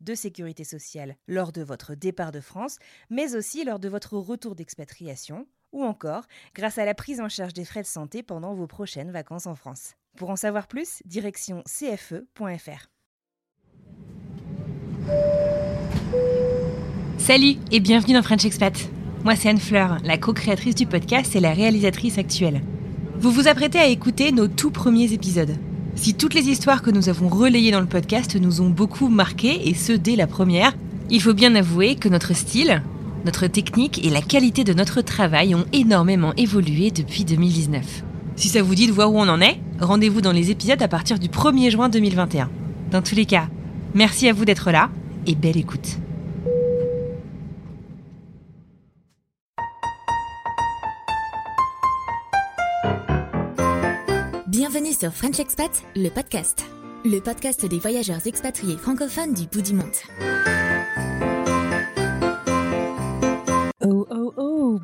de 0.00 0.14
sécurité 0.14 0.64
sociale 0.64 1.16
lors 1.28 1.52
de 1.52 1.62
votre 1.62 1.94
départ 1.94 2.32
de 2.32 2.40
France, 2.40 2.78
mais 3.10 3.34
aussi 3.34 3.64
lors 3.64 3.78
de 3.78 3.88
votre 3.88 4.16
retour 4.16 4.54
d'expatriation, 4.54 5.46
ou 5.72 5.84
encore 5.84 6.24
grâce 6.54 6.78
à 6.78 6.84
la 6.84 6.94
prise 6.94 7.20
en 7.20 7.28
charge 7.28 7.52
des 7.52 7.64
frais 7.64 7.82
de 7.82 7.86
santé 7.86 8.22
pendant 8.22 8.54
vos 8.54 8.66
prochaines 8.66 9.10
vacances 9.10 9.46
en 9.46 9.54
France. 9.54 9.94
Pour 10.16 10.30
en 10.30 10.36
savoir 10.36 10.66
plus, 10.66 11.02
direction 11.04 11.62
cfe.fr. 11.66 12.90
Salut 17.18 17.56
et 17.70 17.80
bienvenue 17.80 18.14
dans 18.14 18.22
French 18.22 18.44
Expat. 18.44 18.74
Moi 19.24 19.36
c'est 19.36 19.50
Anne 19.50 19.58
Fleur, 19.58 19.98
la 20.02 20.18
co-créatrice 20.18 20.74
du 20.74 20.86
podcast 20.86 21.36
et 21.36 21.40
la 21.40 21.52
réalisatrice 21.52 22.18
actuelle. 22.18 22.62
Vous 23.16 23.30
vous 23.30 23.48
apprêtez 23.48 23.78
à 23.78 23.86
écouter 23.86 24.32
nos 24.32 24.48
tout 24.48 24.70
premiers 24.70 25.12
épisodes. 25.12 25.54
Si 25.96 26.14
toutes 26.14 26.34
les 26.34 26.48
histoires 26.48 26.82
que 26.82 26.90
nous 26.90 27.08
avons 27.08 27.28
relayées 27.28 27.72
dans 27.72 27.80
le 27.80 27.86
podcast 27.86 28.36
nous 28.36 28.60
ont 28.60 28.70
beaucoup 28.70 29.08
marqué, 29.08 29.68
et 29.68 29.74
ce 29.74 29.92
dès 29.92 30.16
la 30.16 30.26
première, 30.26 30.74
il 31.10 31.20
faut 31.20 31.34
bien 31.34 31.54
avouer 31.54 31.96
que 31.96 32.08
notre 32.08 32.34
style, 32.34 32.82
notre 33.24 33.46
technique 33.48 34.04
et 34.04 34.10
la 34.10 34.22
qualité 34.22 34.64
de 34.64 34.72
notre 34.72 35.02
travail 35.02 35.54
ont 35.54 35.66
énormément 35.72 36.32
évolué 36.36 36.90
depuis 36.90 37.24
2019. 37.24 38.04
Si 38.36 38.48
ça 38.48 38.62
vous 38.62 38.74
dit 38.74 38.86
de 38.86 38.92
voir 38.92 39.12
où 39.12 39.18
on 39.18 39.28
en 39.28 39.40
est, 39.40 39.60
rendez-vous 39.80 40.20
dans 40.20 40.32
les 40.32 40.50
épisodes 40.50 40.82
à 40.82 40.88
partir 40.88 41.18
du 41.18 41.28
1er 41.28 41.70
juin 41.70 41.88
2021. 41.88 42.48
Dans 42.90 43.02
tous 43.02 43.14
les 43.14 43.26
cas, 43.26 43.48
merci 43.94 44.28
à 44.28 44.32
vous 44.32 44.44
d'être 44.44 44.70
là 44.70 44.88
et 45.26 45.34
belle 45.34 45.58
écoute. 45.58 45.98
Bienvenue 54.60 54.92
sur 54.92 55.10
French 55.10 55.40
Expat, 55.40 55.70
le 55.96 56.10
podcast. 56.10 56.66
Le 57.02 57.18
podcast 57.20 57.64
des 57.64 57.78
voyageurs 57.78 58.26
expatriés 58.26 58.76
francophones 58.76 59.32
du 59.32 59.46
bout 59.46 59.62
du 59.62 59.72
monde. 59.72 59.86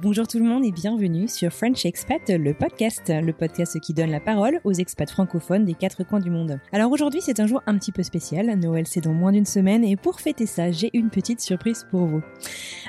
Bonjour 0.06 0.28
tout 0.28 0.38
le 0.38 0.44
monde 0.44 0.64
et 0.64 0.70
bienvenue 0.70 1.26
sur 1.26 1.52
French 1.52 1.84
Expat, 1.84 2.30
le 2.30 2.54
podcast, 2.54 3.12
le 3.12 3.32
podcast 3.32 3.80
qui 3.80 3.92
donne 3.92 4.12
la 4.12 4.20
parole 4.20 4.60
aux 4.62 4.72
expats 4.72 5.10
francophones 5.10 5.64
des 5.64 5.74
quatre 5.74 6.04
coins 6.04 6.20
du 6.20 6.30
monde. 6.30 6.60
Alors 6.70 6.92
aujourd'hui 6.92 7.20
c'est 7.20 7.40
un 7.40 7.48
jour 7.48 7.60
un 7.66 7.76
petit 7.76 7.90
peu 7.90 8.04
spécial, 8.04 8.46
Noël 8.56 8.86
c'est 8.86 9.00
dans 9.00 9.12
moins 9.12 9.32
d'une 9.32 9.44
semaine 9.44 9.82
et 9.82 9.96
pour 9.96 10.20
fêter 10.20 10.46
ça 10.46 10.70
j'ai 10.70 10.96
une 10.96 11.10
petite 11.10 11.40
surprise 11.40 11.84
pour 11.90 12.06
vous. 12.06 12.22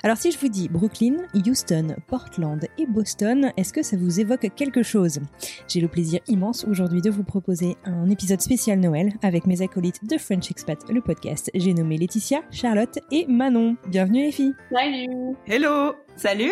Alors 0.03 0.17
si 0.17 0.31
je 0.31 0.37
vous 0.37 0.47
dis 0.47 0.69
Brooklyn, 0.69 1.15
Houston, 1.33 1.95
Portland 2.05 2.63
et 2.77 2.85
Boston, 2.85 3.51
est-ce 3.57 3.73
que 3.73 3.81
ça 3.81 3.97
vous 3.97 4.19
évoque 4.19 4.53
quelque 4.55 4.83
chose? 4.83 5.19
J'ai 5.67 5.81
le 5.81 5.87
plaisir 5.87 6.19
immense 6.27 6.65
aujourd'hui 6.65 7.01
de 7.01 7.09
vous 7.09 7.23
proposer 7.23 7.77
un 7.85 8.11
épisode 8.11 8.41
spécial 8.41 8.79
Noël 8.79 9.11
avec 9.23 9.47
mes 9.47 9.63
acolytes 9.63 10.07
de 10.07 10.19
French 10.19 10.51
Expat, 10.51 10.77
le 10.91 11.01
podcast. 11.01 11.49
J'ai 11.55 11.73
nommé 11.73 11.97
Laetitia, 11.97 12.41
Charlotte 12.51 12.99
et 13.11 13.25
Manon. 13.25 13.75
Bienvenue 13.87 14.21
les 14.21 14.31
filles 14.31 14.53
Salut. 14.71 15.35
Hello. 15.47 15.95
Salut. 16.17 16.51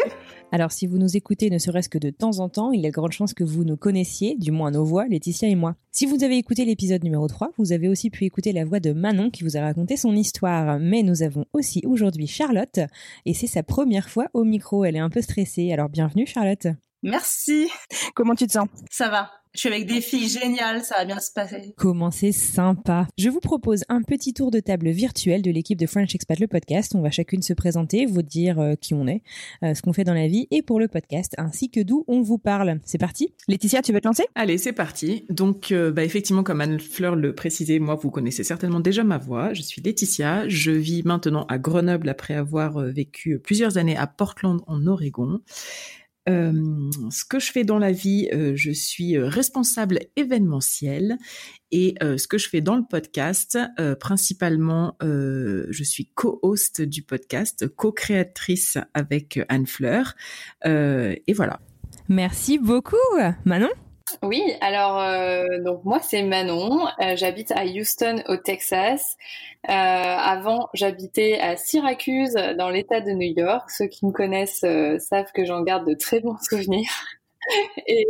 Alors 0.51 0.71
si 0.71 0.85
vous 0.85 0.99
nous 0.99 1.17
écoutez 1.17 1.49
ne 1.49 1.57
serait-ce 1.57 1.89
que 1.89 1.97
de 1.97 2.11
temps 2.11 2.37
en 2.37 2.49
temps, 2.49 2.71
il 2.71 2.81
y 2.81 2.85
a 2.85 2.89
de 2.89 2.93
grandes 2.93 3.11
chances 3.11 3.33
que 3.33 3.43
vous 3.43 3.63
nous 3.63 3.77
connaissiez, 3.77 4.35
du 4.37 4.51
moins 4.51 4.69
nos 4.69 4.85
voix, 4.85 5.07
Laetitia 5.07 5.49
et 5.49 5.55
moi. 5.55 5.75
Si 5.91 6.05
vous 6.05 6.23
avez 6.23 6.37
écouté 6.37 6.65
l'épisode 6.65 7.03
numéro 7.03 7.27
3, 7.27 7.51
vous 7.57 7.71
avez 7.71 7.89
aussi 7.89 8.11
pu 8.11 8.25
écouter 8.25 8.51
la 8.51 8.63
voix 8.63 8.79
de 8.79 8.93
Manon 8.93 9.31
qui 9.31 9.43
vous 9.43 9.57
a 9.57 9.61
raconté 9.61 9.97
son 9.97 10.15
histoire. 10.15 10.77
Mais 10.79 11.01
nous 11.01 11.23
avons 11.23 11.45
aussi 11.53 11.81
aujourd'hui 11.85 12.27
Charlotte, 12.27 12.79
et 13.25 13.33
c'est 13.33 13.47
sa 13.47 13.63
première 13.63 14.07
fois 14.07 14.27
au 14.33 14.43
micro. 14.43 14.85
Elle 14.85 14.97
est 14.97 14.99
un 14.99 15.09
peu 15.09 15.21
stressée, 15.21 15.73
alors 15.73 15.89
bienvenue 15.89 16.27
Charlotte. 16.27 16.67
Merci. 17.01 17.67
Comment 18.13 18.35
tu 18.35 18.45
te 18.45 18.51
sens? 18.51 18.67
Ça 18.91 19.09
va. 19.09 19.31
Je 19.55 19.61
suis 19.61 19.69
avec 19.69 19.87
des 19.87 20.01
filles 20.01 20.27
géniales, 20.27 20.83
ça 20.83 20.95
va 20.97 21.05
bien 21.05 21.19
se 21.21 21.31
passer. 21.31 21.73
Comment 21.77 22.11
c'est 22.11 22.33
sympa. 22.33 23.07
Je 23.17 23.29
vous 23.29 23.39
propose 23.39 23.85
un 23.87 24.01
petit 24.01 24.33
tour 24.33 24.51
de 24.51 24.59
table 24.59 24.89
virtuel 24.89 25.41
de 25.41 25.49
l'équipe 25.49 25.79
de 25.79 25.87
French 25.87 26.13
Expat 26.13 26.37
le 26.41 26.47
podcast. 26.47 26.93
On 26.93 27.01
va 27.01 27.09
chacune 27.09 27.41
se 27.41 27.53
présenter, 27.53 28.05
vous 28.05 28.21
dire 28.21 28.59
euh, 28.59 28.75
qui 28.75 28.93
on 28.93 29.07
est, 29.07 29.21
euh, 29.63 29.73
ce 29.73 29.81
qu'on 29.81 29.93
fait 29.93 30.03
dans 30.03 30.13
la 30.13 30.27
vie 30.27 30.49
et 30.51 30.61
pour 30.61 30.77
le 30.77 30.89
podcast, 30.89 31.35
ainsi 31.37 31.69
que 31.69 31.79
d'où 31.79 32.03
on 32.09 32.21
vous 32.21 32.37
parle. 32.37 32.81
C'est 32.83 32.97
parti 32.97 33.33
Laetitia, 33.47 33.81
tu 33.81 33.93
veux 33.93 34.01
te 34.01 34.07
lancer? 34.09 34.25
Allez, 34.35 34.57
c'est 34.57 34.73
parti. 34.73 35.23
Donc, 35.29 35.71
euh, 35.71 35.89
bah, 35.89 36.03
effectivement, 36.03 36.43
comme 36.43 36.59
Anne-Fleur 36.59 37.15
le 37.15 37.33
précisait, 37.33 37.79
moi, 37.79 37.95
vous 37.95 38.11
connaissez 38.11 38.43
certainement 38.43 38.81
déjà 38.81 39.05
ma 39.05 39.17
voix. 39.17 39.53
Je 39.53 39.61
suis 39.61 39.81
Laetitia. 39.81 40.49
Je 40.49 40.71
vis 40.71 41.03
maintenant 41.05 41.45
à 41.45 41.57
Grenoble 41.59 42.09
après 42.09 42.33
avoir 42.33 42.77
vécu 42.79 43.39
plusieurs 43.39 43.77
années 43.77 43.95
à 43.95 44.05
Portland, 44.05 44.59
en 44.67 44.85
Oregon. 44.85 45.39
Euh, 46.27 46.89
ce 47.11 47.23
que 47.23 47.39
je 47.39 47.51
fais 47.51 47.63
dans 47.63 47.77
la 47.77 47.91
vie, 47.91 48.29
euh, 48.33 48.53
je 48.55 48.71
suis 48.71 49.17
responsable 49.17 49.99
événementiel 50.15 51.17
et 51.71 51.95
euh, 52.01 52.17
ce 52.17 52.27
que 52.27 52.37
je 52.37 52.49
fais 52.49 52.61
dans 52.61 52.75
le 52.75 52.83
podcast, 52.89 53.57
principalement, 53.99 54.95
je 55.01 55.83
suis 55.83 56.11
co-host 56.15 56.81
du 56.81 57.03
podcast, 57.03 57.67
co-créatrice 57.67 58.77
avec 58.93 59.39
Anne 59.49 59.67
Fleur. 59.67 60.15
et 60.65 61.33
voilà. 61.33 61.59
Merci 62.07 62.59
beaucoup, 62.59 62.95
Manon. 63.45 63.69
Oui, 64.21 64.43
alors 64.61 64.99
euh, 65.01 65.45
donc 65.63 65.83
moi 65.83 65.99
c'est 65.99 66.21
Manon, 66.21 66.87
euh, 67.01 67.15
j'habite 67.15 67.51
à 67.51 67.65
Houston 67.65 68.23
au 68.27 68.37
Texas. 68.37 69.17
Euh, 69.67 69.71
avant 69.71 70.69
j'habitais 70.75 71.39
à 71.39 71.57
Syracuse 71.57 72.33
dans 72.57 72.69
l'État 72.69 73.01
de 73.01 73.11
New 73.11 73.33
York. 73.35 73.69
Ceux 73.71 73.87
qui 73.87 74.05
me 74.05 74.11
connaissent 74.11 74.65
savent 74.99 75.31
que 75.33 75.43
j'en 75.45 75.63
garde 75.63 75.87
de 75.87 75.95
très 75.95 76.19
bons 76.19 76.37
souvenirs. 76.49 76.91
Et 77.87 78.05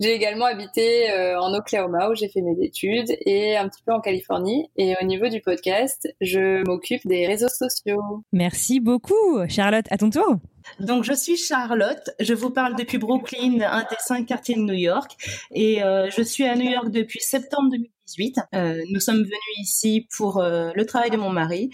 j'ai 0.00 0.12
également 0.12 0.46
habité 0.46 1.12
en 1.38 1.52
Oklahoma 1.54 2.10
où 2.10 2.14
j'ai 2.14 2.28
fait 2.28 2.40
mes 2.40 2.64
études 2.64 3.16
et 3.26 3.56
un 3.56 3.68
petit 3.68 3.82
peu 3.84 3.92
en 3.92 4.00
Californie. 4.00 4.70
Et 4.76 4.94
au 5.00 5.04
niveau 5.04 5.28
du 5.28 5.40
podcast, 5.40 6.08
je 6.20 6.64
m'occupe 6.66 7.06
des 7.06 7.26
réseaux 7.26 7.48
sociaux. 7.48 8.22
Merci 8.32 8.80
beaucoup, 8.80 9.46
Charlotte. 9.48 9.86
À 9.90 9.98
ton 9.98 10.10
tour. 10.10 10.38
Donc, 10.80 11.04
je 11.04 11.12
suis 11.12 11.36
Charlotte. 11.36 12.10
Je 12.20 12.34
vous 12.34 12.50
parle 12.50 12.76
depuis 12.76 12.98
Brooklyn, 12.98 13.60
un 13.60 13.82
des 13.82 13.96
cinq 13.98 14.26
quartiers 14.26 14.56
de 14.56 14.60
New 14.60 14.74
York. 14.74 15.12
Et 15.52 15.82
euh, 15.82 16.08
je 16.10 16.22
suis 16.22 16.44
à 16.44 16.56
New 16.56 16.70
York 16.70 16.90
depuis 16.90 17.20
septembre 17.20 17.70
2018. 17.70 18.38
Euh, 18.54 18.82
nous 18.90 19.00
sommes 19.00 19.22
venus 19.22 19.58
ici 19.60 20.06
pour 20.16 20.38
euh, 20.38 20.70
le 20.74 20.86
travail 20.86 21.10
de 21.10 21.16
mon 21.16 21.30
mari. 21.30 21.70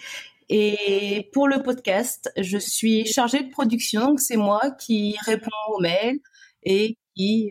Et 0.49 1.29
pour 1.33 1.47
le 1.47 1.63
podcast, 1.63 2.33
je 2.37 2.59
suis 2.59 3.07
chargée 3.07 3.43
de 3.45 3.51
production. 3.51 4.07
Donc, 4.07 4.21
c'est 4.21 4.37
moi 4.37 4.61
qui 4.79 5.17
réponds 5.25 5.51
aux 5.73 5.81
mails 5.81 6.19
et 6.65 6.97
qui 7.15 7.51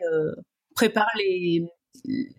prépare 0.76 1.10
les 1.18 1.66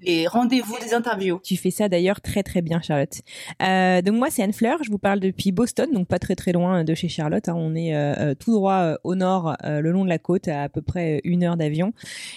les 0.02 0.26
rendez-vous 0.26 0.76
des 0.78 0.94
interviews. 0.94 1.40
Tu 1.42 1.56
fais 1.56 1.70
ça 1.70 1.88
d'ailleurs 1.88 2.20
très 2.20 2.42
très 2.42 2.62
bien, 2.62 2.80
Charlotte. 2.80 3.20
Euh, 3.62 4.02
donc 4.02 4.16
moi 4.16 4.28
c'est 4.30 4.42
Anne 4.42 4.52
Fleur, 4.52 4.82
je 4.82 4.90
vous 4.90 4.98
parle 4.98 5.20
depuis 5.20 5.52
Boston, 5.52 5.90
donc 5.92 6.08
pas 6.08 6.18
très 6.18 6.34
très 6.34 6.52
loin 6.52 6.84
de 6.84 6.94
chez 6.94 7.08
Charlotte. 7.08 7.48
Hein. 7.48 7.54
On 7.56 7.74
est 7.74 7.94
euh, 7.94 8.14
euh, 8.18 8.34
tout 8.34 8.52
droit 8.52 8.96
au 9.04 9.14
nord, 9.14 9.56
le 9.64 9.90
long 9.90 10.04
de 10.04 10.08
la 10.08 10.18
côte, 10.18 10.48
à 10.48 10.60
à 10.60 10.68
peu 10.68 10.82
près 10.82 11.20
une 11.24 11.42
heure 11.42 11.56
d'avion 11.56 11.92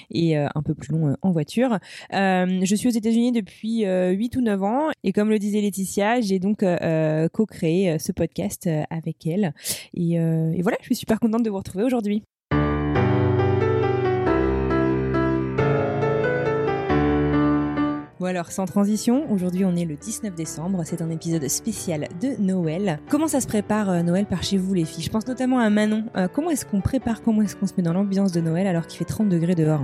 et 0.09 0.38
un 0.38 0.62
peu 0.63 0.74
plus 0.74 0.91
long 0.91 1.15
en 1.21 1.31
voiture. 1.31 1.77
je 2.12 2.75
suis 2.75 2.88
aux 2.88 2.91
États-Unis 2.91 3.31
depuis 3.31 3.86
8 3.86 4.36
ou 4.38 4.41
9 4.41 4.63
ans 4.63 4.89
et 5.03 5.12
comme 5.12 5.29
le 5.29 5.39
disait 5.39 5.62
Laetitia, 5.62 6.21
j'ai 6.21 6.39
donc 6.39 6.63
co-créé 7.33 8.00
ce 8.00 8.12
podcast 8.12 8.69
avec 8.89 9.27
elle. 9.27 9.53
Et, 9.94 10.13
et 10.13 10.62
voilà, 10.62 10.77
je 10.81 10.86
suis 10.86 10.95
super 10.95 11.19
contente 11.19 11.44
de 11.44 11.50
vous 11.50 11.57
retrouver 11.57 11.83
aujourd'hui. 11.83 12.24
Bon 18.23 18.29
alors, 18.29 18.53
sans 18.53 18.65
transition, 18.65 19.29
aujourd'hui 19.33 19.65
on 19.65 19.75
est 19.75 19.83
le 19.83 19.97
19 19.97 20.33
décembre, 20.33 20.83
c'est 20.85 21.01
un 21.01 21.09
épisode 21.09 21.45
spécial 21.49 22.07
de 22.21 22.41
Noël. 22.41 22.99
Comment 23.09 23.27
ça 23.27 23.41
se 23.41 23.47
prépare 23.47 23.89
euh, 23.89 24.01
Noël 24.01 24.25
par 24.25 24.43
chez 24.43 24.55
vous 24.55 24.73
les 24.73 24.85
filles? 24.85 25.03
Je 25.03 25.09
pense 25.09 25.27
notamment 25.27 25.59
à 25.59 25.69
Manon. 25.69 26.05
Euh, 26.15 26.29
comment 26.33 26.49
est-ce 26.49 26.65
qu'on 26.65 26.79
prépare, 26.79 27.21
comment 27.21 27.41
est-ce 27.41 27.57
qu'on 27.57 27.67
se 27.67 27.73
met 27.75 27.83
dans 27.83 27.91
l'ambiance 27.91 28.31
de 28.31 28.39
Noël 28.39 28.65
alors 28.65 28.87
qu'il 28.87 28.97
fait 28.97 29.03
30 29.03 29.27
degrés 29.27 29.55
dehors? 29.55 29.81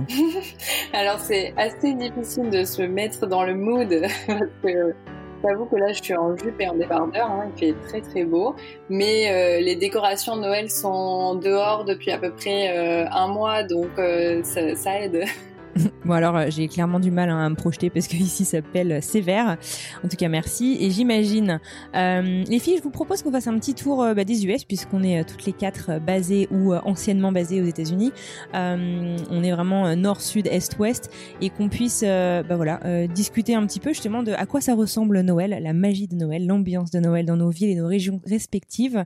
Alors 0.94 1.18
c'est 1.18 1.52
assez 1.58 1.92
difficile 1.92 2.48
de 2.48 2.64
se 2.64 2.80
mettre 2.80 3.26
dans 3.26 3.44
le 3.44 3.54
mood 3.54 3.90
parce 4.26 4.40
que 4.62 4.94
J'avoue 5.42 5.64
que 5.64 5.76
là, 5.76 5.92
je 5.92 6.02
suis 6.02 6.14
en 6.14 6.36
jupe 6.36 6.60
et 6.60 6.68
en 6.68 6.74
débardeur, 6.74 7.30
hein, 7.30 7.50
il 7.56 7.58
fait 7.58 7.74
très 7.88 8.00
très 8.02 8.24
beau. 8.24 8.54
Mais 8.90 9.30
euh, 9.30 9.60
les 9.60 9.74
décorations 9.74 10.36
de 10.36 10.42
Noël 10.42 10.70
sont 10.70 11.34
dehors 11.34 11.84
depuis 11.84 12.10
à 12.10 12.18
peu 12.18 12.30
près 12.30 12.76
euh, 12.76 13.06
un 13.10 13.28
mois, 13.28 13.62
donc 13.62 13.88
euh, 13.98 14.42
ça 14.42 15.00
aide. 15.00 15.24
bon 16.04 16.14
alors 16.14 16.36
euh, 16.36 16.46
j'ai 16.48 16.68
clairement 16.68 17.00
du 17.00 17.10
mal 17.10 17.30
hein, 17.30 17.46
à 17.46 17.48
me 17.48 17.54
projeter 17.54 17.90
parce 17.90 18.08
que 18.08 18.16
ici 18.16 18.44
s'appelle 18.44 19.02
sévère. 19.02 19.56
En 20.04 20.08
tout 20.08 20.16
cas 20.16 20.28
merci 20.28 20.76
et 20.80 20.90
j'imagine 20.90 21.60
euh, 21.94 22.44
les 22.46 22.58
filles 22.58 22.76
je 22.78 22.82
vous 22.82 22.90
propose 22.90 23.22
qu'on 23.22 23.32
fasse 23.32 23.46
un 23.46 23.58
petit 23.58 23.74
tour 23.74 24.02
euh, 24.02 24.14
bah, 24.14 24.24
des 24.24 24.46
US 24.46 24.64
puisqu'on 24.64 25.02
est 25.02 25.24
toutes 25.24 25.44
les 25.44 25.52
quatre 25.52 26.00
basées 26.00 26.48
ou 26.50 26.74
anciennement 26.74 27.32
basées 27.32 27.60
aux 27.60 27.64
États-Unis. 27.64 28.12
on 28.52 29.42
est 29.42 29.52
vraiment 29.52 29.94
nord, 29.96 30.20
sud, 30.20 30.46
est, 30.46 30.78
ouest 30.78 31.10
et 31.40 31.50
qu'on 31.50 31.68
puisse 31.68 32.02
bah, 32.02 32.56
voilà 32.56 33.06
discuter 33.08 33.54
un 33.54 33.66
petit 33.66 33.80
peu 33.80 33.90
justement 33.90 34.22
de 34.22 34.32
à 34.32 34.46
quoi 34.46 34.60
ça 34.60 34.74
ressemble 34.74 35.20
Noël, 35.20 35.58
la 35.62 35.72
magie 35.72 36.08
de 36.08 36.14
Noël, 36.14 36.46
l'ambiance 36.46 36.90
de 36.90 36.98
Noël 37.00 37.26
dans 37.26 37.36
nos 37.36 37.50
villes 37.50 37.70
et 37.70 37.74
nos 37.74 37.86
régions 37.86 38.20
respectives. 38.26 39.04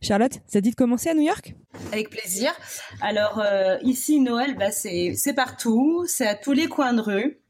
Charlotte, 0.00 0.40
ça 0.46 0.60
dit 0.60 0.70
de 0.70 0.76
commencer 0.76 1.08
à 1.10 1.14
New 1.14 1.22
York? 1.22 1.54
Avec 1.92 2.10
plaisir. 2.10 2.52
Alors 3.00 3.42
ici 3.82 4.20
Noël 4.20 4.56
bah, 4.56 4.70
c'est 4.70 5.14
c'est 5.16 5.32
c'est 6.06 6.26
à 6.26 6.34
tous 6.34 6.52
les 6.52 6.68
coins 6.68 6.94
de 6.94 7.00
rue. 7.00 7.40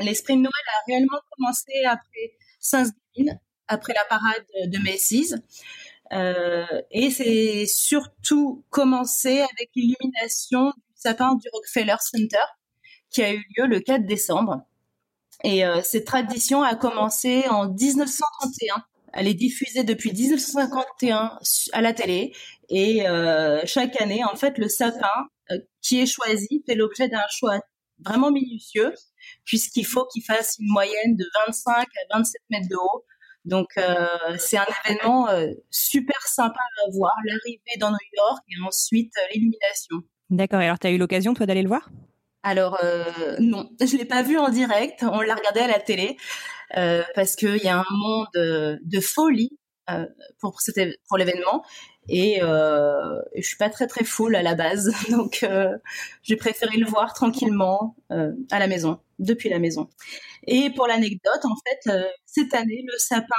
L'esprit 0.00 0.34
de 0.34 0.40
Noël 0.40 0.52
a 0.66 0.84
réellement 0.86 1.18
commencé 1.36 1.72
après 1.86 2.32
Thanksgiving, 2.60 3.36
après 3.68 3.94
la 3.94 4.04
parade 4.04 4.44
de 4.66 4.78
Macy's. 4.78 5.34
Euh, 6.12 6.64
et 6.90 7.10
c'est 7.10 7.66
surtout 7.66 8.64
commencé 8.70 9.40
avec 9.40 9.70
l'illumination 9.74 10.66
du 10.70 10.94
sapin 10.94 11.34
du 11.34 11.48
Rockefeller 11.52 11.96
Center 12.00 12.44
qui 13.10 13.22
a 13.22 13.32
eu 13.32 13.44
lieu 13.56 13.66
le 13.66 13.80
4 13.80 14.06
décembre. 14.06 14.62
Et 15.44 15.64
euh, 15.64 15.82
cette 15.82 16.06
tradition 16.06 16.62
a 16.62 16.74
commencé 16.74 17.44
en 17.48 17.68
1931. 17.68 18.82
Elle 19.12 19.28
est 19.28 19.34
diffusée 19.34 19.84
depuis 19.84 20.12
1951 20.12 21.38
à 21.72 21.80
la 21.80 21.92
télé 21.92 22.32
et 22.68 23.08
euh, 23.08 23.62
chaque 23.64 24.00
année, 24.00 24.22
en 24.24 24.36
fait, 24.36 24.58
le 24.58 24.68
sapin 24.68 25.28
qui 25.80 26.00
est 26.00 26.06
choisi 26.06 26.62
fait 26.66 26.74
l'objet 26.74 27.08
d'un 27.08 27.24
choix 27.30 27.58
vraiment 28.04 28.30
minutieux, 28.30 28.94
puisqu'il 29.44 29.86
faut 29.86 30.06
qu'il 30.06 30.22
fasse 30.22 30.56
une 30.58 30.70
moyenne 30.70 31.16
de 31.16 31.24
25 31.46 31.70
à 31.72 32.16
27 32.16 32.42
mètres 32.50 32.68
de 32.68 32.76
haut. 32.76 33.04
Donc 33.44 33.68
euh, 33.78 34.06
c'est 34.38 34.58
un 34.58 34.66
événement 34.84 35.28
euh, 35.30 35.48
super 35.70 36.20
sympa 36.26 36.60
à 36.86 36.90
voir, 36.92 37.14
l'arrivée 37.24 37.78
dans 37.78 37.90
New 37.90 37.96
York 38.16 38.42
et 38.48 38.66
ensuite 38.66 39.12
euh, 39.16 39.32
l'illumination. 39.32 39.96
D'accord, 40.30 40.60
alors 40.60 40.78
tu 40.78 40.86
as 40.86 40.90
eu 40.90 40.98
l'occasion 40.98 41.34
toi 41.34 41.46
d'aller 41.46 41.62
le 41.62 41.68
voir? 41.68 41.88
Alors 42.42 42.78
euh, 42.82 43.36
non, 43.40 43.70
je 43.80 43.96
l'ai 43.96 44.04
pas 44.04 44.22
vu 44.22 44.38
en 44.38 44.50
direct, 44.50 45.02
on 45.02 45.20
l'a 45.20 45.34
regardé 45.34 45.60
à 45.60 45.66
la 45.66 45.80
télé 45.80 46.16
euh, 46.76 47.02
parce 47.14 47.36
qu'il 47.36 47.56
y 47.56 47.68
a 47.68 47.78
un 47.78 47.96
monde 47.96 48.28
de 48.34 49.00
folie 49.00 49.58
euh, 49.90 50.06
pour 50.40 50.58
pour 51.08 51.16
l'événement 51.16 51.64
et 52.08 52.42
euh, 52.42 53.20
je 53.36 53.42
suis 53.42 53.56
pas 53.56 53.68
très 53.70 53.86
très 53.86 54.04
full 54.04 54.34
à 54.34 54.42
la 54.42 54.54
base, 54.54 54.92
donc 55.10 55.40
euh, 55.42 55.76
j'ai 56.22 56.36
préféré 56.36 56.76
le 56.76 56.86
voir 56.86 57.12
tranquillement 57.14 57.96
euh, 58.10 58.32
à 58.50 58.58
la 58.58 58.66
maison, 58.66 59.00
depuis 59.18 59.48
la 59.48 59.58
maison. 59.58 59.88
Et 60.46 60.70
pour 60.70 60.86
l'anecdote, 60.86 61.44
en 61.44 61.56
fait, 61.66 61.90
euh, 61.90 62.08
cette 62.24 62.54
année, 62.54 62.84
le 62.86 62.98
sapin 62.98 63.36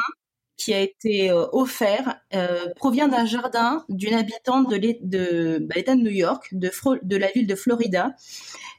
qui 0.60 0.74
a 0.74 0.82
été 0.82 1.32
euh, 1.32 1.48
offert 1.54 2.20
euh, 2.36 2.72
provient 2.76 3.08
d'un 3.08 3.26
jardin 3.26 3.86
d'une 3.90 4.14
habitante 4.14 4.70
de 4.70 4.76
l'État 4.76 5.00
de, 5.02 5.58
bah, 5.62 5.82
de, 5.82 6.02
New 6.02 6.12
York, 6.12 6.50
de, 6.52 6.70
de 7.02 7.18
la 7.18 7.32
ville 7.32 7.48
de 7.48 7.56
Florida. 7.56 8.14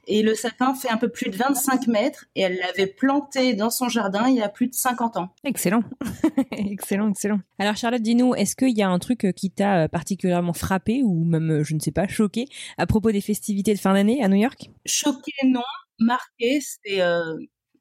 Et 0.06 0.22
le 0.22 0.34
sapin 0.34 0.74
fait 0.74 0.90
un 0.90 0.96
peu 0.96 1.08
plus 1.08 1.30
de 1.30 1.36
25 1.36 1.86
mètres 1.86 2.26
et 2.34 2.42
elle 2.42 2.58
l'avait 2.58 2.86
planté 2.86 3.54
dans 3.54 3.70
son 3.70 3.88
jardin 3.88 4.28
il 4.28 4.36
y 4.36 4.42
a 4.42 4.48
plus 4.48 4.68
de 4.68 4.74
50 4.74 5.16
ans. 5.16 5.30
Excellent, 5.44 5.82
excellent, 6.52 7.10
excellent. 7.10 7.40
Alors 7.58 7.76
Charlotte, 7.76 8.02
dis-nous, 8.02 8.34
est-ce 8.34 8.56
qu'il 8.56 8.76
y 8.76 8.82
a 8.82 8.88
un 8.88 8.98
truc 8.98 9.24
euh, 9.24 9.32
qui 9.32 9.50
t'a 9.50 9.88
particulièrement 9.88 10.52
frappé 10.52 11.02
ou 11.02 11.24
même, 11.24 11.62
je 11.62 11.74
ne 11.74 11.80
sais 11.80 11.92
pas, 11.92 12.06
choqué 12.06 12.46
à 12.76 12.86
propos 12.86 13.10
des 13.10 13.20
festivités 13.20 13.72
de 13.72 13.78
fin 13.78 13.94
d'année 13.94 14.22
à 14.22 14.28
New 14.28 14.36
York? 14.36 14.70
Choqué, 14.84 15.32
non. 15.44 15.62
Marqué, 15.98 16.60
c'est 16.60 17.00
euh, 17.02 17.36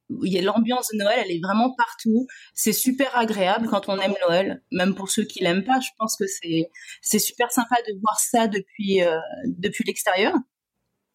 l'ambiance 0.09 0.89
de 0.91 0.97
Noël, 0.97 1.21
elle 1.25 1.31
est 1.31 1.41
vraiment 1.41 1.73
partout. 1.75 2.27
C'est 2.53 2.73
super 2.73 3.15
agréable 3.17 3.67
quand 3.67 3.89
on 3.89 3.97
aime 3.99 4.15
Noël, 4.27 4.61
même 4.71 4.95
pour 4.95 5.09
ceux 5.09 5.23
qui 5.23 5.43
l'aiment 5.43 5.63
pas. 5.63 5.79
Je 5.79 5.89
pense 5.97 6.17
que 6.17 6.25
c'est 6.27 6.69
c'est 7.01 7.19
super 7.19 7.51
sympa 7.51 7.75
de 7.87 7.99
voir 8.01 8.19
ça 8.19 8.47
depuis 8.47 9.01
euh, 9.01 9.17
depuis 9.45 9.83
l'extérieur. 9.85 10.33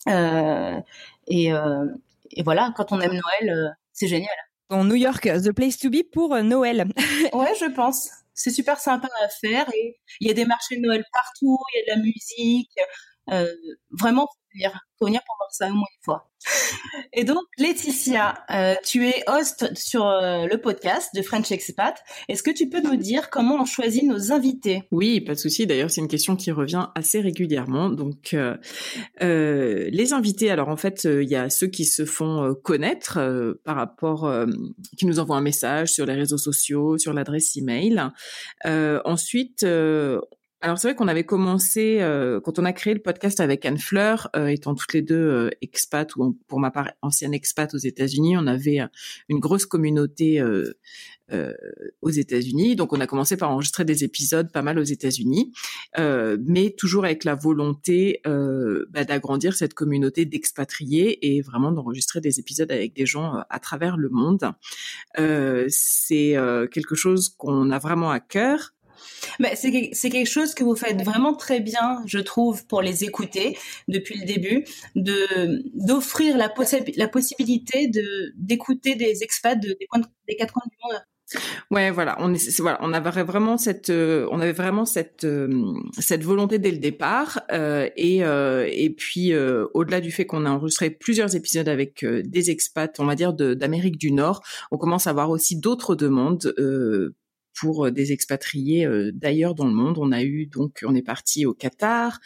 Euh, 0.09 0.81
et, 1.27 1.53
euh, 1.53 1.87
et 2.31 2.43
voilà, 2.43 2.73
quand 2.77 2.93
on 2.93 3.01
aime 3.01 3.13
Noël, 3.13 3.77
c'est 3.93 4.09
génial. 4.09 4.35
En 4.71 4.85
New 4.85 4.97
York, 4.97 5.23
the 5.23 5.53
place 5.53 5.79
to 5.79 5.91
be 5.91 6.03
pour 6.11 6.37
Noël. 6.43 6.87
ouais, 7.33 7.53
je 7.61 7.71
pense. 7.75 8.11
C'est 8.35 8.51
super 8.51 8.81
sympa 8.81 9.09
à 9.23 9.29
faire 9.29 9.69
et 9.75 9.97
il 10.21 10.27
y 10.27 10.31
a 10.31 10.35
des 10.35 10.45
marchés 10.45 10.77
de 10.77 10.81
Noël 10.81 11.05
partout, 11.13 11.57
il 11.73 11.79
y 11.79 11.83
a 11.83 11.95
de 11.95 11.99
la 11.99 12.05
musique. 12.05 12.77
Euh, 13.31 13.47
vraiment, 13.91 14.29
venir, 14.55 14.71
pour 14.99 15.09
voir 15.09 15.51
ça 15.51 15.69
au 15.69 15.73
moins 15.73 15.87
une 15.99 16.05
fois. 16.05 16.31
Et 17.13 17.25
donc, 17.25 17.43
Laetitia, 17.59 18.35
euh, 18.51 18.75
tu 18.85 19.07
es 19.09 19.23
host 19.27 19.75
sur 19.75 20.07
euh, 20.07 20.47
le 20.47 20.59
podcast 20.59 21.09
de 21.15 21.23
French 21.23 21.51
Expat. 21.51 21.97
Est-ce 22.29 22.43
que 22.43 22.51
tu 22.51 22.69
peux 22.69 22.81
nous 22.81 22.97
dire 22.97 23.31
comment 23.31 23.57
on 23.57 23.65
choisit 23.65 24.05
nos 24.05 24.33
invités? 24.33 24.83
Oui, 24.91 25.21
pas 25.21 25.35
de 25.35 25.39
souci. 25.39 25.67
D'ailleurs, 25.67 25.91
c'est 25.91 26.03
une 26.03 26.09
question 26.09 26.37
qui 26.37 26.53
revient 26.53 26.89
assez 26.95 27.21
régulièrement. 27.21 27.89
Donc, 27.89 28.37
les 29.21 30.13
invités, 30.13 30.51
alors 30.51 30.69
en 30.69 30.77
fait, 30.77 31.05
il 31.05 31.29
y 31.29 31.37
a 31.37 31.49
ceux 31.51 31.69
qui 31.69 31.85
se 31.85 32.05
font 32.05 32.55
connaître 32.63 33.19
par 33.65 33.77
rapport, 33.77 34.31
qui 34.99 35.07
nous 35.07 35.19
envoient 35.19 35.37
un 35.37 35.43
message 35.43 35.89
sur 35.93 36.05
les 36.05 36.15
réseaux 36.15 36.39
sociaux, 36.39 36.99
sur 36.99 37.13
l'adresse 37.13 37.57
email. 37.57 38.03
ensuite, 38.65 39.65
alors 40.65 40.79
c'est 40.79 40.89
vrai 40.89 40.95
qu'on 40.95 41.09
avait 41.09 41.25
commencé 41.25 41.99
euh, 42.01 42.41
quand 42.41 42.59
on 42.59 42.65
a 42.65 42.73
créé 42.73 42.95
le 42.95 43.01
podcast 43.01 43.39
avec 43.39 43.67
Anne 43.67 43.77
Fleur, 43.77 44.31
euh, 44.35 44.47
étant 44.47 44.75
toutes 44.75 44.95
les 44.95 45.03
deux 45.03 45.15
euh, 45.15 45.51
expats 45.61 46.17
ou 46.17 46.39
pour 46.49 46.59
ma 46.59 46.71
part 46.71 46.91
ancienne 47.03 47.35
expat 47.35 47.75
aux 47.75 47.79
États-Unis, 47.79 48.39
on 48.39 48.47
avait 48.47 48.81
une 49.29 49.41
grosse 49.41 49.67
communauté 49.67 50.43
aux 52.01 52.11
États-Unis. 52.11 52.77
Donc 52.77 52.95
on 52.95 53.01
a 53.01 53.07
commencé 53.07 53.37
par 53.37 53.51
enregistrer 53.51 53.85
des 53.85 54.05
épisodes 54.05 54.51
pas 54.51 54.63
mal 54.63 54.79
aux 54.79 54.85
États-Unis, 54.85 55.53
mais 55.99 56.75
toujours 56.79 57.05
avec 57.05 57.25
la 57.25 57.35
volonté 57.35 58.23
bah, 58.25 59.05
d'agrandir 59.05 59.55
cette 59.55 59.75
communauté 59.75 60.25
d'expatriés 60.25 61.35
et 61.35 61.43
vraiment 61.43 61.73
d'enregistrer 61.73 62.23
des 62.23 62.41
épisodes 62.41 62.73
avec 62.73 62.95
des 62.95 63.05
gens 63.05 63.43
à 63.51 63.59
travers 63.59 63.99
le 63.99 64.09
monde. 64.09 64.51
c'est 65.69 66.37
quelque 66.73 66.95
chose 66.95 67.29
qu'on 67.29 67.71
a 67.71 67.79
vraiment 67.79 68.11
à 68.11 68.21
cœur. 68.21 68.75
C'est 69.55 70.11
quelque 70.11 70.29
chose 70.29 70.55
que 70.55 70.65
vous 70.65 70.77
faites 70.77 71.03
vraiment 71.03 71.35
très 71.35 71.61
bien, 71.61 72.03
je 72.07 72.19
trouve, 72.19 72.67
pour 72.67 72.83
les 72.83 73.05
écouter 73.05 73.59
depuis 73.89 74.19
le 74.19 74.27
début, 74.27 74.65
de 74.95 75.63
d'offrir 75.75 76.37
la, 76.37 76.49
possi 76.49 76.77
la 76.97 77.09
possibilité 77.09 77.89
de 77.89 78.33
d'écouter 78.37 78.95
des 78.95 79.23
expats 79.23 79.59
de, 79.59 79.77
des, 80.29 80.37
quatre 80.37 80.53
coins 80.53 80.63
du 80.71 80.77
monde. 80.83 81.03
Ouais, 81.71 81.91
voilà, 81.91 82.17
on 82.21 82.35
voilà, 82.59 82.79
on 82.83 82.93
avait 82.93 83.23
vraiment 83.23 83.57
cette, 83.57 83.89
euh, 83.89 84.29
on 84.31 84.41
avait 84.41 84.53
vraiment 84.53 84.85
cette 84.85 85.25
euh, 85.25 85.73
cette 85.99 86.23
volonté 86.23 86.59
dès 86.59 86.71
le 86.71 86.79
départ, 86.79 87.41
euh, 87.51 87.89
et 87.97 88.19
et 88.19 88.91
puis 88.91 89.35
au-delà 89.75 90.01
du 90.01 90.13
fait 90.13 90.27
qu'on 90.27 90.45
a 90.45 90.51
enregistré 90.51 90.91
plusieurs 90.91 91.35
épisodes 91.35 91.69
avec 91.69 92.05
des 92.05 92.51
expats, 92.51 92.95
on 92.99 93.07
va 93.07 93.15
dire 93.15 93.33
d'Amérique 93.33 93.99
du 93.99 94.13
Nord, 94.13 94.43
on 94.71 94.79
commence 94.79 95.07
à 95.07 95.11
avoir 95.11 95.31
aussi 95.31 95.57
d'autres 95.59 95.95
demandes 95.95 96.55
pour 97.55 97.87
euh, 97.87 97.91
des 97.91 98.13
expatriés 98.13 98.87
euh, 98.87 99.11
d'ailleurs 99.13 99.55
dans 99.55 99.67
le 99.67 99.73
monde. 99.73 99.99
On 99.99 100.13
a 100.13 100.23
eu 100.23 100.47
donc, 100.47 100.85
on 100.85 100.95
est 100.95 101.03
parti 101.03 101.47
au 101.47 101.55
Qatar, 101.55 102.21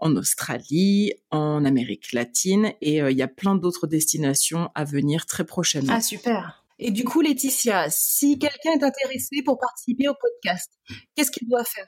en 0.00 0.16
Australie, 0.16 1.12
en 1.30 1.64
Amérique 1.64 2.12
latine, 2.12 2.72
et 2.80 3.02
euh, 3.02 3.10
il 3.10 3.16
y 3.16 3.22
a 3.22 3.28
plein 3.28 3.54
d'autres 3.54 3.86
destinations 3.86 4.70
à 4.74 4.84
venir 4.84 5.26
très 5.26 5.44
prochainement. 5.44 5.92
Ah 5.94 6.00
super. 6.00 6.64
Et 6.78 6.90
du 6.90 7.04
coup, 7.04 7.20
Laetitia, 7.20 7.86
si 7.88 8.38
quelqu'un 8.38 8.72
est 8.72 8.82
intéressé 8.82 9.42
pour 9.44 9.58
participer 9.58 10.08
au 10.08 10.14
podcast, 10.14 10.72
qu'est-ce 11.14 11.30
qu'il 11.30 11.48
doit 11.48 11.64
faire? 11.64 11.86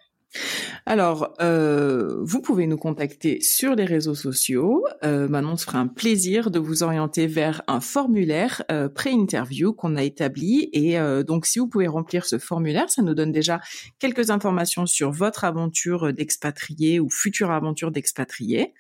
Alors, 0.89 1.35
euh, 1.41 2.19
vous 2.23 2.41
pouvez 2.41 2.69
nous 2.69 2.77
contacter 2.77 3.41
sur 3.41 3.75
les 3.75 3.85
réseaux 3.85 4.15
sociaux. 4.15 4.85
Euh, 5.05 5.27
Manon 5.29 5.57
se 5.57 5.65
fera 5.65 5.81
un 5.81 5.89
plaisir 5.89 6.53
de 6.53 6.61
vous 6.61 6.85
orienter 6.85 7.27
vers 7.27 7.63
un 7.67 7.81
formulaire 7.81 8.63
euh, 8.71 8.89
pré-interview 8.89 9.73
qu'on 9.73 9.97
a 9.97 10.05
établi. 10.05 10.71
Et 10.73 10.97
euh, 11.01 11.25
donc, 11.25 11.47
si 11.47 11.59
vous 11.59 11.67
pouvez 11.67 11.89
remplir 11.89 12.25
ce 12.25 12.39
formulaire, 12.39 12.89
ça 12.89 13.03
nous 13.03 13.15
donne 13.15 13.33
déjà 13.33 13.61
quelques 13.99 14.31
informations 14.31 14.87
sur 14.87 15.11
votre 15.11 15.43
aventure 15.43 16.13
d'expatrié 16.13 17.01
ou 17.01 17.11
future 17.11 17.51
aventure 17.51 17.91
d'expatrié. 17.91 18.73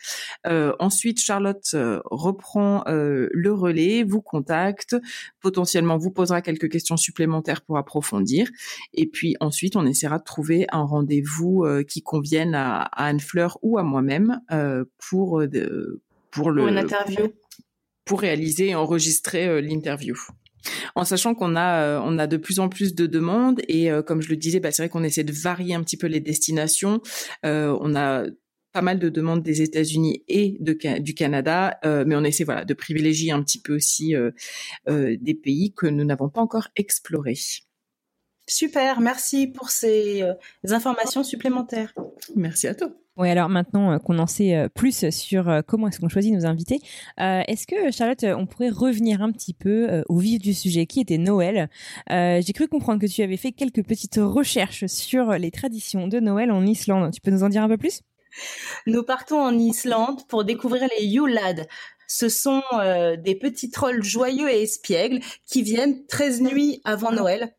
Euh, 0.46 0.74
ensuite, 0.78 1.18
Charlotte 1.18 1.70
euh, 1.74 2.00
reprend 2.04 2.84
le 2.86 3.52
relais, 3.52 4.04
vous 4.04 4.22
contacte, 4.22 4.96
potentiellement 5.40 5.98
vous 5.98 6.12
posera 6.12 6.40
quelques 6.40 6.70
questions 6.70 6.96
supplémentaires 6.96 7.62
pour 7.62 7.78
approfondir. 7.78 8.48
Et 8.94 9.06
puis 9.06 9.34
ensuite, 9.40 9.74
on 9.74 9.86
essaiera 9.86 10.18
de 10.18 10.24
trouver 10.24 10.66
un 10.70 10.84
rendez-vous 10.84 11.45
qui 11.88 12.02
conviennent 12.02 12.54
à, 12.54 12.82
Anne 12.82 13.20
Fleur 13.20 13.58
ou 13.62 13.78
à 13.78 13.82
moi-même 13.82 14.40
euh, 14.52 14.84
pour 15.08 15.40
euh, 15.40 16.00
pour 16.30 16.50
le 16.50 16.62
pour 16.62 16.68
une 16.68 16.78
interview. 16.78 17.28
pour 18.04 18.20
réaliser 18.20 18.68
et 18.68 18.74
enregistrer 18.74 19.46
euh, 19.46 19.60
l'interview. 19.60 20.16
En 20.94 21.04
sachant 21.04 21.34
qu'on 21.34 21.54
a 21.56 22.00
on 22.00 22.18
a 22.18 22.26
de 22.26 22.36
plus 22.36 22.58
en 22.58 22.68
plus 22.68 22.94
de 22.94 23.06
demandes 23.06 23.60
et 23.68 23.88
comme 24.04 24.20
je 24.20 24.28
le 24.28 24.36
disais 24.36 24.58
bah, 24.58 24.72
c'est 24.72 24.82
vrai 24.82 24.88
qu'on 24.88 25.04
essaie 25.04 25.22
de 25.22 25.32
varier 25.32 25.74
un 25.74 25.82
petit 25.84 25.96
peu 25.96 26.08
les 26.08 26.18
destinations. 26.18 27.00
On 27.44 27.94
a 27.94 28.24
pas 28.72 28.82
mal 28.82 28.98
de 28.98 29.08
demandes 29.08 29.44
des 29.44 29.62
États-Unis 29.62 30.24
et 30.26 30.56
de, 30.58 30.76
du 30.98 31.14
Canada, 31.14 31.78
mais 31.84 32.16
on 32.16 32.24
essaie 32.24 32.42
voilà 32.42 32.64
de 32.64 32.74
privilégier 32.74 33.30
un 33.30 33.44
petit 33.44 33.60
peu 33.60 33.76
aussi 33.76 34.16
des 34.88 35.34
pays 35.34 35.72
que 35.72 35.86
nous 35.86 36.04
n'avons 36.04 36.30
pas 36.30 36.40
encore 36.40 36.66
explorés. 36.74 37.38
Super, 38.48 39.00
merci 39.00 39.48
pour 39.48 39.70
ces 39.70 40.22
euh, 40.22 40.34
informations 40.70 41.24
supplémentaires. 41.24 41.92
Merci 42.36 42.68
à 42.68 42.76
toi. 42.76 42.88
Oui, 43.16 43.28
alors 43.28 43.48
maintenant 43.48 43.92
euh, 43.92 43.98
qu'on 43.98 44.20
en 44.20 44.28
sait 44.28 44.54
euh, 44.54 44.68
plus 44.68 45.10
sur 45.10 45.62
comment 45.66 45.88
est-ce 45.88 45.98
qu'on 45.98 46.08
choisit 46.08 46.32
nos 46.32 46.46
invités, 46.46 46.80
est-ce 47.18 47.66
que 47.66 47.90
Charlotte, 47.90 48.24
on 48.24 48.46
pourrait 48.46 48.70
revenir 48.70 49.20
un 49.20 49.32
petit 49.32 49.54
peu 49.54 50.04
au 50.08 50.18
vif 50.18 50.40
du 50.40 50.54
sujet 50.54 50.86
qui 50.86 51.00
était 51.00 51.18
Noël? 51.18 51.68
J'ai 52.08 52.52
cru 52.52 52.68
comprendre 52.68 53.00
que 53.00 53.06
tu 53.06 53.22
avais 53.22 53.36
fait 53.36 53.52
quelques 53.52 53.84
petites 53.84 54.20
recherches 54.22 54.86
sur 54.86 55.32
les 55.32 55.50
traditions 55.50 56.06
de 56.06 56.20
Noël 56.20 56.52
en 56.52 56.64
Islande. 56.64 57.12
Tu 57.12 57.20
peux 57.20 57.30
nous 57.30 57.42
en 57.42 57.48
dire 57.48 57.62
un 57.62 57.68
peu 57.68 57.78
plus? 57.78 58.02
Nous 58.86 59.02
partons 59.02 59.40
en 59.40 59.58
Islande 59.58 60.26
pour 60.28 60.44
découvrir 60.44 60.88
les 60.98 61.06
Yulad. 61.06 61.66
Ce 62.06 62.28
sont 62.28 62.62
des 63.18 63.34
petits 63.34 63.70
trolls 63.70 64.04
joyeux 64.04 64.50
et 64.50 64.62
espiègles 64.62 65.20
qui 65.46 65.62
viennent 65.62 66.06
13 66.06 66.42
nuits 66.42 66.80
avant 66.84 67.12
Noël 67.12 67.55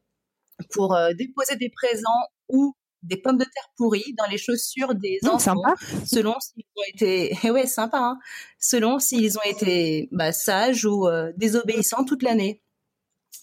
pour 0.72 0.96
euh, 0.96 1.14
déposer 1.14 1.56
des 1.56 1.70
présents 1.70 2.28
ou 2.50 2.76
des 3.04 3.18
pommes 3.18 3.38
de 3.38 3.44
terre 3.44 3.70
pourries 3.78 4.16
dans 4.18 4.26
les 4.26 4.38
chaussures 4.38 4.96
des 4.96 5.20
mmh, 5.22 5.30
enfants, 5.30 5.62
selon 6.06 6.36
s'ils 6.40 6.66
ont 6.76 6.84
été, 6.94 7.38
eh 7.44 7.52
ouais, 7.52 7.68
sympa, 7.68 8.00
hein, 8.00 8.20
selon 8.60 9.00
s'ils 9.00 9.38
ont 9.38 9.44
été 9.46 10.10
bah, 10.12 10.32
sages 10.32 10.86
ou 10.86 11.08
euh, 11.08 11.32
désobéissants 11.38 12.04
toute 12.06 12.24
l'année. 12.24 12.62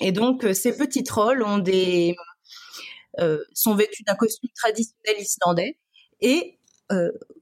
Et 0.01 0.13
donc 0.13 0.45
euh, 0.45 0.55
ces 0.55 0.77
petits 0.77 1.05
trolls 1.05 1.43
ont 1.43 1.59
des, 1.59 2.17
sont 3.53 3.77
vêtus 3.77 4.03
d'un 4.03 4.17
costume 4.17 4.51
traditionnel 4.57 5.21
islandais 5.21 5.79
et 6.21 6.59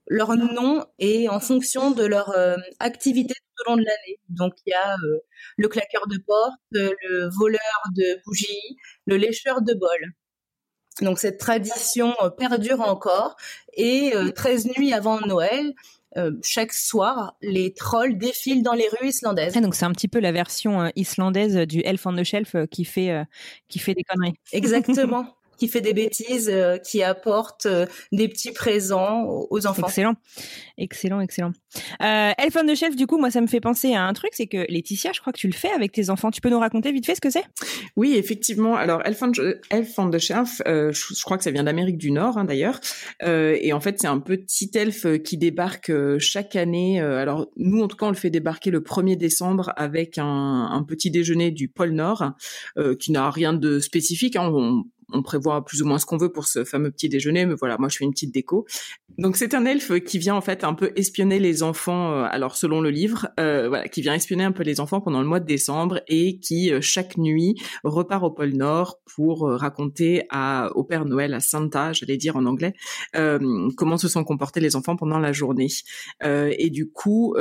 leur 0.07 0.35
nom 0.35 0.85
est 0.99 1.27
en 1.29 1.39
fonction 1.39 1.91
de 1.91 2.05
leur 2.05 2.35
activité 2.79 3.33
tout 3.63 3.71
au 3.71 3.71
long 3.71 3.77
de 3.77 3.85
l'année. 3.85 4.19
Donc 4.29 4.53
il 4.65 4.71
y 4.71 4.73
a 4.73 4.95
le 5.57 5.67
claqueur 5.67 6.07
de 6.07 6.17
porte, 6.25 6.59
le 6.71 7.29
voleur 7.37 7.83
de 7.95 8.21
bougies, 8.25 8.77
le 9.05 9.17
lécheur 9.17 9.61
de 9.61 9.73
bol. 9.73 10.13
Donc 11.01 11.19
cette 11.19 11.39
tradition 11.39 12.13
euh, 12.21 12.29
perdure 12.29 12.81
encore 12.81 13.35
et 13.75 14.13
13 14.35 14.67
euh, 14.67 14.69
nuits 14.77 14.93
avant 14.93 15.19
Noël, 15.21 15.73
euh, 16.17 16.31
chaque 16.43 16.73
soir, 16.73 17.35
les 17.41 17.73
trolls 17.73 18.17
défilent 18.17 18.61
dans 18.61 18.73
les 18.73 18.87
rues 18.87 19.07
islandaises. 19.07 19.53
Ah, 19.55 19.61
donc 19.61 19.73
c'est 19.73 19.85
un 19.85 19.91
petit 19.91 20.07
peu 20.07 20.19
la 20.19 20.31
version 20.31 20.91
islandaise 20.95 21.55
du 21.55 21.81
Elf 21.83 22.05
on 22.05 22.15
the 22.15 22.23
Shelf 22.23 22.55
qui 22.69 22.85
fait 22.85 23.25
qui 23.67 23.79
fait 23.79 23.95
des 23.95 24.03
conneries. 24.03 24.35
Exactement. 24.51 25.25
qui 25.57 25.67
fait 25.67 25.81
des 25.81 25.93
bêtises, 25.93 26.49
euh, 26.49 26.77
qui 26.77 27.03
apporte 27.03 27.65
euh, 27.65 27.85
des 28.11 28.27
petits 28.27 28.51
présents 28.51 29.25
aux 29.49 29.67
enfants. 29.67 29.87
Excellent, 29.87 30.15
excellent, 30.77 31.19
excellent. 31.19 31.51
Euh, 32.01 32.31
Elf 32.37 32.55
on 32.55 32.65
the 32.65 32.75
Shelf, 32.75 32.95
du 32.95 33.07
coup, 33.07 33.17
moi, 33.17 33.31
ça 33.31 33.41
me 33.41 33.47
fait 33.47 33.59
penser 33.59 33.93
à 33.93 34.03
un 34.03 34.13
truc, 34.13 34.31
c'est 34.33 34.47
que 34.47 34.65
Laetitia, 34.69 35.11
je 35.13 35.19
crois 35.19 35.33
que 35.33 35.37
tu 35.37 35.47
le 35.47 35.53
fais 35.53 35.71
avec 35.71 35.91
tes 35.91 36.09
enfants. 36.09 36.31
Tu 36.31 36.41
peux 36.41 36.49
nous 36.49 36.59
raconter 36.59 36.91
vite 36.91 37.05
fait 37.05 37.15
ce 37.15 37.21
que 37.21 37.29
c'est? 37.29 37.43
Oui, 37.95 38.15
effectivement. 38.15 38.75
Alors, 38.75 39.01
Elf 39.05 39.21
on, 39.21 39.31
Elf 39.69 39.99
on 39.99 40.09
the 40.09 40.19
Shelf, 40.19 40.61
euh, 40.67 40.91
je, 40.91 41.23
crois 41.23 41.37
que 41.37 41.43
ça 41.43 41.51
vient 41.51 41.63
d'Amérique 41.63 41.97
du 41.97 42.11
Nord, 42.11 42.37
hein, 42.37 42.45
d'ailleurs. 42.45 42.79
Euh, 43.23 43.57
et 43.61 43.73
en 43.73 43.79
fait, 43.79 43.99
c'est 43.99 44.07
un 44.07 44.19
petit 44.19 44.71
elfe 44.75 45.05
qui 45.23 45.37
débarque 45.37 45.91
chaque 46.19 46.55
année. 46.55 46.99
alors, 46.99 47.47
nous, 47.57 47.81
en 47.81 47.87
tout 47.87 47.97
cas, 47.97 48.07
on 48.07 48.11
le 48.11 48.15
fait 48.15 48.29
débarquer 48.29 48.71
le 48.71 48.81
1er 48.81 49.17
décembre 49.17 49.73
avec 49.75 50.17
un, 50.17 50.69
un 50.71 50.83
petit 50.83 51.11
déjeuner 51.11 51.51
du 51.51 51.67
pôle 51.67 51.91
Nord, 51.91 52.33
qui 52.99 53.11
n'a 53.11 53.29
rien 53.29 53.53
de 53.53 53.79
spécifique. 53.79 54.35
Hein. 54.35 54.49
On, 54.53 54.83
on 55.13 55.21
prévoit 55.21 55.63
plus 55.63 55.81
ou 55.81 55.85
moins 55.85 55.99
ce 55.99 56.05
qu'on 56.05 56.17
veut 56.17 56.31
pour 56.31 56.47
ce 56.47 56.65
fameux 56.65 56.91
petit 56.91 57.07
déjeuner, 57.07 57.45
mais 57.45 57.55
voilà, 57.57 57.77
moi 57.77 57.87
je 57.89 57.97
fais 57.97 58.03
une 58.03 58.11
petite 58.11 58.33
déco. 58.33 58.65
Donc 59.17 59.37
c'est 59.37 59.53
un 59.53 59.65
elfe 59.65 59.99
qui 60.03 60.17
vient 60.17 60.35
en 60.35 60.41
fait 60.41 60.63
un 60.63 60.73
peu 60.73 60.91
espionner 60.95 61.39
les 61.39 61.61
enfants, 61.61 62.11
euh, 62.11 62.25
alors 62.29 62.57
selon 62.57 62.81
le 62.81 62.89
livre, 62.89 63.27
euh, 63.39 63.69
voilà, 63.69 63.87
qui 63.87 64.01
vient 64.01 64.13
espionner 64.13 64.43
un 64.43 64.51
peu 64.51 64.63
les 64.63 64.79
enfants 64.79 65.01
pendant 65.01 65.21
le 65.21 65.27
mois 65.27 65.39
de 65.39 65.45
décembre 65.45 66.01
et 66.07 66.39
qui 66.39 66.73
euh, 66.73 66.81
chaque 66.81 67.17
nuit 67.17 67.55
repart 67.83 68.23
au 68.23 68.31
pôle 68.31 68.53
Nord 68.53 68.99
pour 69.15 69.47
raconter 69.47 70.23
à, 70.29 70.71
au 70.75 70.83
Père 70.83 71.05
Noël, 71.05 71.33
à 71.33 71.39
Santa, 71.39 71.93
j'allais 71.93 72.17
dire 72.17 72.35
en 72.35 72.45
anglais, 72.45 72.73
comment 73.77 73.97
se 73.97 74.07
sont 74.07 74.23
comportés 74.23 74.59
les 74.59 74.75
enfants 74.75 74.95
pendant 74.95 75.19
la 75.19 75.31
journée. 75.31 75.67
et 76.23 76.69
du 76.69 76.89
coup, 76.89 77.35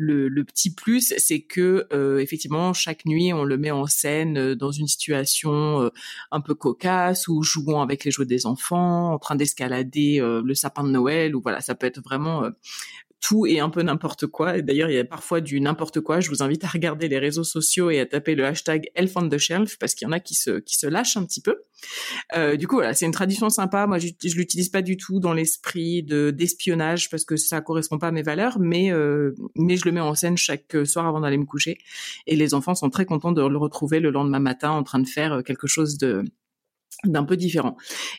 le, 0.00 0.44
petit 0.44 0.74
plus, 0.74 1.14
c'est 1.18 1.40
que 1.40 1.86
effectivement 2.20 2.72
chaque 2.72 3.04
nuit 3.04 3.32
on 3.32 3.44
le 3.44 3.56
met 3.56 3.70
en 3.70 3.86
scène 3.86 4.54
dans 4.54 4.72
une 4.72 4.86
situation 4.86 5.90
un 6.30 6.40
peu 6.40 6.54
cocasse 6.54 7.28
ou 7.28 7.42
jouant 7.42 7.82
avec 7.82 8.04
les 8.04 8.10
jouets 8.10 8.26
des 8.26 8.46
enfants, 8.46 9.12
en 9.12 9.18
train 9.18 9.36
d'escalader 9.36 10.20
euh, 10.20 10.42
le 10.44 10.54
sapin 10.54 10.84
de 10.84 10.90
Noël 10.90 11.34
ou 11.34 11.40
voilà, 11.40 11.60
ça 11.60 11.74
peut 11.74 11.86
être 11.86 12.02
vraiment 12.02 12.44
euh, 12.44 12.50
tout 13.20 13.46
et 13.46 13.60
un 13.60 13.68
peu 13.68 13.82
n'importe 13.82 14.26
quoi. 14.26 14.60
D'ailleurs, 14.60 14.88
il 14.90 14.94
y 14.94 14.98
a 14.98 15.04
parfois 15.04 15.40
du 15.40 15.60
n'importe 15.60 16.00
quoi. 16.00 16.20
Je 16.20 16.30
vous 16.30 16.42
invite 16.42 16.64
à 16.64 16.68
regarder 16.68 17.08
les 17.08 17.18
réseaux 17.18 17.44
sociaux 17.44 17.90
et 17.90 18.00
à 18.00 18.06
taper 18.06 18.34
le 18.34 18.46
hashtag 18.46 18.90
Elf 18.94 19.12
on 19.16 19.28
the 19.28 19.38
Shelf 19.38 19.78
parce 19.78 19.94
qu'il 19.94 20.06
y 20.06 20.08
en 20.08 20.12
a 20.12 20.20
qui 20.20 20.34
se 20.34 20.58
qui 20.58 20.76
se 20.76 20.86
lâchent 20.86 21.16
un 21.16 21.24
petit 21.24 21.42
peu. 21.42 21.62
Euh, 22.36 22.56
du 22.56 22.66
coup, 22.66 22.76
voilà, 22.76 22.94
c'est 22.94 23.06
une 23.06 23.12
tradition 23.12 23.50
sympa. 23.50 23.86
Moi, 23.86 23.98
je, 23.98 24.08
je 24.24 24.36
l'utilise 24.36 24.70
pas 24.70 24.82
du 24.82 24.96
tout 24.96 25.20
dans 25.20 25.34
l'esprit 25.34 26.02
de 26.02 26.30
d'espionnage 26.30 27.10
parce 27.10 27.24
que 27.24 27.36
ça 27.36 27.60
correspond 27.60 27.98
pas 27.98 28.08
à 28.08 28.12
mes 28.12 28.22
valeurs, 28.22 28.58
mais 28.58 28.90
euh, 28.92 29.34
mais 29.54 29.76
je 29.76 29.84
le 29.84 29.92
mets 29.92 30.00
en 30.00 30.14
scène 30.14 30.36
chaque 30.36 30.76
soir 30.84 31.06
avant 31.06 31.20
d'aller 31.20 31.38
me 31.38 31.46
coucher. 31.46 31.78
Et 32.26 32.36
les 32.36 32.54
enfants 32.54 32.74
sont 32.74 32.90
très 32.90 33.04
contents 33.04 33.32
de 33.32 33.42
le 33.42 33.58
retrouver 33.58 34.00
le 34.00 34.10
lendemain 34.10 34.40
matin 34.40 34.70
en 34.70 34.82
train 34.82 34.98
de 34.98 35.08
faire 35.08 35.42
quelque 35.44 35.66
chose 35.66 35.98
de 35.98 36.24
d'un 37.04 37.24
peu 37.24 37.36
différent. 37.36 37.76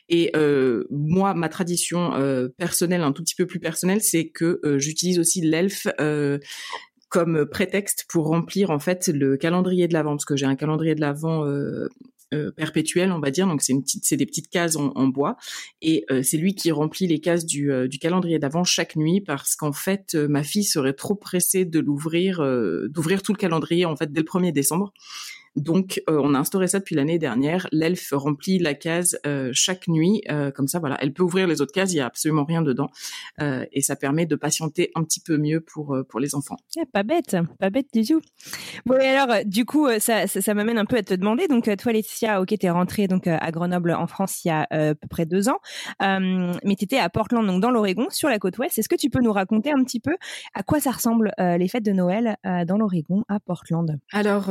Et 0.08 0.30
euh, 0.36 0.84
moi, 0.90 1.34
ma 1.34 1.48
tradition 1.48 2.14
euh, 2.14 2.48
personnelle, 2.58 3.02
un 3.02 3.12
tout 3.12 3.22
petit 3.22 3.34
peu 3.34 3.46
plus 3.46 3.60
personnelle, 3.60 4.00
c'est 4.00 4.28
que 4.28 4.60
euh, 4.64 4.78
j'utilise 4.78 5.18
aussi 5.18 5.40
l'elfe 5.40 5.86
comme 7.08 7.44
prétexte 7.44 8.06
pour 8.08 8.26
remplir 8.26 8.70
en 8.70 8.78
fait 8.78 9.08
le 9.08 9.36
calendrier 9.36 9.86
de 9.86 9.92
l'avant, 9.92 10.12
parce 10.12 10.24
que 10.24 10.34
j'ai 10.34 10.46
un 10.46 10.56
calendrier 10.56 10.94
de 10.94 11.02
l'avant 11.02 11.44
perpétuel, 12.56 13.12
on 13.12 13.20
va 13.20 13.30
dire. 13.30 13.46
Donc 13.46 13.60
c'est 13.60 13.74
une 13.74 13.82
petite, 13.82 14.14
des 14.14 14.24
petites 14.24 14.48
cases 14.48 14.76
en, 14.76 15.08
bois, 15.08 15.36
et 15.82 16.06
c'est 16.22 16.38
lui 16.38 16.54
qui 16.54 16.72
remplit 16.72 17.06
les 17.06 17.20
cases 17.20 17.44
du, 17.44 17.70
calendrier 18.00 18.38
d'avant 18.38 18.64
chaque 18.64 18.96
nuit, 18.96 19.20
parce 19.20 19.56
qu'en 19.56 19.72
fait 19.72 20.14
ma 20.14 20.42
fille 20.42 20.64
serait 20.64 20.94
trop 20.94 21.14
pressée 21.14 21.66
de 21.66 21.82
d'ouvrir 21.82 22.38
tout 23.22 23.32
le 23.34 23.38
calendrier 23.38 23.84
en 23.84 23.94
fait 23.94 24.10
dès 24.10 24.20
le 24.20 24.26
1er 24.26 24.52
décembre. 24.52 24.94
Donc, 25.56 26.00
euh, 26.08 26.18
on 26.22 26.34
a 26.34 26.38
instauré 26.38 26.66
ça 26.66 26.78
depuis 26.78 26.94
l'année 26.94 27.18
dernière. 27.18 27.68
L'elfe 27.72 28.12
remplit 28.12 28.58
la 28.58 28.74
case 28.74 29.18
euh, 29.26 29.50
chaque 29.52 29.86
nuit, 29.86 30.22
euh, 30.30 30.50
comme 30.50 30.66
ça, 30.66 30.78
voilà. 30.78 30.96
Elle 31.00 31.12
peut 31.12 31.22
ouvrir 31.22 31.46
les 31.46 31.60
autres 31.60 31.72
cases, 31.72 31.92
il 31.92 31.96
y 31.96 32.00
a 32.00 32.06
absolument 32.06 32.44
rien 32.44 32.62
dedans, 32.62 32.90
et 33.40 33.82
ça 33.82 33.96
permet 33.96 34.26
de 34.26 34.36
patienter 34.36 34.90
un 34.94 35.04
petit 35.04 35.20
peu 35.20 35.36
mieux 35.36 35.60
pour 35.60 35.96
pour 36.08 36.20
les 36.20 36.34
enfants. 36.34 36.56
Eh, 36.76 36.86
pas 36.86 37.02
bête, 37.02 37.36
pas 37.58 37.70
bête 37.70 37.86
du 37.92 38.04
tout. 38.04 38.20
Bon, 38.86 38.96
et 38.96 39.08
alors, 39.08 39.44
du 39.44 39.64
coup, 39.64 39.88
ça, 39.98 40.26
ça, 40.26 40.54
m'amène 40.54 40.78
un 40.78 40.84
peu 40.84 40.96
à 40.96 41.02
te 41.02 41.14
demander. 41.14 41.48
Donc, 41.48 41.68
toi, 41.76 41.92
Laetitia, 41.92 42.40
ok, 42.40 42.54
t'es 42.58 42.70
rentrée 42.70 43.08
donc 43.08 43.26
à 43.26 43.50
Grenoble 43.50 43.92
en 43.92 44.06
France 44.06 44.44
il 44.44 44.48
y 44.48 44.50
a 44.50 44.66
à 44.70 44.94
peu 44.94 45.08
près 45.08 45.26
deux 45.26 45.48
ans, 45.48 45.58
mais 46.00 46.76
t'étais 46.76 46.98
à 46.98 47.08
Portland, 47.10 47.46
donc 47.46 47.60
dans 47.60 47.70
l'Oregon, 47.70 48.06
sur 48.10 48.28
la 48.28 48.38
côte 48.38 48.58
ouest. 48.58 48.78
Est-ce 48.78 48.88
que 48.88 48.96
tu 48.96 49.10
peux 49.10 49.20
nous 49.20 49.32
raconter 49.32 49.70
un 49.70 49.82
petit 49.84 50.00
peu 50.00 50.16
à 50.54 50.62
quoi 50.62 50.80
ça 50.80 50.90
ressemble 50.90 51.32
les 51.38 51.68
fêtes 51.68 51.84
de 51.84 51.92
Noël 51.92 52.36
dans 52.44 52.78
l'Oregon 52.78 53.24
à 53.28 53.40
Portland? 53.40 53.98
Alors, 54.12 54.48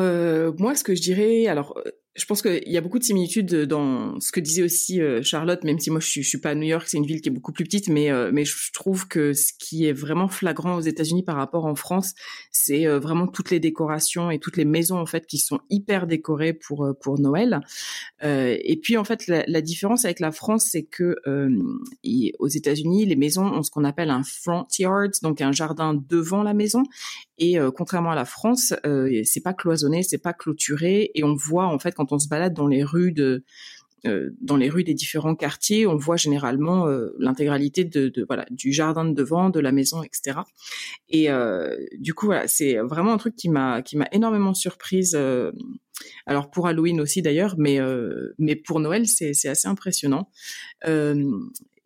moi, 0.59 0.75
ce 0.75 0.83
que 0.83 0.90
je 0.95 1.01
dirais, 1.01 1.47
alors 1.47 1.81
je 2.13 2.25
pense 2.25 2.41
qu'il 2.41 2.67
y 2.69 2.75
a 2.75 2.81
beaucoup 2.81 2.99
de 2.99 3.05
similitudes 3.05 3.55
dans 3.55 4.19
ce 4.19 4.33
que 4.33 4.41
disait 4.41 4.63
aussi 4.63 5.01
euh, 5.01 5.23
Charlotte, 5.23 5.63
même 5.63 5.79
si 5.79 5.89
moi 5.91 6.01
je 6.01 6.07
suis, 6.07 6.23
suis 6.25 6.39
pas 6.39 6.49
à 6.49 6.55
New 6.55 6.67
York, 6.67 6.83
c'est 6.85 6.97
une 6.97 7.05
ville 7.05 7.21
qui 7.21 7.29
est 7.29 7.31
beaucoup 7.31 7.53
plus 7.53 7.63
petite, 7.63 7.87
mais 7.87 8.11
euh, 8.11 8.31
mais 8.33 8.43
je 8.43 8.53
trouve 8.73 9.07
que 9.07 9.31
ce 9.31 9.53
qui 9.57 9.85
est 9.85 9.93
vraiment 9.93 10.27
flagrant 10.27 10.75
aux 10.75 10.81
États-Unis 10.81 11.23
par 11.23 11.37
rapport 11.37 11.65
en 11.65 11.75
France, 11.75 12.13
c'est 12.51 12.85
euh, 12.85 12.99
vraiment 12.99 13.27
toutes 13.27 13.49
les 13.49 13.61
décorations 13.61 14.29
et 14.29 14.39
toutes 14.39 14.57
les 14.57 14.65
maisons 14.65 14.97
en 14.97 15.05
fait 15.05 15.25
qui 15.25 15.37
sont 15.37 15.61
hyper 15.69 16.05
décorées 16.05 16.51
pour 16.51 16.93
pour 17.01 17.17
Noël. 17.17 17.61
et 18.21 18.79
puis 18.81 18.97
en 18.97 19.05
fait 19.05 19.27
la, 19.27 19.61
différence 19.61 20.03
avec 20.03 20.19
la 20.19 20.31
France, 20.31 20.67
c'est 20.71 20.83
que 20.83 21.15
aux 22.39 22.47
États-Unis, 22.47 23.05
les 23.05 23.15
maisons 23.15 23.45
ont 23.45 23.63
ce 23.63 23.71
qu'on 23.71 23.85
appelle 23.85 24.09
un 24.09 24.23
front 24.23 24.65
yard, 24.77 25.11
donc 25.21 25.39
un 25.39 25.53
jardin 25.53 25.93
devant 25.93 26.43
la 26.43 26.53
maison, 26.53 26.83
et 27.37 27.57
contrairement 27.75 28.11
à 28.11 28.15
la 28.15 28.25
France, 28.25 28.73
c'est 29.23 29.41
pas 29.41 29.53
cloisonné, 29.53 30.03
c'est 30.03 30.17
pas 30.17 30.33
clôturé, 30.33 31.11
et 31.15 31.23
on 31.23 31.35
voit 31.35 31.67
en 31.67 31.79
fait 31.79 31.99
quand 32.01 32.15
on 32.15 32.19
se 32.19 32.27
balade 32.27 32.53
dans 32.53 32.67
les 32.67 32.83
rues 32.83 33.11
de 33.11 33.43
euh, 34.07 34.31
dans 34.41 34.57
les 34.57 34.67
rues 34.69 34.83
des 34.83 34.95
différents 34.95 35.35
quartiers, 35.35 35.85
on 35.85 35.95
voit 35.95 36.17
généralement 36.17 36.87
euh, 36.87 37.09
l'intégralité 37.19 37.85
de, 37.85 38.11
voilà 38.25 38.47
du 38.49 38.73
jardin 38.73 39.05
de 39.05 39.13
devant, 39.13 39.51
de 39.51 39.59
la 39.59 39.71
maison, 39.71 40.01
etc. 40.01 40.39
Et 41.09 41.29
euh, 41.29 41.77
du 41.99 42.15
coup 42.15 42.25
voilà, 42.25 42.47
c'est 42.47 42.77
vraiment 42.77 43.13
un 43.13 43.17
truc 43.17 43.35
qui 43.35 43.47
m'a 43.49 43.83
qui 43.83 43.97
m'a 43.97 44.07
énormément 44.11 44.55
surprise. 44.55 45.15
alors 46.25 46.49
pour 46.49 46.65
Halloween 46.67 46.99
aussi 46.99 47.21
d'ailleurs, 47.21 47.53
mais 47.59 47.79
mais 48.39 48.55
pour 48.55 48.79
Noël 48.79 49.07
c'est 49.07 49.33
c'est 49.35 49.49
assez 49.49 49.67
impressionnant. 49.67 50.29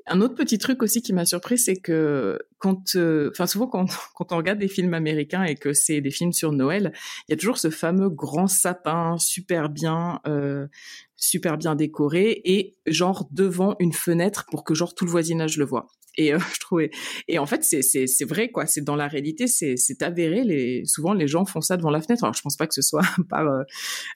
Un 0.08 0.22
autre 0.22 0.36
petit 0.36 0.60
truc 0.60 0.84
aussi 0.84 1.02
qui 1.02 1.14
m'a 1.14 1.26
surpris, 1.26 1.58
c'est 1.58 1.78
que 1.78 2.38
quand, 2.60 2.96
euh, 2.96 3.32
enfin 3.32 3.48
souvent 3.48 3.68
quand, 3.68 3.88
quand 4.16 4.32
on 4.32 4.38
regarde 4.38 4.60
des 4.60 4.68
films 4.68 4.94
américains 4.94 5.44
et 5.44 5.56
que 5.56 5.74
c'est 5.74 6.00
des 6.00 6.12
films 6.12 6.34
sur 6.34 6.52
Noël, 6.52 6.94
il 7.28 7.32
y 7.32 7.34
a 7.34 7.38
toujours 7.38 7.58
ce 7.58 7.72
fameux 7.72 8.10
grand 8.10 8.48
sapin 8.48 9.18
super 9.18 9.70
bien, 9.70 10.22
euh, 10.28 10.68
super 11.16 11.58
bien 11.58 11.76
décoré 11.76 12.42
et 12.46 12.76
genre 12.86 13.28
devant 13.32 13.76
une 13.80 13.94
fenêtre 13.94 14.46
pour 14.52 14.64
que 14.64 14.76
genre 14.76 14.94
tout 14.94 15.06
le 15.06 15.12
voisinage 15.12 15.58
le 15.58 15.66
voit. 15.66 15.88
Et 16.18 16.34
euh, 16.34 16.40
je 16.54 16.60
trouvais, 16.60 16.92
et 17.28 17.40
en 17.40 17.48
fait 17.48 17.64
c'est 17.64 17.82
c'est 17.82 18.26
vrai 18.26 18.52
quoi, 18.52 18.68
c'est 18.68 18.82
dans 18.82 18.96
la 18.96 19.08
réalité, 19.08 19.48
c'est 19.48 19.76
c'est 19.76 20.04
avéré. 20.04 20.44
Les 20.44 20.86
souvent 20.86 21.14
les 21.14 21.28
gens 21.28 21.46
font 21.46 21.62
ça 21.62 21.78
devant 21.78 21.90
la 21.90 22.02
fenêtre. 22.02 22.24
Alors 22.24 22.36
je 22.36 22.42
pense 22.44 22.58
pas 22.58 22.68
que 22.68 22.76
ce 22.76 22.84
soit 22.84 23.02
par 23.30 23.66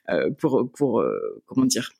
euh, 0.08 0.30
pour 0.38 0.70
pour 0.70 1.04
comment 1.46 1.66
dire 1.66 1.90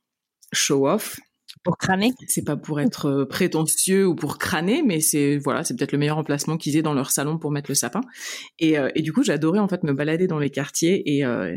show 0.53 0.87
off 0.89 1.19
pour 1.63 1.79
crâner 1.79 2.13
C'est 2.27 2.45
pas 2.45 2.57
pour 2.57 2.81
être 2.81 3.07
euh, 3.07 3.27
prétentieux 3.27 4.07
ou 4.07 4.15
pour 4.15 4.39
crâner, 4.39 4.83
mais 4.83 5.01
c'est 5.01 5.39
voilà, 5.39 5.65
c'est 5.65 5.77
peut-être 5.77 5.93
le 5.93 5.99
meilleur 5.99 6.19
emplacement 6.19 6.57
qu'ils 6.57 6.77
aient 6.77 6.83
dans 6.83 6.95
leur 6.95 7.11
salon 7.11 7.39
pour 7.39 7.51
mettre 7.51 7.71
le 7.71 7.75
sapin. 7.75 8.01
Et, 8.59 8.79
euh, 8.79 8.91
et 8.95 9.03
du 9.03 9.13
coup, 9.13 9.23
j'adorais 9.23 9.59
en 9.59 9.69
fait 9.69 9.83
me 9.83 9.93
balader 9.93 10.27
dans 10.27 10.39
les 10.39 10.51
quartiers 10.51 11.17
et, 11.17 11.25
euh, 11.25 11.57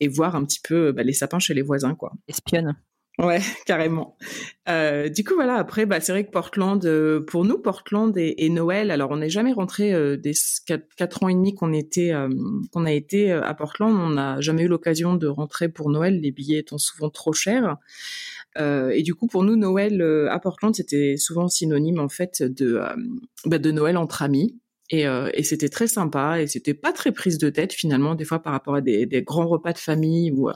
et 0.00 0.08
voir 0.08 0.36
un 0.36 0.44
petit 0.44 0.60
peu 0.62 0.92
bah, 0.92 1.02
les 1.02 1.12
sapins 1.12 1.38
chez 1.38 1.54
les 1.54 1.62
voisins, 1.62 1.94
quoi. 1.94 2.12
Espionne. 2.28 2.76
Ouais, 3.18 3.40
carrément. 3.66 4.16
Euh, 4.68 5.08
du 5.08 5.22
coup, 5.22 5.34
voilà. 5.34 5.56
Après, 5.56 5.86
bah, 5.86 6.00
c'est 6.00 6.12
vrai 6.12 6.24
que 6.24 6.30
Portland, 6.30 6.80
pour 7.26 7.44
nous, 7.44 7.58
Portland 7.58 8.16
et, 8.16 8.48
Noël. 8.48 8.90
Alors, 8.90 9.10
on 9.10 9.18
n'est 9.18 9.30
jamais 9.30 9.52
rentré 9.52 9.92
des 10.16 10.32
quatre, 10.96 11.22
ans 11.22 11.28
et 11.28 11.34
demi 11.34 11.54
qu'on 11.54 11.72
a 11.72 12.92
été 12.92 13.32
à 13.32 13.54
Portland. 13.54 13.94
On 13.94 14.10
n'a 14.10 14.40
jamais 14.40 14.62
eu 14.62 14.68
l'occasion 14.68 15.14
de 15.14 15.26
rentrer 15.26 15.68
pour 15.68 15.90
Noël, 15.90 16.20
les 16.20 16.30
billets 16.30 16.60
étant 16.60 16.78
souvent 16.78 17.10
trop 17.10 17.32
chers. 17.32 17.76
Euh, 18.58 18.90
et 18.90 19.02
du 19.02 19.14
coup, 19.14 19.26
pour 19.26 19.42
nous, 19.42 19.56
Noël 19.56 20.00
euh, 20.02 20.30
à 20.30 20.38
Portland, 20.38 20.74
c'était 20.74 21.16
souvent 21.16 21.48
synonyme 21.48 22.00
en 22.00 22.08
fait 22.08 22.42
de 22.42 22.76
euh, 22.76 22.94
bah, 23.46 23.58
de 23.58 23.70
Noël 23.70 23.96
entre 23.96 24.22
amis. 24.22 24.58
Et, 24.92 25.04
et 25.32 25.42
c'était 25.42 25.70
très 25.70 25.86
sympa 25.86 26.40
et 26.40 26.46
c'était 26.46 26.74
pas 26.74 26.92
très 26.92 27.12
prise 27.12 27.38
de 27.38 27.48
tête 27.48 27.72
finalement 27.72 28.14
des 28.14 28.26
fois 28.26 28.42
par 28.42 28.52
rapport 28.52 28.74
à 28.74 28.82
des, 28.82 29.06
grands 29.26 29.48
repas 29.48 29.72
de 29.72 29.78
famille 29.78 30.30
où 30.30 30.50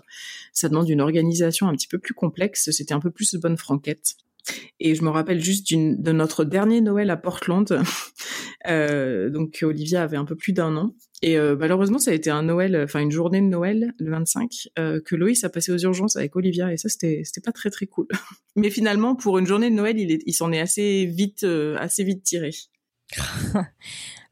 ça 0.53 0.69
demande 0.69 0.89
une 0.91 1.01
organisation 1.01 1.69
un 1.69 1.73
petit 1.73 1.89
peu 1.89 1.99
plus 1.99 2.13
complexe. 2.13 2.71
C'était 2.71 2.93
un 2.93 3.01
peu 3.01 3.11
plus 3.11 3.35
bonne 3.37 3.57
franquette. 3.57 4.17
Et 4.79 4.95
je 4.95 5.03
me 5.03 5.09
rappelle 5.09 5.41
juste 5.41 5.73
de 5.73 6.13
notre 6.13 6.45
dernier 6.45 6.81
Noël 6.81 7.11
à 7.11 7.17
Portland. 7.17 7.81
euh, 8.69 9.31
donc 9.31 9.61
Olivia 9.63 10.03
avait 10.03 10.19
un 10.19 10.25
peu 10.25 10.37
plus 10.37 10.53
d'un 10.53 10.77
an. 10.77 10.95
Et 11.23 11.39
euh, 11.39 11.57
malheureusement, 11.59 11.99
ça 11.99 12.11
a 12.11 12.15
été 12.15 12.31
un 12.31 12.43
Noël, 12.43 12.79
enfin 12.85 13.01
une 13.01 13.11
journée 13.11 13.41
de 13.41 13.47
Noël, 13.47 13.95
le 13.99 14.11
25, 14.11 14.69
euh, 14.79 15.01
que 15.05 15.17
Loïs 15.17 15.45
a 15.45 15.49
passé 15.49 15.73
aux 15.73 15.79
urgences 15.79 16.17
avec 16.17 16.37
Olivia. 16.37 16.73
Et 16.73 16.77
ça, 16.77 16.89
c'était 16.89 17.23
pas 17.43 17.53
très 17.53 17.71
très 17.71 17.87
cool. 17.87 18.07
Mais 18.57 18.71
finalement, 18.71 19.15
pour 19.15 19.39
une 19.39 19.47
journée 19.47 19.71
de 19.71 19.75
Noël, 19.75 19.99
il, 19.99 20.35
s'en 20.35 20.53
est 20.53 20.61
assez 20.61 21.07
vite, 21.07 21.45
euh, 21.45 21.77
assez 21.79 22.05
vite 22.05 22.23
tiré. 22.23 22.51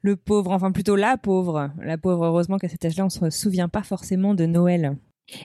le 0.04 0.16
pauvre, 0.16 0.52
enfin 0.52 0.70
plutôt 0.70 0.96
la 0.96 1.16
pauvre, 1.16 1.70
la 1.82 1.98
pauvre. 1.98 2.26
Heureusement 2.26 2.58
qu'à 2.58 2.68
cet 2.68 2.84
âge-là, 2.84 3.06
on 3.06 3.08
se 3.08 3.30
souvient 3.30 3.68
pas 3.68 3.82
forcément 3.82 4.34
de 4.34 4.44
Noël. 4.44 4.98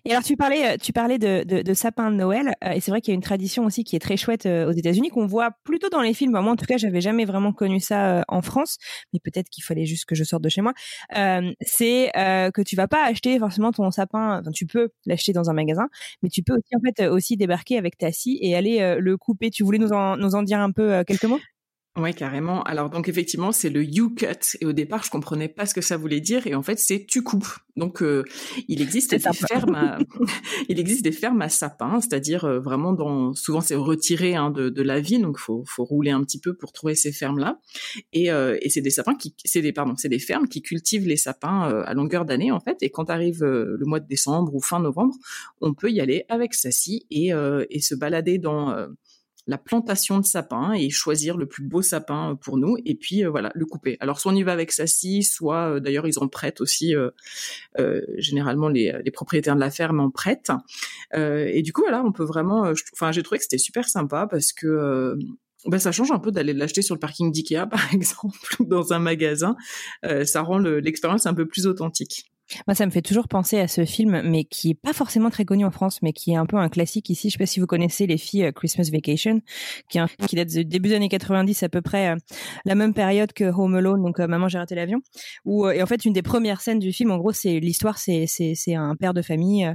Et 0.04 0.12
alors 0.12 0.24
tu 0.24 0.36
parlais, 0.36 0.74
euh, 0.74 0.78
tu 0.78 0.92
parlais 0.92 1.18
de, 1.18 1.74
sapin 1.74 2.12
de 2.12 2.18
Noël, 2.18 2.54
euh, 2.66 2.72
et 2.72 2.82
c'est 2.82 2.92
vrai 2.92 3.00
qu'il 3.00 3.13
y 3.13 3.13
a 3.13 3.16
une 3.16 3.22
tradition 3.22 3.63
aussi 3.63 3.86
qui 3.86 3.96
est 3.96 4.00
très 4.00 4.18
chouette 4.18 4.46
euh, 4.46 4.68
aux 4.68 4.74
États-Unis 4.74 5.10
qu'on 5.10 5.25
voit 5.25 5.51
plutôt 5.63 5.88
dans 5.88 6.01
les 6.01 6.13
films. 6.13 6.32
moi, 6.32 6.51
en 6.51 6.58
tout 6.58 6.66
cas, 6.66 6.75
j'avais 6.75 7.00
jamais 7.00 7.24
vraiment 7.24 7.54
connu 7.54 7.80
ça 7.80 8.25
en 8.28 8.42
France, 8.42 8.78
mais 9.13 9.20
peut-être 9.24 9.50
qu'il 9.50 9.63
fallait 9.63 9.86
juste 9.86 10.04
que 10.06 10.16
je 10.16 10.25
sorte 10.25 10.44
de 10.44 10.50
chez 10.50 10.62
moi. 10.62 10.74
c'est 11.62 12.12
que 12.13 12.62
tu 12.62 12.75
vas 12.75 12.88
pas 12.88 13.06
acheter 13.06 13.39
forcément 13.39 13.72
ton 13.72 13.89
sapin. 13.92 14.39
Enfin, 14.42 14.51
tu 14.51 14.66
peux 14.66 14.89
l'acheter 15.06 15.32
dans 15.32 15.50
un 15.50 15.54
magasin, 15.54 15.88
mais 16.22 16.30
tu 16.30 16.44
peux 16.44 16.54
aussi 16.54 16.75
en 16.75 16.80
fait 16.86 17.08
aussi 17.08 17.38
débarquer 17.38 17.78
avec 17.78 17.98
ta 17.98 18.12
scie 18.12 18.38
et 18.42 18.56
aller 18.56 18.98
le 19.00 19.18
couper. 19.18 19.50
Tu 19.50 19.63
voulais 19.63 19.80
nous 19.80 19.94
en 19.94 20.44
dire 20.44 20.60
un 20.60 20.72
peu 20.72 21.04
quelques 21.06 21.25
mots? 21.25 21.39
Ouais, 21.98 22.13
carrément. 22.13 22.62
Alors 22.63 22.89
donc 22.89 23.10
effectivement, 23.10 23.51
c'est 23.51 23.69
le 23.69 23.84
you 23.84 24.12
cut 24.12 24.58
et 24.62 24.65
au 24.65 24.74
départ, 24.74 25.03
je 25.03 25.10
comprenais 25.10 25.50
pas 25.50 25.65
ce 25.65 25.74
que 25.74 25.81
ça 25.81 25.98
voulait 25.98 26.22
dire 26.22 26.46
et 26.46 26.53
en 26.53 26.62
fait, 26.62 26.77
c'est 26.79 27.05
tu 27.05 27.24
coupes. 27.24 27.50
Donc 27.75 28.03
euh, 28.03 28.24
il 28.67 28.81
existe 28.81 29.12
des 29.12 29.19
fermes 29.19 29.75
à... 29.75 29.98
il 30.70 30.79
existe 30.79 31.03
des 31.03 31.11
fermes 31.11 31.42
à 31.42 31.50
sapins, 31.50 32.00
c'est-à-dire 32.00 32.46
euh, 32.46 32.59
vraiment 32.59 32.94
dans 32.94 33.33
souvent 33.33 33.59
c'est 33.59 33.75
retiré 33.75 34.35
hein, 34.35 34.51
de, 34.51 34.70
de, 34.70 34.81
la 34.83 35.00
ville, 35.00 35.24
donc 35.24 35.40
faut 35.40 35.64
faut 35.66 35.83
rouler 35.83 36.11
un 36.11 36.24
petit 36.24 36.40
peu 36.40 36.55
pour 36.55 36.72
trouver 36.72 36.94
ces 36.94 37.11
fermes 37.11 37.40
là. 37.40 37.59
Et, 38.14 38.31
euh, 38.31 38.57
et 38.61 38.70
c'est 38.70 38.81
des 38.81 38.92
sapins 38.92 39.16
qui 39.16 39.35
c'est 39.44 39.61
des 39.61 39.74
pardon, 39.74 39.96
c'est 39.98 40.09
des 40.09 40.20
fermes 40.20 40.48
qui 40.48 40.61
cultivent 40.61 41.07
les 41.07 41.18
sapins 41.18 41.83
à 41.85 41.94
longueur 41.96 42.24
d'année 42.24 42.51
en 42.51 42.59
fait 42.59 42.77
et 42.81 42.92
quand 42.92 43.09
arrive 43.09 43.44
le 43.44 43.85
mois 43.85 44.00
de 44.00 44.07
décembre 44.07 44.53
ou 44.53 44.61
fin 44.61 44.79
novembre, 44.79 45.16
on 45.59 45.74
peut 45.74 45.90
y 45.90 46.00
aller 46.00 46.25
avec 46.29 46.53
sa 46.53 46.72
scie 46.72 47.07
et 47.09 47.31
et 47.70 47.81
se 47.81 47.96
balader 47.96 48.37
dans 48.37 48.75
la 49.50 49.57
plantation 49.57 50.20
de 50.20 50.25
sapins 50.25 50.74
et 50.74 50.92
choisir 50.92 51.35
le 51.35 51.48
plus 51.48 51.64
beau 51.64 51.81
sapin 51.81 52.31
euh, 52.31 52.35
pour 52.35 52.57
nous 52.57 52.77
et 52.85 52.96
puis 52.96 53.25
euh, 53.25 53.29
voilà 53.29 53.51
le 53.55 53.66
couper. 53.66 53.98
Alors 54.00 54.20
soit 54.20 54.31
on 54.31 54.35
y 54.35 54.44
va 54.44 54.53
avec 54.53 54.72
sa 54.72 54.85
scie, 54.85 55.24
soit 55.24 55.74
euh, 55.75 55.79
d'ailleurs 55.79 56.07
ils 56.07 56.20
en 56.20 56.27
prêtent 56.27 56.62
aussi 56.62 56.94
généralement 58.18 58.70
les, 58.70 58.94
propriétaires 59.12 59.55
de 59.55 59.59
la 59.59 59.72
ferme 59.72 60.00
en 60.00 60.12
prêtent. 60.12 60.51
et 61.16 61.62
du 61.64 61.74
coup 61.74 61.81
voilà 61.81 62.03
on 62.05 62.12
peut 62.12 62.24
vraiment, 62.24 62.72
enfin 62.94 63.12
j'ai 63.12 63.24
trouvé 63.24 63.40
que 63.40 63.44
c'était 63.44 63.57
super 63.57 63.90
sympa 63.90 64.27
parce 64.29 64.53
que 64.53 65.18
bah, 65.66 65.79
ça 65.79 65.92
change 65.92 66.12
un 66.12 66.20
peu 66.20 66.31
d'aller 66.31 66.53
l'acheter 66.53 66.81
sur 66.81 66.94
le 66.94 67.00
parking 67.00 67.31
d'IKEA, 67.31 67.66
par 67.72 67.94
exemple, 67.94 68.38
dans 68.59 68.94
un 68.94 69.00
magasin. 69.00 69.55
ça 70.25 70.42
rend 70.42 70.59
l'expérience 70.59 71.25
un 71.25 71.33
peu 71.33 71.48
plus 71.48 71.66
authentique. 71.66 72.31
Moi, 72.68 72.75
ça 72.75 72.85
me 72.85 72.92
fait 72.92 73.01
toujours 73.01 73.27
penser 73.27 73.59
à 73.59 73.68
ce 73.68 73.85
film, 73.85 74.22
mais 74.24 74.44
qui 74.44 74.72
est 74.72 74.75
pas 74.75 74.94
forcément 74.94 75.29
très 75.29 75.46
connu 75.46 75.66
en 75.66 75.72
France, 75.72 76.01
mais 76.01 76.14
qui 76.14 76.31
est 76.31 76.35
un 76.35 76.46
peu 76.46 76.57
un 76.57 76.70
classique 76.70 77.09
ici. 77.09 77.29
Je 77.29 77.33
sais 77.33 77.38
pas 77.38 77.46
si 77.46 77.59
vous 77.59 77.68
connaissez 77.68 78.07
les 78.07 78.18
filles 78.18 78.46
euh, 78.46 78.51
Christmas 78.51 78.90
Vacation, 78.92 79.42
qui, 79.90 80.00
date 80.35 80.50
du 80.50 80.66
début 80.66 80.90
des 80.90 80.96
années 80.96 81.09
90, 81.09 81.64
à 81.64 81.70
peu 81.70 81.81
près 81.81 82.09
euh, 82.09 82.16
la 82.66 82.75
même 82.75 82.94
période 82.94 83.33
que 83.33 83.46
Home 83.46 83.75
Alone, 83.75 84.01
donc 84.03 84.20
euh, 84.20 84.27
Maman 84.27 84.48
j'ai 84.48 84.57
raté 84.57 84.75
l'avion. 84.75 85.00
Où 85.46 85.70
et 85.70 85.81
en 85.81 85.85
fait 85.85 86.05
une 86.05 86.14
des 86.14 86.22
premières 86.22 86.62
scènes 86.62 86.79
du 86.79 86.92
film, 86.92 87.12
en 87.12 87.18
gros, 87.18 87.31
c'est 87.31 87.59
l'histoire, 87.59 87.98
c'est 87.98 88.25
c'est 88.27 88.53
c'est 88.55 88.75
un 88.75 88.96
père 88.96 89.14
de 89.14 89.22
famille 89.22 89.72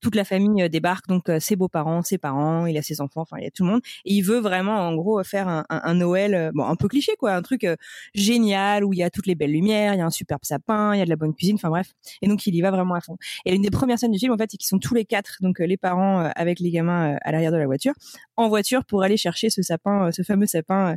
toute 0.00 0.14
la 0.14 0.24
famille 0.24 0.62
euh, 0.62 0.68
débarque, 0.68 1.08
donc 1.08 1.28
euh, 1.28 1.40
ses 1.40 1.56
beaux-parents, 1.56 2.02
ses 2.02 2.18
parents, 2.18 2.66
il 2.66 2.76
a 2.78 2.82
ses 2.82 3.00
enfants, 3.00 3.22
enfin 3.22 3.36
il 3.38 3.44
y 3.44 3.46
a 3.46 3.50
tout 3.50 3.64
le 3.64 3.70
monde. 3.70 3.80
Et 4.04 4.14
il 4.14 4.22
veut 4.22 4.38
vraiment, 4.38 4.76
en 4.76 4.94
gros, 4.94 5.22
faire 5.24 5.48
un, 5.48 5.64
un, 5.68 5.94
Noël, 5.94 6.34
euh, 6.34 6.50
bon 6.54 6.64
un 6.64 6.76
peu 6.76 6.88
cliché 6.88 7.12
quoi, 7.18 7.32
un 7.32 7.42
truc 7.42 7.66
génial 8.14 8.84
où 8.84 8.92
il 8.92 8.98
y 8.98 9.02
a 9.02 9.10
toutes 9.10 9.26
les 9.26 9.34
belles 9.34 9.52
lumières, 9.52 9.94
il 9.94 9.98
y 9.98 10.00
a 10.00 10.06
un 10.06 10.10
superbe 10.10 10.40
sapin, 10.44 10.94
il 10.94 10.98
y 10.98 11.02
a 11.02 11.04
de 11.04 11.10
la 11.10 11.16
bonne 11.16 11.34
cuisine, 11.34 11.56
enfin 11.56 11.70
bref. 11.70 11.88
Et 12.22 12.28
donc 12.28 12.46
il 12.46 12.54
y 12.54 12.60
va 12.60 12.70
vraiment 12.70 12.94
à 12.94 13.00
fond. 13.00 13.16
Et 13.44 13.52
l'une 13.52 13.62
des 13.62 13.70
premières 13.70 13.98
scènes 13.98 14.12
du 14.12 14.18
film 14.18 14.32
en 14.32 14.36
fait, 14.36 14.50
c'est 14.50 14.56
qu'ils 14.56 14.68
sont 14.68 14.78
tous 14.78 14.94
les 14.94 15.04
quatre, 15.04 15.38
donc 15.40 15.58
les 15.58 15.76
parents 15.76 16.30
avec 16.36 16.60
les 16.60 16.70
gamins 16.70 17.16
à 17.22 17.32
l'arrière 17.32 17.52
de 17.52 17.56
la 17.56 17.66
voiture, 17.66 17.94
en 18.36 18.48
voiture 18.48 18.84
pour 18.84 19.02
aller 19.02 19.16
chercher 19.16 19.50
ce 19.50 19.62
sapin, 19.62 20.10
ce 20.12 20.22
fameux 20.22 20.46
sapin 20.46 20.96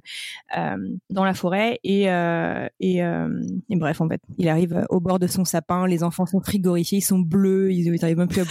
dans 1.10 1.24
la 1.24 1.34
forêt. 1.34 1.80
Et, 1.84 2.04
et, 2.04 2.98
et, 2.98 3.76
bref 3.76 4.02
en 4.02 4.08
fait, 4.08 4.22
il 4.38 4.50
arrive 4.50 4.86
au 4.90 5.00
bord 5.00 5.20
de 5.20 5.28
son 5.28 5.46
sapin, 5.46 5.88
les 5.88 6.04
enfants 6.04 6.26
sont 6.26 6.42
frigorifiés, 6.42 7.00
ils 7.00 7.02
sont 7.02 7.20
bleus, 7.20 7.72
ils 7.72 7.92
n'arrivent 7.92 8.18
même 8.18 8.28
plus 8.28 8.42
à 8.42 8.46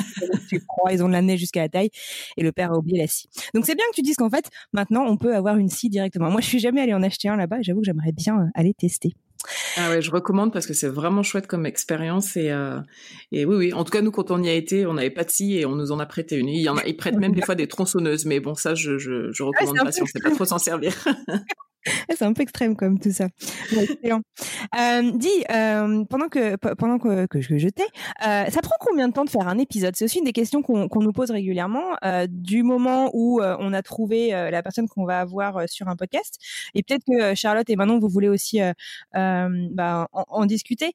tu 0.49 0.61
crois, 0.61 0.93
ils 0.93 1.03
ont 1.03 1.09
de 1.09 1.13
la 1.13 1.23
neige 1.23 1.41
jusqu'à 1.41 1.61
la 1.61 1.69
taille, 1.69 1.91
et 2.37 2.43
le 2.43 2.53
père 2.53 2.73
a 2.73 2.79
oublié 2.79 2.99
la 2.99 3.07
scie. 3.07 3.29
Donc 3.55 3.67
c'est 3.67 3.75
bien 3.75 3.85
que 3.91 3.95
tu 3.95 4.03
dises 4.03 4.17
qu'en 4.17 4.31
fait, 4.31 4.49
maintenant, 4.73 5.05
on 5.07 5.17
peut 5.17 5.35
avoir 5.35 5.57
une 5.57 5.69
scie 5.69 5.89
directement. 5.89 6.31
Moi, 6.31 6.41
je 6.41 6.47
suis 6.47 6.61
jamais 6.61 6.81
allée 6.81 6.95
en 6.95 7.03
acheter 7.03 7.29
un 7.29 7.37
là-bas, 7.37 7.59
j'avoue 7.63 7.81
que 7.81 7.87
j'aimerais 7.87 8.13
bien 8.13 8.39
euh, 8.41 8.47
aller 8.55 8.75
tester. 8.75 9.15
Ah 9.77 9.91
ouais, 9.91 10.03
je 10.03 10.11
recommande 10.11 10.53
parce 10.53 10.67
que 10.67 10.75
c'est 10.75 10.89
vraiment 10.89 11.23
chouette 11.23 11.47
comme 11.47 11.65
expérience 11.65 12.37
et 12.37 12.51
euh, 12.51 12.79
et 13.33 13.47
oui 13.47 13.57
oui. 13.57 13.73
En 13.73 13.85
tout 13.85 13.91
cas 13.91 14.03
nous 14.03 14.11
quand 14.11 14.31
on 14.31 14.43
y 14.43 14.49
a 14.49 14.53
été, 14.53 14.85
on 14.85 14.95
n'avait 14.95 15.11
pas 15.11 15.25
de 15.25 15.31
scie 15.31 15.59
et 15.59 15.65
on 15.65 15.77
nous 15.77 15.93
en 15.93 15.99
a 15.99 16.07
prêté 16.07 16.37
une. 16.37 16.49
Il 16.49 16.61
y 16.61 16.69
en 16.69 16.77
a, 16.77 16.85
ils 16.85 16.97
prêtent 16.97 17.17
même 17.17 17.35
des 17.35 17.43
fois 17.43 17.55
des 17.55 17.67
tronçonneuses, 17.67 18.27
mais 18.27 18.41
bon 18.41 18.55
ça 18.55 18.75
je 18.75 18.99
je, 18.99 19.33
je 19.33 19.43
recommande 19.43 19.79
pas 19.79 19.93
si 19.93 20.03
on 20.03 20.07
sait 20.07 20.21
pas 20.21 20.31
trop 20.31 20.45
s'en 20.45 20.59
servir. 20.59 20.93
C'est 22.11 22.23
un 22.23 22.33
peu 22.33 22.43
extrême 22.43 22.77
comme 22.77 22.99
tout 22.99 23.13
ça. 23.13 23.29
Euh, 24.79 25.13
dis, 25.15 25.29
euh, 25.51 26.05
pendant 26.05 26.29
que 26.29 26.57
pendant 26.75 26.99
que, 26.99 27.41
je 27.41 27.59
jetais, 27.59 27.87
euh, 28.27 28.45
ça 28.47 28.61
prend 28.61 28.75
combien 28.81 29.09
de 29.09 29.13
temps 29.13 29.25
de 29.25 29.31
faire 29.31 29.49
un 29.49 29.59
épisode? 29.59 29.97
C'est 29.97 30.05
aussi 30.05 30.19
une 30.19 30.25
des 30.25 30.33
questions 30.33 30.63
qu'on 30.63 31.01
nous 31.01 31.13
pose 31.13 31.31
régulièrement. 31.31 31.97
Euh, 32.05 32.27
du 32.29 32.63
moment 32.63 33.11
où 33.15 33.41
on 33.43 33.73
a 33.73 33.83
trouvé 33.83 34.31
la 34.31 34.63
personne 34.63 34.89
qu'on 34.89 35.05
va 35.05 35.21
avoir 35.21 35.69
sur 35.69 35.89
un 35.89 35.97
podcast, 35.97 36.39
et 36.75 36.83
peut-être 36.83 37.05
que 37.07 37.35
Charlotte 37.35 37.69
et 37.69 37.77
Manon, 37.77 37.99
vous 37.99 38.09
voulez 38.09 38.29
aussi 38.29 38.61
bah, 39.13 40.09
en, 40.13 40.25
en, 40.29 40.47
discuter. 40.47 40.93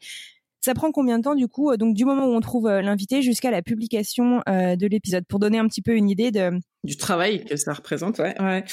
Ça 0.61 0.73
prend 0.73 0.91
combien 0.91 1.19
de 1.19 1.23
temps 1.23 1.35
du 1.35 1.47
coup 1.47 1.75
Donc 1.77 1.95
du 1.95 2.05
moment 2.05 2.25
où 2.25 2.33
on 2.33 2.39
trouve 2.39 2.67
l'invité 2.67 3.21
jusqu'à 3.21 3.51
la 3.51 3.61
publication 3.61 4.41
de 4.47 4.87
l'épisode, 4.87 5.25
pour 5.27 5.39
donner 5.39 5.57
un 5.57 5.67
petit 5.67 5.81
peu 5.81 5.95
une 5.95 6.09
idée 6.09 6.31
de 6.31 6.59
du 6.83 6.97
travail 6.97 7.43
que 7.43 7.55
ça 7.55 7.73
représente, 7.73 8.19
ouais. 8.19 8.39
ouais. 8.39 8.63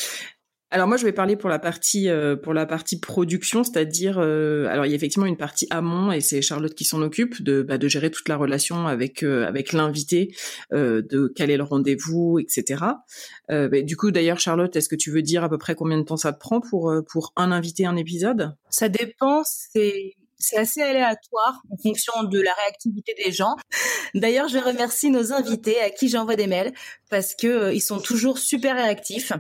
Alors 0.72 0.88
moi 0.88 0.96
je 0.96 1.04
vais 1.04 1.12
parler 1.12 1.36
pour 1.36 1.50
la 1.50 1.58
partie 1.58 2.08
euh, 2.08 2.34
pour 2.34 2.54
la 2.54 2.64
partie 2.64 2.98
production, 2.98 3.62
c'est-à-dire 3.62 4.18
euh, 4.18 4.66
alors 4.68 4.86
il 4.86 4.88
y 4.88 4.92
a 4.92 4.96
effectivement 4.96 5.26
une 5.26 5.36
partie 5.36 5.66
amont 5.68 6.12
et 6.12 6.22
c'est 6.22 6.40
Charlotte 6.40 6.74
qui 6.74 6.86
s'en 6.86 7.02
occupe 7.02 7.42
de 7.42 7.60
bah, 7.60 7.76
de 7.76 7.88
gérer 7.88 8.10
toute 8.10 8.26
la 8.30 8.38
relation 8.38 8.86
avec 8.86 9.22
euh, 9.22 9.46
avec 9.46 9.74
l'invité, 9.74 10.34
de 10.70 11.30
caler 11.36 11.58
le 11.58 11.62
rendez-vous, 11.62 12.38
etc. 12.38 12.84
Bah, 13.50 13.82
du 13.82 13.98
coup 13.98 14.12
d'ailleurs 14.12 14.40
Charlotte, 14.40 14.74
est-ce 14.74 14.88
que 14.88 14.96
tu 14.96 15.10
veux 15.10 15.20
dire 15.20 15.44
à 15.44 15.50
peu 15.50 15.58
près 15.58 15.74
combien 15.74 15.98
de 15.98 16.04
temps 16.04 16.16
ça 16.16 16.32
te 16.32 16.38
prend 16.38 16.62
pour 16.62 16.90
pour 17.06 17.34
un 17.36 17.52
invité 17.52 17.84
un 17.84 17.96
épisode? 17.96 18.56
Ça 18.70 18.88
dépend, 18.88 19.42
c'est 19.44 20.14
c'est 20.38 20.56
assez 20.56 20.80
aléatoire 20.80 21.62
en 21.70 21.76
fonction 21.76 22.24
de 22.24 22.40
la 22.40 22.52
réactivité 22.64 23.14
des 23.22 23.30
gens. 23.30 23.56
D'ailleurs, 24.14 24.48
je 24.48 24.58
remercie 24.58 25.10
nos 25.10 25.34
invités 25.34 25.78
à 25.80 25.90
qui 25.90 26.08
j'envoie 26.08 26.36
des 26.36 26.46
mails 26.46 26.72
parce 27.10 27.34
que 27.34 27.74
ils 27.74 27.80
sont 27.82 28.00
toujours 28.00 28.38
super 28.38 28.74
réactifs. 28.74 29.34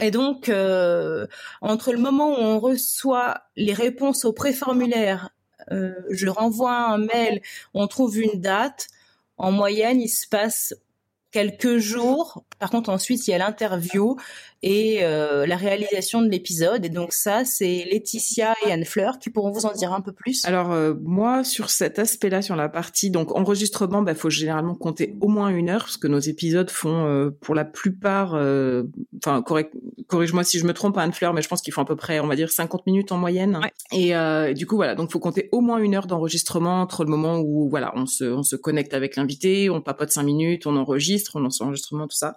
Et 0.00 0.10
donc, 0.10 0.48
euh, 0.48 1.26
entre 1.60 1.92
le 1.92 1.98
moment 1.98 2.30
où 2.30 2.42
on 2.42 2.58
reçoit 2.58 3.42
les 3.56 3.72
réponses 3.72 4.24
au 4.24 4.32
préformulaire, 4.32 5.30
euh, 5.70 5.94
je 6.10 6.28
renvoie 6.28 6.74
un 6.74 6.98
mail, 6.98 7.40
on 7.74 7.86
trouve 7.86 8.18
une 8.18 8.40
date, 8.40 8.88
en 9.36 9.52
moyenne, 9.52 10.00
il 10.00 10.08
se 10.08 10.26
passe 10.26 10.74
quelques 11.30 11.78
jours. 11.78 12.44
Par 12.58 12.70
contre, 12.70 12.90
ensuite, 12.90 13.26
il 13.26 13.30
y 13.32 13.34
a 13.34 13.38
l'interview 13.38 14.16
et 14.64 15.00
euh, 15.02 15.46
la 15.46 15.56
réalisation 15.56 16.22
de 16.22 16.28
l'épisode. 16.28 16.86
Et 16.86 16.88
donc 16.88 17.12
ça, 17.12 17.44
c'est 17.44 17.86
Laetitia 17.92 18.54
et 18.66 18.72
Anne 18.72 18.86
Fleur 18.86 19.18
qui 19.18 19.28
pourront 19.28 19.50
vous 19.50 19.66
en 19.66 19.72
dire 19.72 19.92
un 19.92 20.00
peu 20.00 20.12
plus. 20.12 20.42
Alors 20.46 20.72
euh, 20.72 20.94
moi, 21.02 21.44
sur 21.44 21.68
cet 21.68 21.98
aspect-là, 21.98 22.40
sur 22.40 22.56
la 22.56 22.70
partie 22.70 23.10
donc 23.10 23.36
enregistrement, 23.36 23.98
il 23.98 24.06
bah, 24.06 24.14
faut 24.14 24.30
généralement 24.30 24.74
compter 24.74 25.16
au 25.20 25.28
moins 25.28 25.50
une 25.50 25.68
heure 25.68 25.82
parce 25.82 25.98
que 25.98 26.08
nos 26.08 26.18
épisodes 26.18 26.70
font 26.70 27.04
euh, 27.06 27.30
pour 27.42 27.54
la 27.54 27.66
plupart, 27.66 28.32
enfin 29.16 29.44
corrige-moi 30.08 30.44
si 30.44 30.58
je 30.58 30.64
me 30.64 30.72
trompe, 30.72 30.96
Anne 30.96 31.12
Fleur, 31.12 31.34
mais 31.34 31.42
je 31.42 31.48
pense 31.48 31.60
qu'ils 31.60 31.74
font 31.74 31.82
à 31.82 31.86
peu 31.86 31.96
près, 31.96 32.20
on 32.20 32.26
va 32.26 32.36
dire 32.36 32.50
50 32.50 32.86
minutes 32.86 33.12
en 33.12 33.18
moyenne. 33.18 33.60
Et, 33.92 34.14
du 34.54 34.66
coup 34.66 34.76
voilà, 34.76 34.94
donc 34.94 35.10
faut 35.10 35.18
compter 35.18 35.50
au 35.52 35.60
moins 35.60 35.76
une 35.76 35.94
heure 35.94 36.06
d'enregistrement 36.06 36.80
entre 36.80 37.04
le 37.04 37.10
moment 37.10 37.38
où 37.38 37.68
voilà, 37.68 37.92
on 37.96 38.06
se 38.06 38.24
on 38.24 38.42
se 38.42 38.56
connecte 38.56 38.94
avec 38.94 39.16
l'invité, 39.16 39.68
on 39.68 39.82
papote 39.82 40.10
cinq 40.10 40.22
minutes, 40.22 40.66
on 40.66 40.76
enregistre, 40.76 41.32
on 41.34 41.40
lance 41.40 41.60
l'enregistrement, 41.60 42.06
tout 42.06 42.16
ça. 42.16 42.36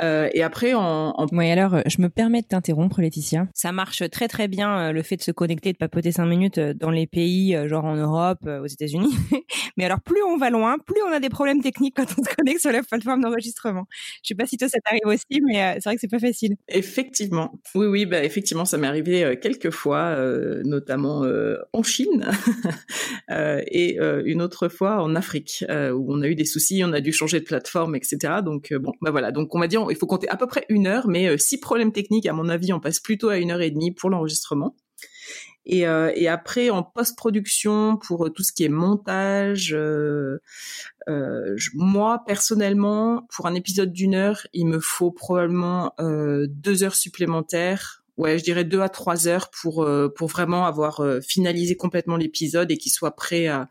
Euh, 0.00 0.28
et 0.32 0.42
après, 0.42 0.74
en, 0.74 1.14
en... 1.16 1.26
Oui, 1.32 1.50
alors, 1.50 1.74
euh, 1.74 1.82
je 1.86 2.00
me 2.00 2.08
permets 2.08 2.42
de 2.42 2.46
t'interrompre, 2.46 3.00
Laetitia. 3.00 3.48
Ça 3.54 3.72
marche 3.72 4.08
très 4.10 4.28
très 4.28 4.48
bien 4.48 4.78
euh, 4.78 4.92
le 4.92 5.02
fait 5.02 5.16
de 5.16 5.22
se 5.22 5.30
connecter, 5.30 5.72
de 5.72 5.78
papoter 5.78 6.12
cinq 6.12 6.26
minutes 6.26 6.58
dans 6.58 6.90
les 6.90 7.06
pays, 7.06 7.56
genre 7.66 7.84
en 7.84 7.96
Europe, 7.96 8.46
aux 8.46 8.66
États-Unis. 8.66 9.10
Mais 9.76 9.84
alors, 9.84 10.00
plus 10.00 10.22
on 10.22 10.36
va 10.36 10.50
loin, 10.50 10.76
plus 10.78 11.00
on 11.08 11.12
a 11.12 11.20
des 11.20 11.28
problèmes 11.28 11.62
techniques 11.62 11.96
quand 11.96 12.06
on 12.18 12.22
se 12.22 12.34
connecte 12.34 12.60
sur 12.60 12.72
la 12.72 12.82
plateforme 12.82 13.20
d'enregistrement. 13.20 13.86
Je 14.22 14.28
sais 14.28 14.34
pas 14.34 14.46
si 14.46 14.56
toi 14.56 14.68
ça 14.68 14.78
t'arrive 14.84 15.06
aussi, 15.06 15.40
mais 15.42 15.74
c'est 15.74 15.84
vrai 15.84 15.94
que 15.94 16.00
c'est 16.00 16.10
pas 16.10 16.18
facile. 16.18 16.56
Effectivement. 16.68 17.52
Oui, 17.74 17.86
oui, 17.86 18.06
bah 18.06 18.22
effectivement, 18.24 18.64
ça 18.64 18.76
m'est 18.76 18.86
arrivé 18.86 19.38
quelques 19.40 19.70
fois, 19.70 20.16
notamment 20.64 21.24
en 21.72 21.82
Chine 21.82 22.28
et 23.30 23.98
une 24.24 24.42
autre 24.42 24.68
fois 24.68 25.02
en 25.02 25.14
Afrique, 25.14 25.64
où 25.68 26.12
on 26.12 26.22
a 26.22 26.28
eu 26.28 26.34
des 26.34 26.44
soucis, 26.44 26.82
on 26.84 26.92
a 26.92 27.00
dû 27.00 27.12
changer 27.12 27.40
de 27.40 27.44
plateforme, 27.44 27.94
etc. 27.94 28.34
Donc 28.44 28.72
bon, 28.74 28.92
bah 29.00 29.10
voilà. 29.10 29.30
Donc 29.30 29.54
on 29.54 29.60
va 29.60 29.68
dire 29.68 29.87
il 29.90 29.96
faut 29.96 30.06
compter 30.06 30.28
à 30.28 30.36
peu 30.36 30.46
près 30.46 30.64
une 30.68 30.86
heure, 30.86 31.08
mais 31.08 31.28
euh, 31.28 31.38
six 31.38 31.58
problèmes 31.58 31.92
techniques, 31.92 32.26
à 32.26 32.32
mon 32.32 32.48
avis, 32.48 32.72
on 32.72 32.80
passe 32.80 33.00
plutôt 33.00 33.28
à 33.28 33.38
une 33.38 33.50
heure 33.50 33.60
et 33.60 33.70
demie 33.70 33.92
pour 33.92 34.10
l'enregistrement. 34.10 34.76
Et, 35.66 35.86
euh, 35.86 36.12
après, 36.28 36.70
en 36.70 36.82
post-production, 36.82 37.98
pour 37.98 38.26
euh, 38.26 38.30
tout 38.30 38.42
ce 38.42 38.52
qui 38.52 38.64
est 38.64 38.70
montage, 38.70 39.76
moi, 41.74 42.22
personnellement, 42.26 43.26
pour 43.30 43.46
un 43.46 43.54
épisode 43.54 43.92
d'une 43.92 44.14
heure, 44.14 44.46
il 44.52 44.66
me 44.66 44.80
faut 44.80 45.10
probablement 45.10 45.94
deux 45.98 46.82
heures 46.82 46.94
supplémentaires. 46.94 48.04
Ouais, 48.16 48.38
je 48.38 48.44
dirais 48.44 48.64
deux 48.64 48.80
à 48.80 48.88
trois 48.88 49.28
heures 49.28 49.50
pour, 49.50 49.88
pour 50.16 50.28
vraiment 50.28 50.66
avoir 50.66 51.02
finalisé 51.22 51.76
complètement 51.76 52.16
l'épisode 52.16 52.70
et 52.70 52.76
qu'il 52.76 52.92
soit 52.92 53.14
prêt 53.14 53.46
à 53.46 53.68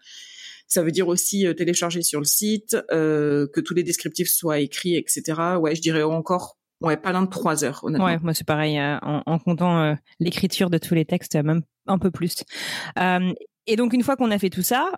ça 0.67 0.83
veut 0.83 0.91
dire 0.91 1.07
aussi 1.07 1.47
euh, 1.47 1.53
télécharger 1.53 2.01
sur 2.01 2.19
le 2.19 2.25
site, 2.25 2.77
euh, 2.91 3.47
que 3.53 3.61
tous 3.61 3.73
les 3.73 3.83
descriptifs 3.83 4.29
soient 4.29 4.59
écrits, 4.59 4.95
etc. 4.95 5.57
Ouais, 5.59 5.75
je 5.75 5.81
dirais 5.81 6.03
encore 6.03 6.57
Ouais, 6.79 6.95
pas 6.95 7.11
loin 7.11 7.23
de 7.23 7.29
trois 7.29 7.63
heures, 7.63 7.79
honnêtement. 7.83 8.05
Ouais, 8.05 8.19
moi 8.21 8.35
c'est 8.35 8.45
pareil, 8.45 8.77
euh, 8.77 8.99
en, 9.01 9.23
en, 9.25 9.39
comptant 9.39 9.97
l'écriture 10.19 10.69
de 10.69 10.77
tous 10.77 10.93
les 10.93 11.05
textes, 11.05 11.35
même 11.35 11.63
un 11.87 11.97
peu 11.97 12.11
plus. 12.11 12.43
et 12.95 13.75
donc 13.75 13.93
une 13.93 14.03
fois 14.03 14.15
qu'on 14.15 14.29
a 14.29 14.37
fait 14.37 14.51
tout 14.51 14.61
ça, 14.61 14.91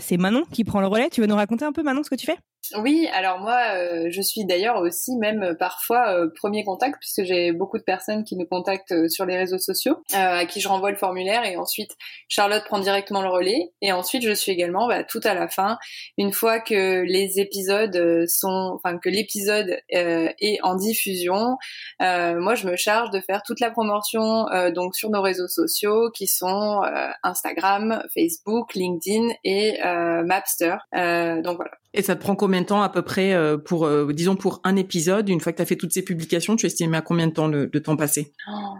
c'est 0.00 0.16
Manon 0.16 0.44
qui 0.50 0.64
prend 0.64 0.80
le 0.80 0.86
relais. 0.86 1.10
Tu 1.10 1.20
veux 1.20 1.26
nous 1.26 1.36
raconter 1.36 1.66
un 1.66 1.72
peu 1.72 1.82
Manon 1.82 2.02
ce 2.02 2.08
que 2.08 2.14
tu 2.14 2.24
fais? 2.24 2.38
Oui, 2.74 3.08
alors 3.12 3.38
moi, 3.38 3.58
euh, 3.74 4.08
je 4.10 4.20
suis 4.20 4.44
d'ailleurs 4.44 4.80
aussi 4.80 5.16
même 5.16 5.42
euh, 5.42 5.54
parfois 5.54 6.12
euh, 6.12 6.28
premier 6.34 6.64
contact 6.64 6.96
puisque 7.00 7.24
j'ai 7.24 7.52
beaucoup 7.52 7.78
de 7.78 7.82
personnes 7.82 8.24
qui 8.24 8.36
nous 8.36 8.46
contactent 8.46 9.08
sur 9.08 9.24
les 9.24 9.36
réseaux 9.36 9.58
sociaux, 9.58 9.96
à 10.12 10.44
qui 10.46 10.60
je 10.60 10.68
renvoie 10.68 10.90
le 10.90 10.96
formulaire 10.96 11.44
et 11.44 11.56
ensuite 11.56 11.90
Charlotte 12.28 12.64
prend 12.64 12.78
directement 12.78 13.22
le 13.22 13.28
relais 13.28 13.72
et 13.82 13.92
ensuite 13.92 14.22
je 14.24 14.32
suis 14.32 14.52
également 14.52 14.88
bah, 14.88 15.04
tout 15.04 15.20
à 15.24 15.34
la 15.34 15.48
fin, 15.48 15.78
une 16.18 16.32
fois 16.32 16.60
que 16.60 17.02
les 17.02 17.40
épisodes 17.40 18.26
sont, 18.28 18.72
enfin 18.74 18.98
que 18.98 19.08
l'épisode 19.08 19.78
est 19.88 20.58
en 20.62 20.74
diffusion, 20.74 21.56
moi 22.00 22.54
je 22.54 22.66
me 22.66 22.76
charge 22.76 23.10
de 23.10 23.20
faire 23.20 23.42
toute 23.42 23.60
la 23.60 23.70
promotion 23.70 24.46
donc 24.74 24.94
sur 24.94 25.10
nos 25.10 25.22
réseaux 25.22 25.48
sociaux 25.48 26.10
qui 26.10 26.26
sont 26.26 26.82
Instagram, 27.22 28.02
Facebook, 28.14 28.74
LinkedIn 28.74 29.28
et 29.44 29.78
Mapster. 30.24 30.76
donc 30.92 31.56
voilà. 31.56 31.72
Et 31.96 32.02
ça 32.02 32.14
te 32.14 32.20
prend 32.20 32.36
combien 32.36 32.60
de 32.60 32.66
temps 32.66 32.82
à 32.82 32.90
peu 32.90 33.00
près 33.00 33.32
euh, 33.32 33.56
pour, 33.56 33.86
euh, 33.86 34.12
disons, 34.12 34.36
pour 34.36 34.60
un 34.64 34.76
épisode 34.76 35.30
Une 35.30 35.40
fois 35.40 35.52
que 35.52 35.56
tu 35.56 35.62
as 35.62 35.66
fait 35.66 35.76
toutes 35.76 35.92
ces 35.92 36.02
publications, 36.02 36.54
tu 36.54 36.66
estimes 36.66 36.92
à 36.92 37.00
combien 37.00 37.26
de 37.26 37.32
temps 37.32 37.48
le, 37.48 37.70
temps 37.70 37.96
passé? 37.96 38.34
Oh, 38.50 38.74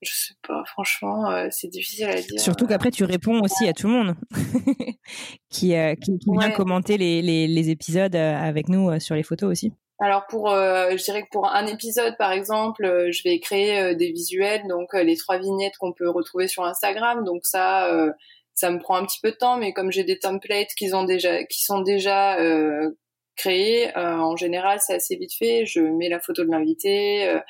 Je 0.00 0.10
sais 0.10 0.34
pas, 0.48 0.62
franchement, 0.64 1.30
euh, 1.30 1.48
c'est 1.50 1.68
difficile 1.68 2.06
à 2.06 2.14
dire. 2.14 2.40
Surtout 2.40 2.66
qu'après, 2.66 2.90
tu 2.90 3.04
réponds 3.04 3.42
aussi 3.42 3.68
à 3.68 3.74
tout 3.74 3.86
le 3.86 3.92
monde 3.92 4.14
qui, 5.50 5.74
qui, 6.02 6.18
vient 6.38 6.50
commenter 6.52 6.96
les, 6.96 7.20
les, 7.20 7.70
épisodes 7.70 8.16
avec 8.16 8.70
nous 8.70 8.98
sur 8.98 9.14
les 9.14 9.22
photos 9.22 9.50
aussi. 9.50 9.72
Alors 10.02 10.26
pour, 10.30 10.48
je 10.48 11.04
dirais 11.04 11.24
que 11.24 11.28
pour 11.30 11.46
un 11.46 11.66
épisode 11.66 12.16
par 12.16 12.32
exemple, 12.32 13.10
je 13.10 13.22
vais 13.22 13.38
créer 13.38 13.94
des 13.94 14.12
visuels, 14.12 14.62
donc 14.66 14.94
les 14.94 15.16
trois 15.18 15.36
vignettes 15.36 15.74
qu'on 15.78 15.92
peut 15.92 16.08
retrouver 16.08 16.48
sur 16.48 16.64
Instagram. 16.64 17.22
Donc 17.24 17.42
ça, 17.44 17.92
ça 18.60 18.70
me 18.70 18.78
prend 18.78 18.96
un 18.96 19.06
petit 19.06 19.20
peu 19.22 19.30
de 19.30 19.36
temps, 19.36 19.56
mais 19.56 19.72
comme 19.72 19.90
j'ai 19.90 20.04
des 20.04 20.18
templates 20.18 20.68
qui, 20.76 20.92
ont 20.92 21.04
déjà, 21.04 21.44
qui 21.44 21.62
sont 21.62 21.80
déjà 21.80 22.38
euh, 22.38 22.90
créés, 23.34 23.88
euh, 23.96 24.18
en 24.18 24.36
général, 24.36 24.80
c'est 24.82 24.94
assez 24.94 25.16
vite 25.16 25.32
fait. 25.38 25.64
Je 25.64 25.80
mets 25.80 26.10
la 26.10 26.20
photo 26.20 26.44
de 26.44 26.50
l'invité. 26.50 27.26
Euh, 27.26 27.40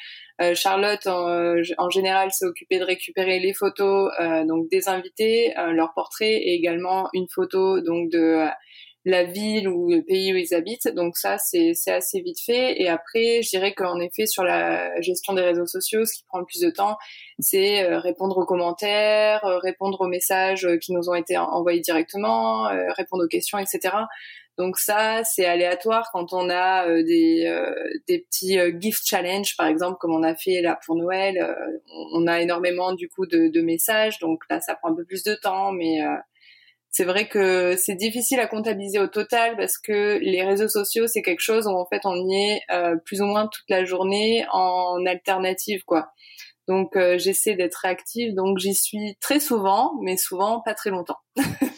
euh 0.41 0.55
Charlotte, 0.55 1.05
en, 1.09 1.57
en 1.79 1.91
général, 1.91 2.31
s'est 2.31 2.47
occupée 2.47 2.79
de 2.79 2.85
récupérer 2.85 3.41
les 3.41 3.53
photos 3.53 4.11
donc 4.47 4.71
des 4.71 4.89
invités, 4.89 5.53
leurs 5.73 5.93
portraits 5.95 6.29
et 6.29 6.55
également 6.55 7.09
une 7.13 7.27
photo 7.29 7.81
donc 7.81 8.09
de 8.11 8.47
la 9.05 9.25
ville 9.25 9.69
ou 9.69 9.91
le 9.91 10.03
pays 10.03 10.33
où 10.33 10.37
ils 10.37 10.55
habitent. 10.55 10.89
Donc 10.89 11.17
ça, 11.17 11.39
c'est 11.39 11.73
assez 11.87 12.21
vite 12.21 12.41
fait. 12.45 12.81
Et 12.81 12.89
après, 12.89 13.43
je 13.43 13.49
dirais 13.49 13.73
qu'en 13.73 13.99
effet, 13.99 14.27
sur 14.27 14.45
la 14.45 15.01
gestion 15.01 15.33
des 15.33 15.43
réseaux 15.43 15.67
sociaux, 15.67 16.05
ce 16.05 16.15
qui 16.15 16.25
prend 16.25 16.39
le 16.39 16.45
plus 16.45 16.61
de 16.61 16.71
temps, 16.71 16.97
c'est 17.39 17.85
euh, 17.85 17.99
répondre 17.99 18.37
aux 18.37 18.45
commentaires, 18.45 19.45
euh, 19.45 19.59
répondre 19.59 20.01
aux 20.03 20.09
messages 20.09 20.67
euh, 20.67 20.77
qui 20.77 20.93
nous 20.93 21.09
ont 21.09 21.15
été 21.15 21.39
envoyés 21.39 21.81
directement, 21.81 22.69
répondre 22.97 23.25
aux 23.25 23.29
questions, 23.29 23.59
etc. 23.59 23.95
Donc 24.59 24.77
ça, 24.77 25.23
c'est 25.25 25.47
aléatoire 25.47 26.11
quand 26.13 26.35
on 26.35 26.51
a 26.51 26.87
des, 27.03 27.51
des 28.07 28.19
petits 28.19 28.59
gift 28.79 29.03
challenge, 29.07 29.57
par 29.57 29.67
exemple, 29.67 29.97
comme 29.99 30.13
on 30.13 30.23
a 30.23 30.35
fait 30.35 30.61
là 30.61 30.79
pour 30.85 30.97
Noël. 30.97 31.57
on 32.13 32.27
a 32.27 32.43
énormément 32.43 32.93
du 32.93 33.09
coup 33.09 33.27
de, 33.27 33.49
de, 33.49 33.61
messages, 33.63 34.19
donc 34.19 34.43
là, 34.51 34.61
ça 34.61 34.75
prend 34.75 34.91
un 34.91 34.95
peu 34.95 35.05
plus 35.05 35.23
de 35.23 35.35
temps, 35.35 35.73
mais 35.73 36.01
c'est 36.91 37.05
vrai 37.05 37.29
que 37.29 37.77
c'est 37.77 37.95
difficile 37.95 38.41
à 38.41 38.47
comptabiliser 38.47 38.99
au 38.99 39.07
total 39.07 39.57
parce 39.57 39.79
que 39.79 40.19
les 40.19 40.43
réseaux 40.43 40.69
sociaux, 40.69 41.07
c'est 41.07 41.23
quelque 41.23 41.41
chose 41.41 41.67
où 41.67 41.71
en 41.71 41.87
fait 41.87 42.01
on 42.05 42.17
y 42.29 42.35
est 42.35 42.63
euh, 42.73 42.97
plus 43.05 43.21
ou 43.23 43.27
moins 43.27 43.47
toute 43.47 43.69
la 43.69 43.85
journée 43.85 44.45
en 44.53 45.05
alternative, 45.07 45.83
quoi. 45.85 46.13
Donc 46.69 46.97
euh, 46.97 47.19
j'essaie 47.19 47.55
d'être 47.55 47.77
réactive, 47.77 48.35
donc 48.35 48.59
j'y 48.59 48.75
suis 48.75 49.17
très 49.21 49.41
souvent, 49.41 49.93
mais 50.03 50.17
souvent 50.17 50.61
pas 50.61 50.75
très 50.75 50.91
longtemps. 50.91 51.19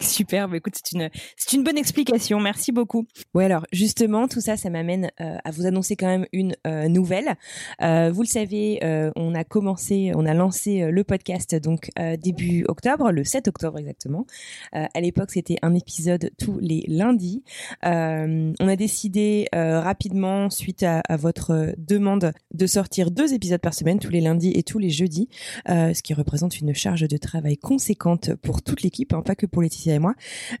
super. 0.00 0.48
Bah, 0.48 0.56
écoute, 0.56 0.74
c'est 0.76 0.92
une, 0.92 1.10
c'est 1.36 1.56
une 1.56 1.64
bonne 1.64 1.78
explication. 1.78 2.40
Merci 2.40 2.72
beaucoup. 2.72 3.06
Ouais, 3.34 3.44
alors, 3.44 3.66
justement, 3.72 4.28
tout 4.28 4.40
ça, 4.40 4.56
ça 4.56 4.70
m'amène 4.70 5.10
euh, 5.20 5.36
à 5.44 5.50
vous 5.50 5.66
annoncer 5.66 5.96
quand 5.96 6.06
même 6.06 6.26
une 6.32 6.54
euh, 6.66 6.88
nouvelle. 6.88 7.36
Euh, 7.82 8.10
vous 8.12 8.22
le 8.22 8.28
savez, 8.28 8.80
on 9.16 9.34
a 9.34 9.44
commencé, 9.44 10.12
on 10.14 10.26
a 10.26 10.34
lancé 10.34 10.90
le 10.90 11.04
podcast 11.04 11.54
donc 11.54 11.90
début 12.18 12.64
octobre, 12.68 13.10
le 13.10 13.24
7 13.24 13.48
octobre 13.48 13.78
exactement. 13.78 14.26
à 14.72 15.00
l'époque, 15.00 15.30
c'était 15.32 15.56
un 15.62 15.74
épisode 15.74 16.30
tous 16.38 16.58
les 16.58 16.84
lundis. 16.86 17.42
on 17.82 18.54
a 18.58 18.76
décidé 18.76 19.48
rapidement, 19.52 20.50
suite 20.50 20.82
à, 20.82 21.00
à, 21.00 21.16
votre 21.16 21.74
demande, 21.78 22.32
de 22.52 22.66
sortir 22.66 23.10
deux 23.10 23.34
épisodes 23.34 23.60
par 23.60 23.74
semaine, 23.74 23.98
tous 23.98 24.10
les 24.10 24.20
lundis 24.20 24.52
et 24.54 24.62
tous 24.62 24.78
les 24.78 24.90
jeudis, 24.90 25.28
ce 25.66 26.02
qui 26.02 26.14
représente 26.14 26.60
une 26.60 26.74
charge 26.74 27.06
de 27.08 27.16
travail 27.16 27.56
conséquente 27.56 28.34
pour 28.34 28.62
toute 28.62 28.82
l'équipe, 28.82 29.12
hein, 29.12 29.22
pas 29.22 29.34
que 29.34 29.46
pour 29.54 29.62
Laetitia 29.62 29.94
et 29.94 29.98
moi. 30.00 30.14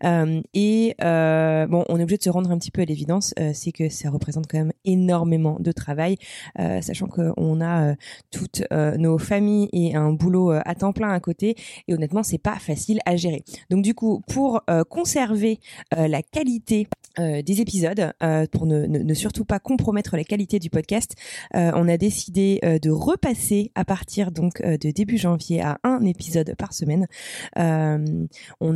Euh, 0.04 0.40
et 0.54 0.94
euh, 1.02 1.66
bon, 1.66 1.84
on 1.88 1.98
est 1.98 2.02
obligé 2.04 2.18
de 2.18 2.22
se 2.22 2.30
rendre 2.30 2.50
un 2.50 2.58
petit 2.58 2.70
peu 2.70 2.80
à 2.80 2.84
l'évidence, 2.84 3.34
euh, 3.40 3.50
c'est 3.52 3.72
que 3.72 3.88
ça 3.88 4.08
représente 4.08 4.46
quand 4.46 4.58
même 4.58 4.72
énormément 4.84 5.56
de 5.58 5.72
travail, 5.72 6.16
sachant 6.56 7.08
qu'on 7.08 7.60
a 7.60 7.94
toutes 8.30 8.62
nos 8.70 9.18
familles 9.18 9.68
et 9.72 9.96
un 9.96 10.12
boulot 10.12 10.50
à 10.50 10.74
temps 10.74 10.92
plein 10.92 11.10
à 11.10 11.18
côté. 11.18 11.56
Et 11.88 11.94
honnêtement, 11.94 12.22
c'est 12.22 12.38
pas 12.38 12.56
facile 12.56 13.00
à 13.06 13.16
gérer. 13.16 13.42
Donc 13.70 13.82
du 13.82 13.94
coup, 13.94 14.22
pour 14.28 14.62
conserver 14.88 15.58
la 15.90 16.22
qualité 16.22 16.86
des 17.18 17.60
épisodes, 17.60 18.12
pour 18.52 18.66
ne, 18.66 19.14
surtout 19.14 19.44
pas 19.44 19.58
compromettre 19.58 20.16
la 20.16 20.24
qualité 20.24 20.58
du 20.58 20.70
podcast, 20.70 21.14
on 21.54 21.88
a 21.88 21.96
décidé 21.96 22.60
de 22.62 22.90
repasser 22.90 23.72
à 23.74 23.84
partir 23.84 24.30
donc 24.30 24.62
de 24.62 24.90
début 24.90 25.18
janvier 25.18 25.62
à 25.62 25.78
un 25.82 26.04
épisode 26.04 26.54
par 26.56 26.72
semaine. 26.72 27.06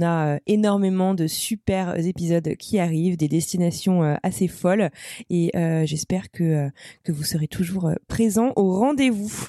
A 0.03 0.35
euh, 0.35 0.39
énormément 0.47 1.15
de 1.15 1.27
super 1.27 1.99
épisodes 1.99 2.57
qui 2.57 2.79
arrivent, 2.79 3.17
des 3.17 3.29
destinations 3.29 4.03
euh, 4.03 4.15
assez 4.23 4.49
folles 4.49 4.91
et 5.31 5.51
euh, 5.57 5.87
j'espère 5.87 6.31
que, 6.31 6.69
que 7.05 7.13
vous 7.13 7.25
serez 7.25 7.49
toujours 7.49 7.91
présents 8.09 8.53
au 8.57 8.79
rendez-vous. 8.79 9.49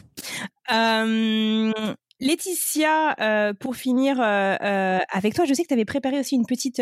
Laetitia, 2.21 3.15
euh, 3.21 3.53
pour 3.53 3.77
finir 3.77 4.19
euh, 4.19 4.55
euh, 4.61 4.99
avec 5.09 5.33
toi, 5.33 5.45
je 5.45 5.53
sais 5.53 5.63
que 5.63 5.69
tu 5.69 5.73
avais 5.73 5.85
préparé 5.85 6.19
aussi 6.19 6.35
une 6.35 6.45
petite, 6.45 6.81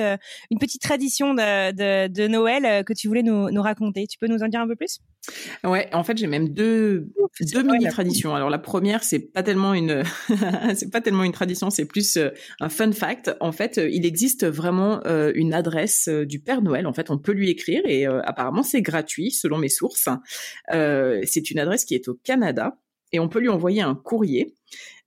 une 0.50 0.58
petite 0.58 0.82
tradition 0.82 1.36
de, 1.36 2.08
de, 2.08 2.28
Noël 2.28 2.84
que 2.84 2.94
tu 2.94 3.08
voulais 3.08 3.22
nous, 3.22 3.62
raconter. 3.62 4.08
Tu 4.08 4.18
peux 4.18 4.28
nous 4.28 4.42
en 4.42 4.48
dire 4.48 4.62
un 4.62 4.68
peu 4.68 4.76
plus? 4.76 5.00
Ouais, 5.64 5.90
en 5.94 6.04
fait, 6.04 6.18
j'ai 6.18 6.28
même 6.28 6.50
deux, 6.50 7.10
deux 7.54 7.64
mini 7.64 7.88
traditions. 7.88 8.36
Alors 8.36 8.50
la 8.50 8.60
première, 8.60 9.04
c'est 9.04 9.20
pas 9.20 9.44
tellement 9.44 9.74
une, 9.74 10.04
c'est 10.76 10.92
pas 10.92 11.02
tellement 11.02 11.24
une 11.24 11.32
tradition, 11.32 11.70
c'est 11.70 11.86
plus 11.86 12.18
un 12.60 12.70
fun 12.70 12.92
fact. 12.92 13.36
En 13.40 13.52
fait, 13.52 13.78
il 13.78 14.06
existe 14.06 14.46
vraiment 14.46 15.02
une 15.36 15.54
adresse 15.54 16.08
du 16.08 16.40
Père 16.40 16.62
Noël. 16.62 16.88
En 16.88 16.94
fait, 16.94 17.10
on 17.12 17.18
peut 17.18 17.34
lui 17.34 17.50
écrire 17.50 17.82
et 17.86 18.06
apparemment 18.06 18.64
c'est 18.64 18.82
gratuit 18.82 19.32
selon 19.32 19.58
mes 19.58 19.70
sources. 19.70 20.10
c'est 20.72 21.52
une 21.52 21.60
adresse 21.60 21.86
qui 21.86 21.96
est 21.96 22.08
au 22.08 22.16
Canada 22.16 22.78
et 23.12 23.20
on 23.20 23.30
peut 23.30 23.40
lui 23.40 23.50
envoyer 23.50 23.82
un 23.82 23.96
courrier. 23.96 24.56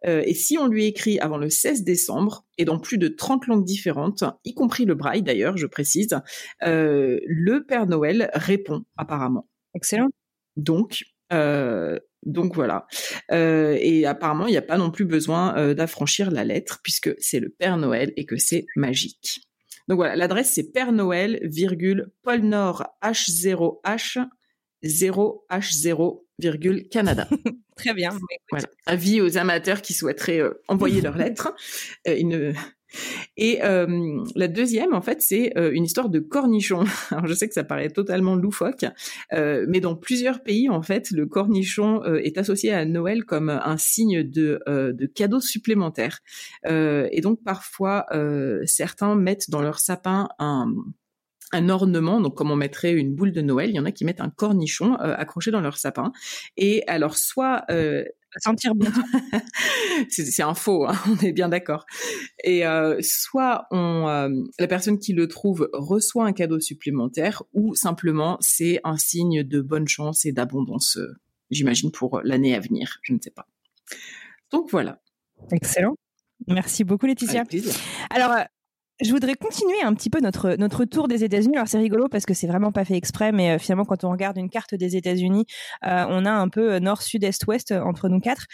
Euh, 0.06 0.22
et 0.24 0.34
si 0.34 0.56
on 0.56 0.66
lui 0.66 0.86
écrit 0.86 1.18
avant 1.18 1.36
le 1.36 1.50
16 1.50 1.84
décembre, 1.84 2.46
et 2.56 2.64
dans 2.64 2.78
plus 2.78 2.98
de 2.98 3.08
30 3.08 3.46
langues 3.46 3.64
différentes, 3.64 4.24
y 4.44 4.54
compris 4.54 4.84
le 4.84 4.94
braille 4.94 5.22
d'ailleurs, 5.22 5.56
je 5.56 5.66
précise, 5.66 6.18
euh, 6.62 7.18
le 7.26 7.64
Père 7.64 7.86
Noël 7.86 8.30
répond 8.34 8.84
apparemment. 8.96 9.49
Excellent. 9.74 10.08
Donc, 10.56 11.04
euh, 11.32 11.98
donc 12.24 12.54
voilà. 12.54 12.86
et 13.30 14.06
apparemment, 14.06 14.46
il 14.46 14.50
n'y 14.50 14.56
a 14.56 14.62
pas 14.62 14.78
non 14.78 14.90
plus 14.90 15.04
besoin 15.04 15.74
d'affranchir 15.74 16.30
la 16.30 16.44
lettre, 16.44 16.80
puisque 16.82 17.14
c'est 17.18 17.40
le 17.40 17.48
Père 17.48 17.76
Noël 17.76 18.12
et 18.16 18.26
que 18.26 18.36
c'est 18.36 18.66
magique. 18.76 19.42
Donc 19.88 19.96
voilà, 19.96 20.16
l'adresse 20.16 20.52
c'est 20.52 20.70
Père 20.70 20.92
Noël, 20.92 21.40
virgule, 21.42 22.12
Pôle 22.22 22.40
Nord 22.40 22.86
H0H 23.02 24.26
0H0, 24.84 26.20
Canada. 26.90 27.28
Très 27.76 27.94
bien. 27.94 28.10
Voilà. 28.50 28.66
Avis 28.86 29.20
aux 29.20 29.38
amateurs 29.38 29.82
qui 29.82 29.94
souhaiteraient 29.94 30.40
euh, 30.40 30.60
envoyer 30.68 31.00
leurs 31.00 31.16
lettres. 31.16 31.54
Euh, 32.08 32.52
Et 33.36 33.62
euh, 33.62 34.22
la 34.34 34.48
deuxième, 34.48 34.94
en 34.94 35.02
fait, 35.02 35.22
c'est 35.22 35.52
une 35.56 35.84
histoire 35.84 36.08
de 36.08 36.18
cornichon. 36.18 36.84
Alors, 37.10 37.26
je 37.26 37.34
sais 37.34 37.48
que 37.48 37.54
ça 37.54 37.64
paraît 37.64 37.90
totalement 37.90 38.34
loufoque, 38.34 38.84
mais 39.32 39.80
dans 39.80 39.96
plusieurs 39.96 40.42
pays, 40.42 40.68
en 40.68 40.82
fait, 40.82 41.10
le 41.10 41.26
cornichon 41.26 42.02
est 42.04 42.38
associé 42.38 42.72
à 42.72 42.84
Noël 42.84 43.24
comme 43.24 43.50
un 43.50 43.76
signe 43.76 44.22
de, 44.22 44.60
de 44.66 45.06
cadeau 45.06 45.40
supplémentaire. 45.40 46.20
et 46.66 47.20
donc, 47.22 47.42
parfois, 47.44 48.06
certains 48.64 49.14
mettent 49.14 49.50
dans 49.50 49.62
leur 49.62 49.78
sapin 49.78 50.28
un 51.52 51.68
ornement, 51.68 52.20
donc 52.20 52.36
comme 52.36 52.50
on 52.50 52.56
mettrait 52.56 52.92
une 52.92 53.14
boule 53.14 53.32
de 53.32 53.40
Noël, 53.40 53.70
il 53.70 53.76
y 53.76 53.80
en 53.80 53.84
a 53.84 53.92
qui 53.92 54.04
mettent 54.04 54.20
un 54.20 54.30
cornichon 54.30 54.94
euh, 55.00 55.14
accroché 55.16 55.50
dans 55.50 55.60
leur 55.60 55.76
sapin. 55.78 56.12
Et 56.56 56.84
alors 56.86 57.16
soit 57.16 57.64
euh, 57.70 58.04
sentir 58.38 58.74
bien, 58.74 58.92
c'est 60.08 60.42
un 60.42 60.54
faux, 60.54 60.86
hein, 60.86 60.94
on 61.08 61.16
est 61.24 61.32
bien 61.32 61.48
d'accord. 61.48 61.86
Et 62.44 62.66
euh, 62.66 62.98
soit 63.02 63.66
on, 63.70 64.08
euh, 64.08 64.28
la 64.58 64.66
personne 64.66 64.98
qui 64.98 65.12
le 65.12 65.28
trouve 65.28 65.68
reçoit 65.72 66.26
un 66.26 66.32
cadeau 66.32 66.60
supplémentaire, 66.60 67.42
ou 67.52 67.74
simplement 67.74 68.36
c'est 68.40 68.80
un 68.84 68.96
signe 68.96 69.42
de 69.42 69.60
bonne 69.60 69.88
chance 69.88 70.24
et 70.24 70.32
d'abondance, 70.32 70.98
j'imagine 71.50 71.90
pour 71.90 72.20
l'année 72.22 72.54
à 72.54 72.60
venir, 72.60 72.98
je 73.02 73.12
ne 73.12 73.18
sais 73.20 73.30
pas. 73.30 73.46
Donc 74.50 74.70
voilà. 74.70 75.00
Excellent. 75.52 75.96
Merci 76.46 76.84
beaucoup 76.84 77.06
Laetitia. 77.06 77.44
Alors 78.10 78.32
je 79.02 79.10
voudrais 79.10 79.34
continuer 79.34 79.80
un 79.82 79.94
petit 79.94 80.10
peu 80.10 80.20
notre 80.20 80.56
notre 80.56 80.84
tour 80.84 81.08
des 81.08 81.24
États-Unis. 81.24 81.56
Alors 81.56 81.68
c'est 81.68 81.78
rigolo 81.78 82.08
parce 82.08 82.26
que 82.26 82.34
c'est 82.34 82.46
vraiment 82.46 82.72
pas 82.72 82.84
fait 82.84 82.96
exprès, 82.96 83.32
mais 83.32 83.52
euh, 83.52 83.58
finalement 83.58 83.84
quand 83.84 84.04
on 84.04 84.10
regarde 84.10 84.36
une 84.36 84.50
carte 84.50 84.74
des 84.74 84.96
États-Unis, 84.96 85.46
euh, 85.86 86.04
on 86.08 86.24
a 86.24 86.30
un 86.30 86.48
peu 86.48 86.74
euh, 86.74 86.80
nord, 86.80 87.02
sud, 87.02 87.24
est, 87.24 87.46
ouest 87.46 87.72
entre 87.72 88.08
nous 88.08 88.20
quatre. 88.20 88.46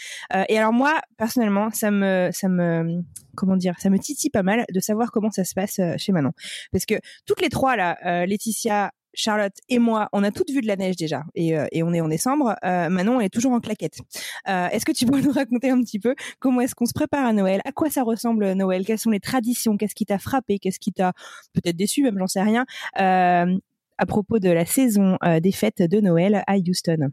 et 0.48 0.59
alors 0.59 0.72
moi 0.72 1.00
personnellement, 1.16 1.70
ça 1.70 1.90
me 1.90 2.30
ça 2.32 2.48
me 2.48 3.02
comment 3.35 3.56
dire, 3.56 3.74
ça 3.78 3.90
me 3.90 3.98
titille 3.98 4.30
pas 4.30 4.42
mal 4.42 4.64
de 4.72 4.80
savoir 4.80 5.11
comment 5.11 5.30
ça 5.30 5.44
se 5.44 5.54
passe 5.54 5.80
chez 5.98 6.12
Manon, 6.12 6.32
parce 6.72 6.87
que 6.87 6.94
toutes 7.26 7.40
les 7.40 7.48
trois 7.48 7.76
là, 7.76 8.26
Laetitia, 8.26 8.92
Charlotte 9.16 9.55
et 9.70 9.79
moi, 9.79 10.09
on 10.12 10.22
a 10.22 10.31
toutes 10.31 10.50
vu 10.50 10.61
de 10.61 10.66
la 10.66 10.76
neige 10.76 10.94
déjà, 10.96 11.24
et, 11.35 11.57
euh, 11.57 11.66
on 11.83 11.92
est 11.94 12.00
en 12.02 12.09
décembre. 12.09 12.55
Euh, 12.64 12.90
Manon, 12.90 13.18
elle 13.18 13.26
est 13.26 13.31
toujours 13.31 13.52
en 13.52 13.61
claquette. 13.61 13.98
Euh, 14.46 14.68
est-ce 14.68 14.85
que 14.85 14.92
tu 14.92 15.07
peux 15.07 15.20
nous 15.22 15.33
raconter 15.33 15.70
un 15.70 15.81
petit 15.81 15.98
peu 15.98 16.14
comment 16.38 16.61
est-ce 16.61 16.74
qu'on 16.74 16.85
se 16.85 16.92
prépare 16.92 17.24
à 17.24 17.33
Noël? 17.33 17.62
À 17.64 17.72
quoi 17.72 17.88
ça 17.90 18.02
ressemble 18.02 18.52
Noël? 18.52 18.85
Quelles 18.85 18.98
sont 18.98 19.11
les 19.11 19.20
traditions? 19.20 19.79
Qu'est-ce 19.79 19.94
qui 19.94 20.05
t'a 20.05 20.18
frappé? 20.18 20.59
Qu'est-ce 20.59 20.79
qui 20.79 20.92
t'a 20.92 21.14
peut-être 21.55 21.76
déçu 21.76 22.02
Même 22.02 22.18
j'en 22.18 22.26
sais 22.26 22.42
rien. 22.42 22.66
à 22.94 24.07
propos 24.07 24.38
de 24.38 24.50
la 24.50 24.66
saison 24.66 25.16
des 25.40 25.52
fêtes 25.52 25.83
de 25.83 26.00
Noël 26.00 26.44
à 26.46 26.57
Houston? 26.59 27.11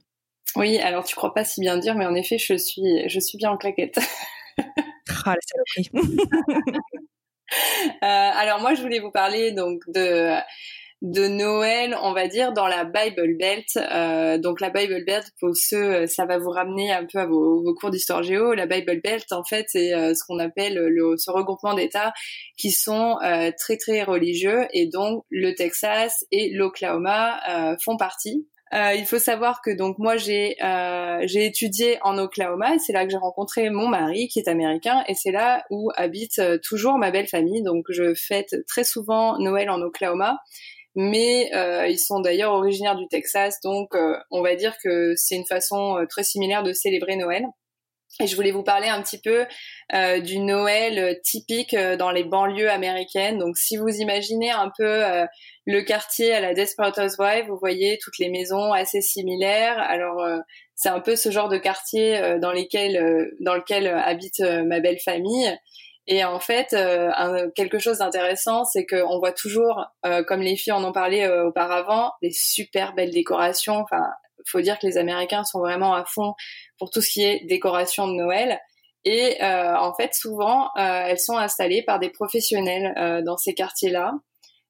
Oui, 0.58 0.78
alors 0.80 1.06
tu 1.06 1.16
crois 1.16 1.34
pas 1.34 1.46
si 1.46 1.62
bien 1.62 1.78
dire, 1.78 1.96
mais 1.96 2.06
en 2.06 2.14
effet, 2.14 2.38
je 2.38 2.56
suis, 2.56 3.08
je 3.08 3.20
suis 3.20 3.38
bien 3.38 3.50
en 3.52 3.58
claquette. 3.58 3.98
ah, 5.26 5.36
la 5.36 5.40
saloperie. 5.42 6.20
alors 8.02 8.60
moi, 8.60 8.74
je 8.74 8.82
voulais 8.82 9.00
vous 9.00 9.12
parler 9.12 9.54
donc 9.54 9.82
de 9.88 10.36
de 11.04 11.28
Noël, 11.28 11.98
on 12.02 12.14
va 12.14 12.30
dire, 12.30 12.54
dans 12.54 12.66
la 12.66 12.86
Bible 12.86 13.36
Belt. 13.38 13.68
Euh, 13.76 14.38
donc 14.38 14.62
la 14.62 14.70
Bible 14.70 15.04
Belt, 15.06 15.26
pour 15.42 15.52
ceux, 15.54 16.08
ça 16.08 16.26
va 16.26 16.38
vous 16.38 16.50
ramener 16.50 16.94
un 16.94 17.06
peu 17.06 17.20
à 17.20 17.26
vos, 17.26 17.62
cours 17.76 17.92
d'histoire 17.92 18.24
géo. 18.24 18.54
La 18.54 18.68
Bible 18.68 19.02
Belt, 19.04 19.26
en 19.32 19.44
fait, 19.44 19.66
c'est 19.68 19.94
euh, 19.94 20.14
ce 20.16 20.24
qu'on 20.26 20.40
appelle 20.40 20.76
le, 20.76 21.16
ce 21.18 21.30
regroupement 21.30 21.74
d'États 21.74 22.14
qui 22.58 22.72
sont 22.72 23.18
euh, 23.22 23.52
très 23.60 23.76
très 23.76 24.04
religieux 24.04 24.66
et 24.72 24.88
donc 24.88 25.26
le 25.30 25.54
Texas 25.56 26.24
et 26.32 26.52
l'Oklahoma 26.54 27.42
font 27.84 27.98
partie. 27.98 28.48
il 28.72 29.06
faut 29.06 29.20
savoir 29.20 29.62
que 29.62 29.72
donc 29.72 29.98
moi 30.00 30.16
j'ai 30.16 30.56
j'ai 31.24 31.46
étudié 31.46 31.98
en 32.04 32.18
Oklahoma 32.18 32.78
c'est 32.80 32.94
là 32.94 33.06
que 33.06 33.12
j'ai 33.12 33.18
rencontré 33.18 33.70
mon 33.70 33.88
mari 33.88 34.28
qui 34.28 34.40
est 34.40 34.48
américain 34.48 35.04
et 35.08 35.16
c'est 35.16 35.32
là 35.32 35.64
où 35.70 35.92
habite 35.96 36.42
toujours 36.64 36.98
ma 36.98 37.12
belle 37.12 37.28
famille 37.28 37.64
donc 37.64 37.86
je 37.90 38.14
fête 38.14 38.56
très 38.68 38.84
souvent 38.84 39.38
Noël 39.40 39.70
en 39.70 39.82
Oklahoma 39.82 40.38
mais 40.96 41.50
euh, 41.56 41.88
ils 41.88 42.00
sont 42.00 42.20
d'ailleurs 42.20 42.54
originaires 42.54 42.96
du 42.96 43.08
Texas, 43.08 43.60
donc 43.64 43.96
euh, 43.96 44.16
on 44.32 44.42
va 44.42 44.56
dire 44.56 44.76
que 44.84 45.14
c'est 45.16 45.36
une 45.36 45.46
façon 45.46 45.98
euh, 45.98 46.06
très 46.06 46.24
similaire 46.24 46.64
de 46.64 46.74
célébrer 46.74 47.16
Noël. 47.16 47.46
Et 48.20 48.28
je 48.28 48.36
voulais 48.36 48.52
vous 48.52 48.62
parler 48.62 48.90
un 48.90 49.02
petit 49.02 49.20
peu 49.20 49.48
euh, 49.96 50.20
du 50.20 50.38
Noël 50.38 51.20
typique 51.24 51.76
dans 51.76 52.12
les 52.12 52.24
banlieues 52.24 52.70
américaines. 52.70 53.40
Donc, 53.40 53.58
si 53.58 53.76
vous 53.76 53.90
imaginez 53.90 54.52
un 54.52 54.72
peu 54.78 55.02
le 55.66 55.82
quartier 55.82 56.32
à 56.32 56.40
la 56.40 56.54
Desperate 56.54 56.96
Housewives, 57.00 57.48
vous 57.48 57.58
voyez 57.58 57.98
toutes 58.00 58.20
les 58.20 58.30
maisons 58.30 58.72
assez 58.72 59.02
similaires. 59.02 59.80
Alors, 59.80 60.24
c'est 60.76 60.90
un 60.90 61.00
peu 61.00 61.16
ce 61.16 61.32
genre 61.32 61.50
de 61.50 61.58
quartier 61.58 62.38
dans 62.40 62.52
lesquels, 62.52 63.32
dans 63.40 63.56
lequel 63.56 63.88
habite 63.88 64.42
ma 64.42 64.80
belle 64.80 65.00
famille. 65.00 65.52
Et 66.08 66.26
en 66.26 66.40
fait, 66.40 66.74
euh, 66.74 67.50
quelque 67.56 67.80
chose 67.80 68.00
d'intéressant, 68.00 68.66
c'est 68.66 68.86
qu'on 68.86 69.20
voit 69.20 69.32
toujours, 69.32 69.86
euh, 70.06 70.24
comme 70.24 70.42
les 70.42 70.58
filles 70.58 70.74
en 70.74 70.84
ont 70.84 70.92
parlé 70.92 71.22
euh, 71.22 71.48
auparavant, 71.48 72.12
des 72.22 72.32
super 72.32 72.94
belles 72.94 73.12
décorations. 73.12 73.78
Enfin, 73.78 74.10
faut 74.46 74.60
dire 74.60 74.78
que 74.80 74.86
les 74.86 74.98
Américains 74.98 75.46
sont 75.46 75.60
vraiment 75.60 75.94
à 75.94 76.04
fond 76.04 76.34
pour 76.78 76.90
tout 76.90 77.02
ce 77.02 77.10
qui 77.10 77.24
est 77.24 77.46
décoration 77.46 78.08
de 78.08 78.14
Noël. 78.14 78.60
Et 79.06 79.38
en 79.42 79.94
fait, 79.96 80.14
souvent, 80.14 80.70
elles 80.78 81.20
sont 81.20 81.38
installées 81.38 81.84
par 81.84 82.00
des 82.00 82.10
professionnels 82.10 83.22
dans 83.26 83.36
ces 83.36 83.54
quartiers-là. 83.54 84.14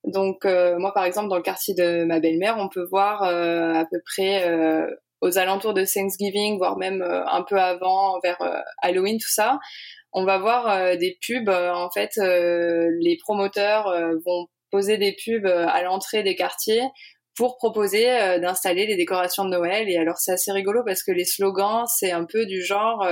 Donc 0.06 0.46
moi, 0.46 0.91
par 0.91 1.06
exemple, 1.06 1.30
dans 1.30 1.36
le 1.36 1.43
quartier 1.43 1.76
de 1.76 2.04
ma 2.04 2.19
belle-mère, 2.19 2.58
on 2.58 2.67
peut 2.67 2.88
voir 2.89 3.22
à 3.24 3.86
peu 3.86 4.00
près 4.04 4.88
aux 5.24 5.38
alentours 5.38 5.74
de 5.74 5.86
Thanksgiving, 5.86 6.58
voire 6.58 6.78
même 6.78 7.02
un 7.02 7.44
peu 7.44 7.58
avant, 7.60 8.20
vers 8.24 8.38
Halloween, 8.82 9.18
tout 9.18 9.32
ça, 9.32 9.60
on 10.12 10.26
va 10.26 10.38
voir 10.38 10.98
des 10.98 11.18
pubs. 11.26 11.50
en 11.50 11.90
fait, 11.92 12.12
les 12.18 13.18
promoteurs 13.24 13.86
vont 14.26 14.48
poser 14.70 14.98
des 14.98 15.16
pubs 15.24 15.48
à 15.48 15.82
l'entrée 15.84 16.24
des 16.24 16.36
quartiers 16.36 16.84
pour 17.36 17.58
proposer 17.58 18.06
d'installer 18.40 18.86
les 18.86 18.96
décorations 18.96 19.46
de 19.46 19.50
Noël. 19.50 19.90
Et 19.90 19.98
alors 19.98 20.18
c'est 20.18 20.34
assez 20.34 20.52
rigolo 20.52 20.84
parce 20.86 21.04
que 21.04 21.12
les 21.12 21.26
slogans, 21.26 21.86
c'est 21.88 22.12
un 22.12 22.26
peu 22.26 22.46
du 22.46 22.64
genre 22.64 23.08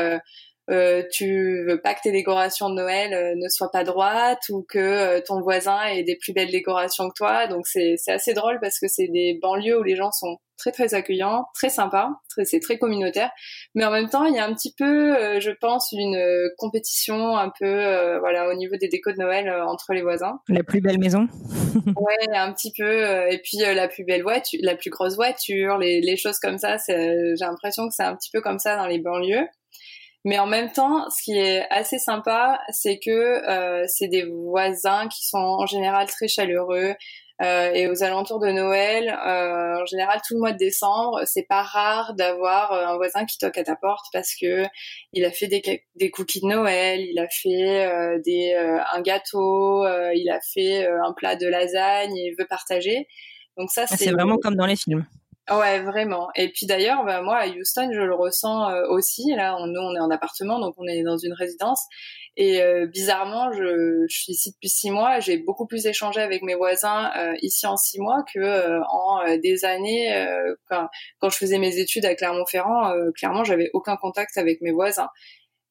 euh, 0.71 1.03
tu 1.11 1.65
veux 1.67 1.81
pas 1.81 1.93
que 1.93 2.01
tes 2.03 2.11
décorations 2.11 2.69
de 2.69 2.75
Noël 2.75 3.13
euh, 3.13 3.33
ne 3.35 3.49
soient 3.49 3.71
pas 3.71 3.83
droites 3.83 4.47
ou 4.49 4.65
que 4.67 4.79
euh, 4.79 5.21
ton 5.25 5.41
voisin 5.41 5.83
ait 5.87 6.03
des 6.03 6.15
plus 6.15 6.31
belles 6.31 6.51
décorations 6.51 7.09
que 7.09 7.13
toi. 7.15 7.47
Donc 7.47 7.67
c'est 7.67 7.97
assez 8.07 8.33
drôle 8.33 8.59
parce 8.61 8.79
que 8.79 8.87
c'est 8.87 9.07
des 9.07 9.37
banlieues 9.41 9.79
où 9.79 9.83
les 9.83 9.97
gens 9.97 10.11
sont 10.11 10.37
très 10.57 10.71
très 10.71 10.93
accueillants, 10.93 11.45
très 11.55 11.69
sympas, 11.69 12.09
c'est 12.43 12.59
très 12.59 12.77
communautaire, 12.77 13.31
mais 13.73 13.83
en 13.83 13.89
même 13.89 14.09
temps 14.09 14.25
il 14.25 14.35
y 14.35 14.37
a 14.37 14.45
un 14.45 14.53
petit 14.53 14.75
peu, 14.77 15.39
je 15.39 15.49
pense, 15.59 15.91
une 15.91 16.23
compétition 16.59 17.35
un 17.35 17.51
peu, 17.59 18.19
voilà, 18.19 18.47
au 18.47 18.53
niveau 18.53 18.75
des 18.75 18.87
décos 18.87 19.11
de 19.11 19.17
Noël 19.17 19.51
entre 19.65 19.93
les 19.93 20.03
voisins. 20.03 20.39
La 20.49 20.61
plus 20.61 20.79
belle 20.79 20.99
maison. 20.99 21.27
ouais, 21.97 22.35
un 22.35 22.53
petit 22.53 22.71
peu, 22.77 23.01
et 23.31 23.39
puis 23.39 23.57
la 23.57 23.87
plus 23.87 24.03
belle 24.03 24.21
voiture, 24.21 24.59
la 24.61 24.75
plus 24.75 24.91
grosse 24.91 25.15
voiture, 25.15 25.79
les, 25.79 25.99
les 25.99 26.15
choses 26.15 26.37
comme 26.37 26.59
ça. 26.59 26.77
J'ai 26.87 27.33
l'impression 27.39 27.87
que 27.87 27.95
c'est 27.95 28.03
un 28.03 28.15
petit 28.15 28.29
peu 28.31 28.39
comme 28.39 28.59
ça 28.59 28.75
dans 28.75 28.85
les 28.85 28.99
banlieues. 28.99 29.47
Mais 30.23 30.37
en 30.37 30.45
même 30.45 30.71
temps, 30.71 31.09
ce 31.09 31.23
qui 31.23 31.37
est 31.37 31.65
assez 31.71 31.97
sympa, 31.97 32.59
c'est 32.69 32.99
que 32.99 33.09
euh, 33.09 33.85
c'est 33.87 34.07
des 34.07 34.23
voisins 34.23 35.07
qui 35.07 35.25
sont 35.25 35.37
en 35.37 35.65
général 35.65 36.07
très 36.07 36.27
chaleureux. 36.27 36.95
Euh, 37.41 37.71
et 37.73 37.87
aux 37.87 38.03
alentours 38.03 38.39
de 38.39 38.51
Noël, 38.51 39.09
euh, 39.09 39.81
en 39.81 39.85
général 39.87 40.19
tout 40.27 40.35
le 40.35 40.41
mois 40.41 40.51
de 40.51 40.59
décembre, 40.59 41.21
c'est 41.25 41.47
pas 41.47 41.63
rare 41.63 42.13
d'avoir 42.13 42.71
euh, 42.71 42.85
un 42.85 42.97
voisin 42.97 43.25
qui 43.25 43.39
toque 43.39 43.57
à 43.57 43.63
ta 43.63 43.75
porte 43.75 44.05
parce 44.13 44.35
que 44.39 44.63
il 45.13 45.25
a 45.25 45.31
fait 45.31 45.47
des, 45.47 45.83
des 45.95 46.11
cookies 46.11 46.41
de 46.41 46.45
Noël, 46.45 46.99
il 47.01 47.17
a 47.17 47.27
fait 47.29 47.87
euh, 47.87 48.19
des, 48.23 48.53
un 48.53 49.01
gâteau, 49.01 49.87
il 50.13 50.29
a 50.29 50.39
fait 50.53 50.85
un 50.85 51.13
plat 51.13 51.35
de 51.35 51.47
lasagne 51.47 52.15
et 52.15 52.27
il 52.27 52.35
veut 52.37 52.47
partager. 52.47 53.07
Donc 53.57 53.71
ça, 53.71 53.85
ah, 53.89 53.97
c'est 53.97 54.11
vraiment 54.11 54.37
comme 54.37 54.55
dans 54.55 54.67
les 54.67 54.75
films. 54.75 55.05
Ouais, 55.49 55.81
vraiment. 55.81 56.29
Et 56.35 56.49
puis 56.49 56.65
d'ailleurs, 56.65 57.03
bah, 57.03 57.21
moi 57.21 57.37
à 57.37 57.47
Houston, 57.47 57.89
je 57.91 58.01
le 58.01 58.13
ressens 58.13 58.69
euh, 58.69 58.87
aussi. 58.89 59.33
Là, 59.35 59.57
on, 59.59 59.65
nous, 59.67 59.81
on 59.81 59.95
est 59.95 59.99
en 59.99 60.11
appartement, 60.11 60.59
donc 60.59 60.75
on 60.77 60.87
est 60.87 61.01
dans 61.03 61.17
une 61.17 61.33
résidence. 61.33 61.83
Et 62.37 62.61
euh, 62.61 62.85
bizarrement, 62.85 63.51
je, 63.51 64.05
je, 64.07 64.15
suis 64.15 64.31
ici 64.33 64.51
depuis 64.51 64.69
six 64.69 64.91
mois. 64.91 65.19
J'ai 65.19 65.37
beaucoup 65.39 65.65
plus 65.65 65.85
échangé 65.87 66.21
avec 66.21 66.43
mes 66.43 66.55
voisins 66.55 67.11
euh, 67.17 67.33
ici 67.41 67.65
en 67.65 67.75
six 67.75 67.99
mois 67.99 68.23
que 68.33 68.79
en 68.89 69.37
des 69.37 69.65
années 69.65 70.25
quand, 70.69 70.87
quand, 71.19 71.29
je 71.29 71.37
faisais 71.37 71.57
mes 71.57 71.77
études 71.79 72.05
à 72.05 72.15
Clermont-Ferrand. 72.15 72.93
clairement, 73.15 73.43
j'avais 73.43 73.69
aucun 73.73 73.97
contact 73.97 74.37
avec 74.37 74.61
mes 74.61 74.71
voisins. 74.71 75.09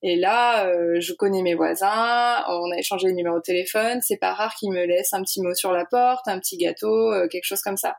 Et 0.02 0.16
là, 0.16 0.70
je 0.98 1.12
connais 1.14 1.42
mes 1.42 1.54
voisins, 1.54 2.44
on 2.48 2.70
a 2.72 2.78
échangé 2.78 3.08
les 3.08 3.14
numéros 3.14 3.38
de 3.38 3.42
téléphone. 3.42 4.00
C'est 4.02 4.18
pas 4.18 4.34
rare 4.34 4.54
qu'ils 4.56 4.72
me 4.72 4.84
laissent 4.84 5.14
un 5.14 5.22
petit 5.22 5.40
mot 5.42 5.54
sur 5.54 5.72
la 5.72 5.84
porte, 5.86 6.28
un 6.28 6.38
petit 6.38 6.58
gâteau, 6.58 7.12
quelque 7.30 7.44
chose 7.44 7.62
comme 7.62 7.76
ça. 7.76 7.96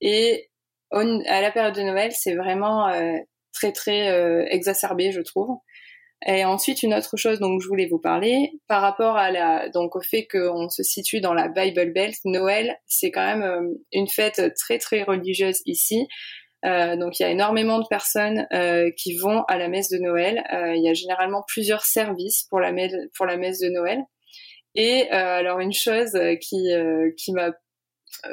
Et 0.00 0.50
à 0.90 1.40
la 1.40 1.50
période 1.50 1.74
de 1.74 1.82
Noël, 1.82 2.12
c'est 2.12 2.34
vraiment 2.34 2.88
euh, 2.88 3.16
très 3.52 3.72
très 3.72 4.10
euh, 4.10 4.44
exacerbé, 4.48 5.12
je 5.12 5.20
trouve. 5.20 5.58
Et 6.26 6.44
ensuite, 6.44 6.82
une 6.82 6.94
autre 6.94 7.16
chose 7.18 7.38
dont 7.38 7.58
je 7.58 7.68
voulais 7.68 7.86
vous 7.86 7.98
parler, 7.98 8.52
par 8.66 8.80
rapport 8.80 9.16
à 9.16 9.30
la, 9.30 9.68
donc 9.68 9.94
au 9.94 10.00
fait 10.00 10.26
qu'on 10.26 10.70
se 10.70 10.82
situe 10.82 11.20
dans 11.20 11.34
la 11.34 11.48
Bible 11.48 11.92
Belt, 11.92 12.16
Noël, 12.24 12.78
c'est 12.86 13.10
quand 13.10 13.26
même 13.26 13.42
euh, 13.42 13.74
une 13.92 14.08
fête 14.08 14.54
très 14.54 14.78
très 14.78 15.02
religieuse 15.02 15.60
ici. 15.66 16.06
Donc 16.62 17.20
il 17.20 17.24
y 17.24 17.26
a 17.26 17.28
énormément 17.28 17.78
de 17.78 17.84
personnes 17.90 18.46
qui 18.96 19.18
vont 19.18 19.42
à 19.48 19.58
la 19.58 19.68
messe 19.68 19.90
de 19.90 19.98
Noël. 19.98 20.42
il 20.50 20.82
y 20.82 20.88
a 20.88 20.94
généralement 20.94 21.44
plusieurs 21.46 21.84
services 21.84 22.46
pour 22.48 22.58
la 22.58 22.72
messe, 22.72 22.94
pour 23.18 23.26
la 23.26 23.36
messe 23.36 23.60
de 23.60 23.68
Noël. 23.68 23.98
Et 24.74 25.10
alors 25.10 25.60
une 25.60 25.74
chose 25.74 26.18
qui 26.40 26.70
qui 27.18 27.32
m'a 27.32 27.50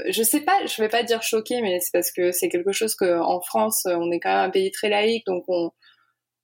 je 0.10 0.24
sais 0.24 0.42
pas, 0.42 0.66
je 0.66 0.82
vais 0.82 0.90
pas 0.90 1.04
dire 1.04 1.22
choqué, 1.24 1.62
mais 1.62 1.80
c'est 1.80 1.92
parce 1.92 2.12
que 2.12 2.32
c'est 2.32 2.50
quelque 2.50 2.72
chose 2.72 2.96
que 2.96 3.20
en 3.20 3.42
France, 3.42 3.84
on 3.86 4.12
est 4.12 4.20
quand 4.20 4.30
même 4.30 4.48
un 4.48 4.50
pays 4.50 4.72
très 4.72 4.90
laïque, 4.90 5.26
donc 5.26 5.44
on 5.48 5.72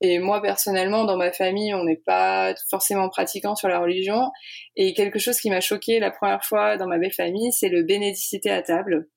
et 0.01 0.19
moi 0.19 0.41
personnellement, 0.41 1.05
dans 1.05 1.17
ma 1.17 1.31
famille, 1.31 1.73
on 1.73 1.83
n'est 1.83 1.97
pas 1.97 2.53
forcément 2.69 3.09
pratiquant 3.09 3.55
sur 3.55 3.67
la 3.67 3.79
religion. 3.79 4.31
Et 4.75 4.93
quelque 4.93 5.19
chose 5.19 5.39
qui 5.39 5.49
m'a 5.49 5.61
choqué 5.61 5.99
la 5.99 6.11
première 6.11 6.43
fois 6.43 6.77
dans 6.77 6.87
ma 6.87 6.99
belle 6.99 7.13
famille, 7.13 7.51
c'est 7.51 7.69
le 7.69 7.83
bénédicité 7.83 8.51
à 8.51 8.61
table. 8.61 9.07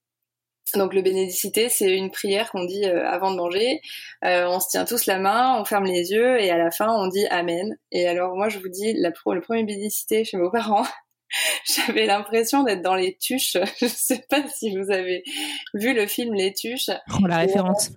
Donc 0.74 0.94
le 0.94 1.02
bénédicité, 1.02 1.68
c'est 1.68 1.96
une 1.96 2.11
prière 2.11 2.50
qu'on 2.50 2.64
dit 2.64 2.85
euh, 2.85 3.06
avant 3.06 3.30
de 3.33 3.37
manger. 3.37 3.80
Euh, 4.24 4.46
on 4.46 4.61
se 4.61 4.68
tient 4.68 4.85
tous 4.85 5.06
la 5.06 5.18
main, 5.18 5.61
on 5.61 5.64
ferme 5.64 5.85
les 5.85 6.12
yeux 6.12 6.40
et 6.40 6.50
à 6.50 6.59
la 6.59 6.70
fin 6.70 6.88
on 6.90 7.09
dit 7.09 7.26
Amen. 7.28 7.76
Et 7.92 8.06
alors 8.06 8.37
moi 8.37 8.48
je 8.48 8.59
vous 8.59 8.68
dis, 8.68 8.94
le 8.94 9.40
premier 9.40 9.64
bénédicité 9.64 10.24
chez 10.24 10.38
vos 10.38 10.50
parents, 10.50 10.87
J'avais 11.64 12.07
l'impression 12.07 12.62
d'être 12.62 12.83
dans 12.83 12.95
les 12.95 13.16
tuches. 13.16 13.57
Je 13.81 13.87
sais 13.87 14.25
pas 14.29 14.47
si 14.49 14.77
vous 14.77 14.90
avez 14.90 15.23
vu 15.75 15.95
le 15.95 16.07
film 16.07 16.35
Les 16.35 16.53
Tuches. 16.53 16.90
Oh, 17.14 17.27
la 17.27 17.38
référence. 17.38 17.93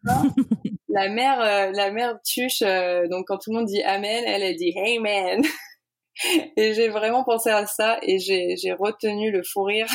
La 0.89 1.09
mère, 1.09 1.41
euh, 1.41 1.71
la 1.71 1.91
mère 1.91 2.19
tuche, 2.23 2.61
euh, 2.61 3.07
donc 3.07 3.25
quand 3.27 3.39
tout 3.39 3.51
le 3.51 3.57
monde 3.57 3.65
dit 3.65 3.81
Amen, 3.81 4.23
elle, 4.27 4.43
elle 4.43 4.55
dit 4.55 4.73
Hey 4.75 4.99
man. 4.99 5.41
Et 6.57 6.75
j'ai 6.75 6.89
vraiment 6.89 7.23
pensé 7.23 7.49
à 7.49 7.65
ça 7.65 7.97
et 8.03 8.19
j'ai 8.19 8.71
retenu 8.73 9.31
le 9.31 9.41
fou 9.41 9.63
rire. 9.63 9.87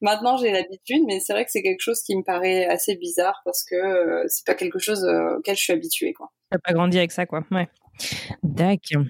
Maintenant, 0.00 0.38
j'ai 0.38 0.50
l'habitude, 0.50 1.02
mais 1.06 1.20
c'est 1.20 1.34
vrai 1.34 1.44
que 1.44 1.50
c'est 1.50 1.60
quelque 1.62 1.82
chose 1.82 2.00
qui 2.00 2.16
me 2.16 2.22
paraît 2.22 2.64
assez 2.64 2.96
bizarre 2.96 3.38
parce 3.44 3.62
que 3.62 3.74
euh, 3.74 4.24
c'est 4.28 4.46
pas 4.46 4.54
quelque 4.54 4.78
chose 4.78 5.04
auquel 5.36 5.54
je 5.54 5.62
suis 5.62 5.72
habituée, 5.74 6.14
quoi. 6.14 6.32
T'as 6.50 6.58
pas 6.58 6.72
grandi 6.72 6.96
avec 6.96 7.12
ça, 7.12 7.26
quoi. 7.26 7.42
Ouais. 7.50 7.68
D'accord. 8.42 9.04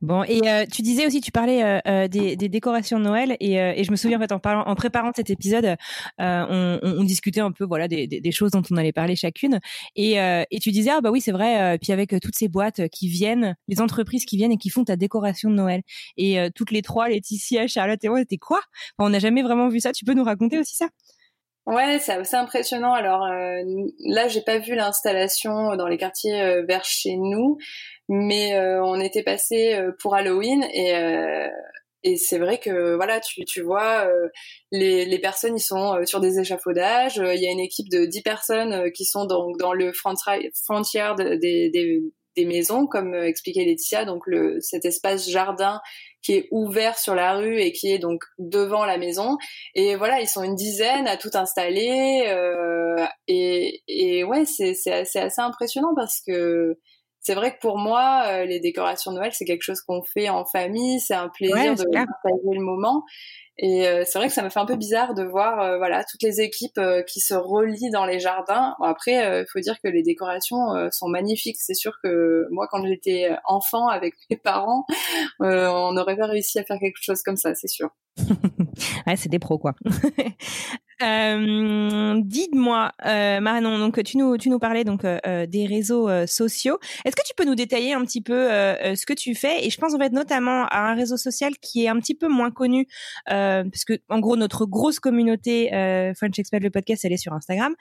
Bon, 0.00 0.22
et 0.24 0.40
euh, 0.48 0.64
tu 0.70 0.82
disais 0.82 1.06
aussi, 1.06 1.20
tu 1.20 1.32
parlais 1.32 1.62
euh, 1.62 1.78
euh, 1.86 2.08
des, 2.08 2.36
décorations 2.36 2.98
de 2.98 3.04
Noël, 3.04 3.36
et, 3.40 3.82
je 3.82 3.90
me 3.90 3.96
souviens 3.96 4.18
en 4.18 4.20
fait 4.20 4.32
en, 4.32 4.38
parlant, 4.38 4.64
en 4.66 4.74
préparant 4.74 5.10
cet 5.14 5.30
épisode, 5.30 5.76
on, 6.18 7.04
discutait 7.04 7.40
un 7.40 7.52
peu 7.52 7.64
voilà 7.64 7.88
des, 7.88 8.32
choses 8.32 8.50
dont 8.50 8.62
on 8.70 8.76
allait 8.76 8.92
parler 8.92 9.16
chacune, 9.16 9.60
et, 9.96 10.18
tu 10.60 10.70
disais 10.70 10.90
ah 10.90 11.00
bah 11.00 11.10
oui 11.10 11.20
c'est 11.20 11.32
vrai, 11.32 11.78
puis 11.78 11.92
avec 11.92 12.14
toutes 12.20 12.36
ces 12.36 12.48
boîtes 12.48 12.88
qui 12.88 13.08
viennent, 13.08 13.56
les 13.68 13.80
entreprises 13.80 14.24
qui 14.24 14.36
viennent 14.36 14.52
et 14.52 14.58
qui 14.58 14.70
font 14.70 14.84
ta 14.84 14.96
décoration 14.96 15.50
de 15.50 15.54
Noël, 15.54 15.82
et 16.16 16.38
toutes 16.54 16.70
les 16.70 16.82
trois, 16.82 17.08
Laetitia, 17.08 17.66
Charlotte 17.66 18.02
et 18.02 18.08
moi, 18.08 18.20
c'était 18.20 18.38
quoi? 18.38 18.60
On 18.98 19.10
n'a 19.10 19.18
jamais 19.18 19.42
vraiment 19.42 19.68
vu 19.68 19.80
ça. 19.80 19.92
Tu 19.92 20.04
peux 20.04 20.14
nous 20.14 20.24
raconter 20.24 20.58
aussi 20.58 20.76
ça? 20.76 20.88
Ouais, 21.68 21.98
c'est 21.98 22.34
impressionnant. 22.34 22.94
Alors 22.94 23.24
euh, 23.24 23.62
là, 24.00 24.26
j'ai 24.26 24.40
pas 24.40 24.58
vu 24.58 24.74
l'installation 24.74 25.76
dans 25.76 25.86
les 25.86 25.98
quartiers 25.98 26.62
vers 26.66 26.82
chez 26.82 27.14
nous, 27.16 27.58
mais 28.08 28.54
euh, 28.54 28.82
on 28.82 28.98
était 28.98 29.22
passé 29.22 29.74
euh, 29.74 29.92
pour 30.00 30.14
Halloween 30.14 30.64
et 30.72 30.94
euh, 30.96 31.48
et 32.04 32.16
c'est 32.16 32.38
vrai 32.38 32.58
que 32.58 32.94
voilà, 32.94 33.20
tu, 33.20 33.44
tu 33.44 33.60
vois, 33.60 34.08
les, 34.70 35.04
les 35.04 35.18
personnes 35.18 35.56
ils 35.56 35.60
sont 35.60 35.98
sur 36.06 36.20
des 36.20 36.38
échafaudages. 36.38 37.16
Il 37.16 37.42
y 37.42 37.46
a 37.48 37.50
une 37.50 37.58
équipe 37.58 37.88
de 37.90 38.06
10 38.06 38.22
personnes 38.22 38.92
qui 38.92 39.04
sont 39.04 39.26
donc 39.26 39.58
dans 39.58 39.72
le 39.72 39.92
frontière 39.92 41.16
des, 41.16 41.70
des, 41.70 42.00
des 42.38 42.46
maisons, 42.46 42.86
comme 42.86 43.14
expliquait 43.14 43.64
Laetitia, 43.64 44.04
donc 44.04 44.22
le, 44.26 44.60
cet 44.60 44.84
espace 44.84 45.28
jardin 45.28 45.80
qui 46.22 46.34
est 46.34 46.48
ouvert 46.50 46.98
sur 46.98 47.14
la 47.14 47.36
rue 47.36 47.60
et 47.60 47.72
qui 47.72 47.92
est 47.92 47.98
donc 47.98 48.22
devant 48.38 48.84
la 48.84 48.98
maison. 48.98 49.36
Et 49.74 49.96
voilà, 49.96 50.20
ils 50.20 50.28
sont 50.28 50.42
une 50.42 50.56
dizaine 50.56 51.06
à 51.06 51.16
tout 51.16 51.30
installer. 51.34 52.24
Euh, 52.28 53.04
et, 53.26 53.82
et 53.88 54.24
ouais, 54.24 54.44
c'est 54.44 54.72
assez, 54.90 55.18
assez 55.18 55.40
impressionnant 55.40 55.94
parce 55.94 56.20
que 56.26 56.78
c'est 57.20 57.34
vrai 57.34 57.54
que 57.54 57.58
pour 57.60 57.78
moi, 57.78 58.24
euh, 58.26 58.44
les 58.44 58.60
décorations 58.60 59.12
de 59.12 59.16
Noël, 59.16 59.32
c'est 59.32 59.44
quelque 59.44 59.62
chose 59.62 59.80
qu'on 59.80 60.02
fait 60.02 60.28
en 60.28 60.44
famille, 60.44 61.00
c'est 61.00 61.14
un 61.14 61.28
plaisir 61.28 61.74
de 61.74 61.84
partager 61.92 62.54
le 62.54 62.60
moment. 62.60 63.04
Et 63.60 63.88
euh, 63.88 64.04
c'est 64.06 64.18
vrai 64.18 64.28
que 64.28 64.34
ça 64.34 64.44
me 64.44 64.50
fait 64.50 64.60
un 64.60 64.66
peu 64.66 64.76
bizarre 64.76 65.14
de 65.14 65.24
voir 65.24 65.60
euh, 65.60 65.78
voilà 65.78 66.04
toutes 66.04 66.22
les 66.22 66.40
équipes 66.40 66.80
qui 67.08 67.18
se 67.18 67.34
relient 67.34 67.90
dans 67.90 68.06
les 68.06 68.20
jardins. 68.20 68.76
Bon, 68.78 68.86
après, 68.86 69.40
il 69.40 69.46
faut 69.52 69.58
dire 69.58 69.80
que 69.82 69.88
les 69.88 70.02
décorations 70.02 70.90
sont 70.92 71.08
magnifiques. 71.08 71.56
C'est 71.58 71.74
sûr 71.74 71.98
que 72.02 72.46
moi, 72.50 72.68
quand 72.70 72.86
j'étais 72.86 73.30
enfant 73.44 73.88
avec 73.88 74.14
mes 74.30 74.36
parents, 74.36 74.84
on 75.40 75.92
n'aurait 75.92 76.16
pas 76.16 76.26
réussi 76.26 76.58
à 76.60 76.64
faire 76.64 76.78
quelque 76.78 76.98
chose 77.00 77.22
comme 77.22 77.36
ça, 77.36 77.54
c'est 77.54 77.68
sûr. 77.68 77.90
ouais, 79.06 79.16
c'est 79.16 79.28
des 79.28 79.38
pros 79.38 79.58
quoi. 79.58 79.74
Euh, 81.02 82.20
Dites-moi, 82.24 82.92
euh, 83.06 83.40
Manon, 83.40 83.78
donc 83.78 84.02
tu 84.02 84.16
nous 84.16 84.36
tu 84.36 84.50
nous 84.50 84.58
parlais 84.58 84.82
donc 84.82 85.04
euh, 85.04 85.18
euh 85.26 85.46
des 85.46 85.66
réseaux 85.66 86.08
euh, 86.08 86.26
sociaux. 86.26 86.78
Est-ce 87.04 87.14
que 87.14 87.22
tu 87.24 87.34
peux 87.36 87.44
nous 87.44 87.54
détailler 87.54 87.92
un 87.92 88.04
petit 88.04 88.20
peu 88.20 88.34
euh, 88.34 88.94
ce 88.96 89.06
que 89.06 89.12
tu 89.12 89.34
fais? 89.34 89.64
Et 89.64 89.70
je 89.70 89.78
pense 89.78 89.94
en 89.94 89.98
fait 89.98 90.12
notamment 90.12 90.66
à 90.66 90.90
un 90.90 90.94
réseau 90.94 91.16
social 91.16 91.52
qui 91.62 91.84
est 91.84 91.88
un 91.88 91.98
petit 92.00 92.14
peu 92.14 92.28
moins 92.28 92.50
connu, 92.50 92.86
parce 93.26 93.84
que 93.86 93.94
en 94.08 94.18
gros 94.18 94.36
notre 94.36 94.66
grosse 94.66 94.98
communauté 94.98 95.68
French 96.16 96.38
Expat 96.38 96.62
le 96.62 96.70
podcast 96.70 97.04
elle 97.04 97.12
est 97.12 97.16
sur 97.16 97.32
Instagram. 97.32 97.74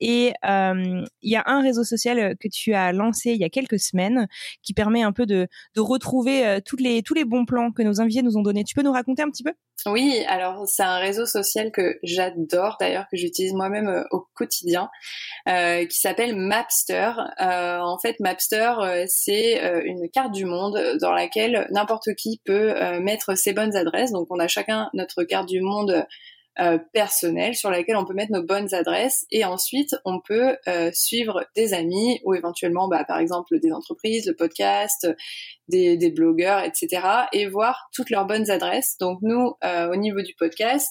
et 0.00 0.32
il 0.42 1.04
y 1.22 1.36
a 1.36 1.42
un 1.46 1.62
réseau 1.62 1.84
social 1.84 2.36
que 2.38 2.48
tu 2.48 2.74
as 2.74 2.92
lancé 2.92 3.32
il 3.32 3.38
y 3.38 3.44
a 3.44 3.50
quelques 3.50 3.78
semaines 3.78 4.26
qui 4.62 4.72
permet 4.74 5.02
un 5.02 5.12
peu 5.12 5.26
de 5.26 5.48
de 5.74 5.80
retrouver 5.80 6.60
toutes 6.64 6.80
les 6.80 7.02
tous 7.02 7.14
les 7.14 7.24
bons 7.24 7.44
plans 7.44 7.72
que 7.72 7.82
nos 7.82 8.00
invités 8.00 8.22
nous 8.22 8.36
ont 8.36 8.42
donnés. 8.42 8.64
Tu 8.64 8.74
peux 8.74 8.82
nous 8.82 8.92
raconter 8.92 9.22
un 9.22 9.30
petit 9.30 9.44
peu? 9.44 9.52
Oui, 9.86 10.24
alors 10.28 10.68
c'est 10.68 10.82
un 10.82 10.98
réseau 10.98 11.26
social 11.26 11.72
que 11.72 11.98
j'adore 12.02 12.76
d'ailleurs, 12.78 13.06
que 13.10 13.16
j'utilise 13.16 13.52
moi-même 13.52 13.88
euh, 13.88 14.04
au 14.12 14.26
quotidien, 14.34 14.90
euh, 15.48 15.84
qui 15.86 15.98
s'appelle 15.98 16.36
Mapster. 16.36 17.12
Euh, 17.40 17.78
en 17.80 17.98
fait, 17.98 18.20
Mapster, 18.20 18.72
c'est 19.08 19.60
une 19.84 20.08
carte 20.10 20.32
du 20.32 20.44
monde 20.44 20.98
dans 21.00 21.12
laquelle 21.12 21.66
n'importe 21.70 22.14
qui 22.14 22.40
peut 22.44 22.74
mettre 23.00 23.36
ses 23.36 23.52
bonnes 23.52 23.76
adresses. 23.76 24.12
Donc 24.12 24.28
on 24.30 24.38
a 24.38 24.48
chacun 24.48 24.88
notre 24.94 25.24
carte 25.24 25.48
du 25.48 25.60
monde 25.60 26.06
euh, 26.60 26.76
personnelle 26.92 27.54
sur 27.54 27.70
laquelle 27.70 27.96
on 27.96 28.04
peut 28.04 28.12
mettre 28.12 28.30
nos 28.30 28.42
bonnes 28.42 28.74
adresses 28.74 29.24
et 29.30 29.46
ensuite 29.46 29.96
on 30.04 30.20
peut 30.20 30.58
euh, 30.68 30.90
suivre 30.92 31.46
des 31.56 31.72
amis 31.72 32.20
ou 32.24 32.34
éventuellement 32.34 32.88
bah, 32.88 33.04
par 33.08 33.20
exemple 33.20 33.58
des 33.58 33.72
entreprises, 33.72 34.26
le 34.26 34.36
podcast, 34.36 35.08
des, 35.68 35.96
des, 35.96 36.10
blogueurs, 36.10 36.62
etc. 36.62 37.00
et 37.32 37.46
voir 37.46 37.88
toutes 37.94 38.10
leurs 38.10 38.26
bonnes 38.26 38.50
adresses. 38.50 38.98
Donc 39.00 39.20
nous, 39.22 39.54
euh, 39.64 39.90
au 39.90 39.96
niveau 39.96 40.20
du 40.20 40.34
podcast, 40.34 40.86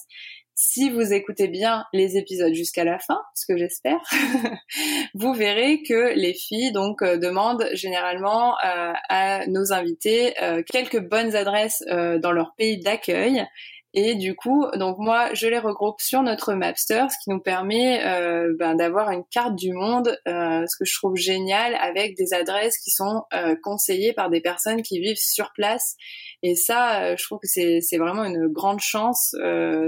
si 0.56 0.90
vous 0.90 1.12
écoutez 1.12 1.46
bien 1.46 1.84
les 1.92 2.16
épisodes 2.16 2.54
jusqu'à 2.54 2.82
la 2.82 2.98
fin, 2.98 3.20
ce 3.36 3.46
que 3.46 3.56
j'espère, 3.56 4.00
vous 5.14 5.32
verrez 5.32 5.84
que 5.84 6.12
les 6.16 6.34
filles 6.34 6.72
donc 6.72 7.04
demandent 7.04 7.68
généralement 7.72 8.56
à 8.60 9.46
nos 9.46 9.72
invités 9.72 10.34
quelques 10.70 11.00
bonnes 11.00 11.36
adresses 11.36 11.84
dans 11.86 12.32
leur 12.32 12.54
pays 12.56 12.80
d'accueil 12.80 13.46
et 13.94 14.14
du 14.14 14.34
coup, 14.34 14.66
donc 14.76 14.98
moi, 14.98 15.34
je 15.34 15.46
les 15.46 15.58
regroupe 15.58 16.00
sur 16.00 16.22
notre 16.22 16.54
Mapster, 16.54 17.04
ce 17.10 17.16
qui 17.22 17.30
nous 17.30 17.40
permet 17.40 18.04
euh, 18.04 18.54
ben, 18.58 18.74
d'avoir 18.74 19.10
une 19.10 19.24
carte 19.30 19.54
du 19.54 19.72
monde, 19.72 20.18
euh, 20.26 20.64
ce 20.66 20.76
que 20.78 20.84
je 20.84 20.94
trouve 20.94 21.16
génial, 21.16 21.74
avec 21.74 22.16
des 22.16 22.32
adresses 22.32 22.78
qui 22.78 22.90
sont 22.90 23.24
euh, 23.34 23.54
conseillées 23.62 24.12
par 24.12 24.30
des 24.30 24.40
personnes 24.40 24.82
qui 24.82 25.00
vivent 25.00 25.16
sur 25.16 25.52
place. 25.52 25.96
Et 26.42 26.54
ça, 26.54 27.14
je 27.16 27.22
trouve 27.22 27.38
que 27.40 27.48
c'est, 27.48 27.80
vraiment 27.98 28.24
une 28.24 28.48
grande 28.48 28.80
chance. 28.80 29.34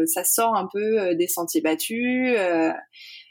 Ça 0.06 0.24
sort 0.24 0.54
un 0.54 0.68
peu 0.72 1.14
des 1.16 1.26
sentiers 1.26 1.60
battus. 1.60 2.36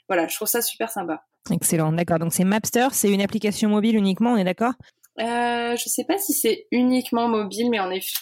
voilà, 0.08 0.28
je 0.28 0.36
trouve 0.36 0.48
ça 0.48 0.62
super 0.62 0.90
sympa. 0.90 1.24
Excellent, 1.52 1.92
d'accord. 1.92 2.20
Donc 2.20 2.34
c'est 2.34 2.44
Mapster, 2.44 2.88
c'est 2.92 3.10
une 3.10 3.22
application 3.22 3.70
mobile 3.70 3.96
uniquement, 3.96 4.32
on 4.32 4.38
est 4.38 4.44
d'accord? 4.44 4.74
Euh, 5.20 5.76
je 5.76 5.90
sais 5.90 6.06
pas 6.06 6.18
si 6.18 6.34
c'est 6.34 6.68
uniquement 6.72 7.28
mobile, 7.28 7.70
mais 7.70 7.80
en 7.80 7.92
effet, 7.92 8.14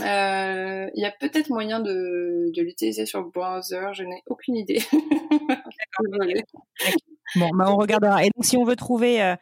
euh, 0.00 0.90
il 0.94 1.02
y 1.02 1.06
a 1.06 1.12
peut-être 1.20 1.50
moyen 1.50 1.80
de, 1.80 2.50
de 2.54 2.62
l'utiliser 2.62 3.06
sur 3.06 3.20
le 3.20 3.30
browser, 3.30 3.88
je 3.92 4.02
n'ai 4.02 4.22
aucune 4.26 4.56
idée. 4.56 4.82
bon, 7.36 7.50
bah 7.54 7.66
on 7.68 7.76
regardera. 7.76 8.24
Et 8.24 8.30
donc, 8.34 8.44
si 8.44 8.56
on 8.56 8.64
veut 8.64 8.76
trouver, 8.76 9.22
euh, 9.22 9.36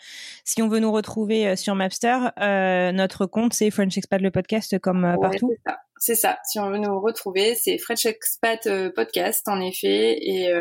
si 0.44 0.62
on 0.62 0.68
veut 0.68 0.80
nous 0.80 0.92
retrouver 0.92 1.48
euh, 1.48 1.56
sur 1.56 1.74
Mapster, 1.74 2.18
euh, 2.40 2.92
notre 2.92 3.26
compte 3.26 3.54
c'est 3.54 3.70
French 3.70 3.96
Expat 3.96 4.20
le 4.20 4.30
podcast 4.30 4.78
comme 4.78 5.04
euh, 5.04 5.16
partout. 5.20 5.48
Ouais, 5.48 5.72
c'est 5.98 6.14
ça. 6.14 6.32
ça. 6.32 6.38
Si 6.44 6.58
on 6.58 6.70
veut 6.70 6.78
nous 6.78 7.00
retrouver, 7.00 7.54
c'est 7.54 7.78
French 7.78 8.04
Expat 8.04 8.68
podcast 8.94 9.48
en 9.48 9.60
effet. 9.60 10.18
Et 10.20 10.52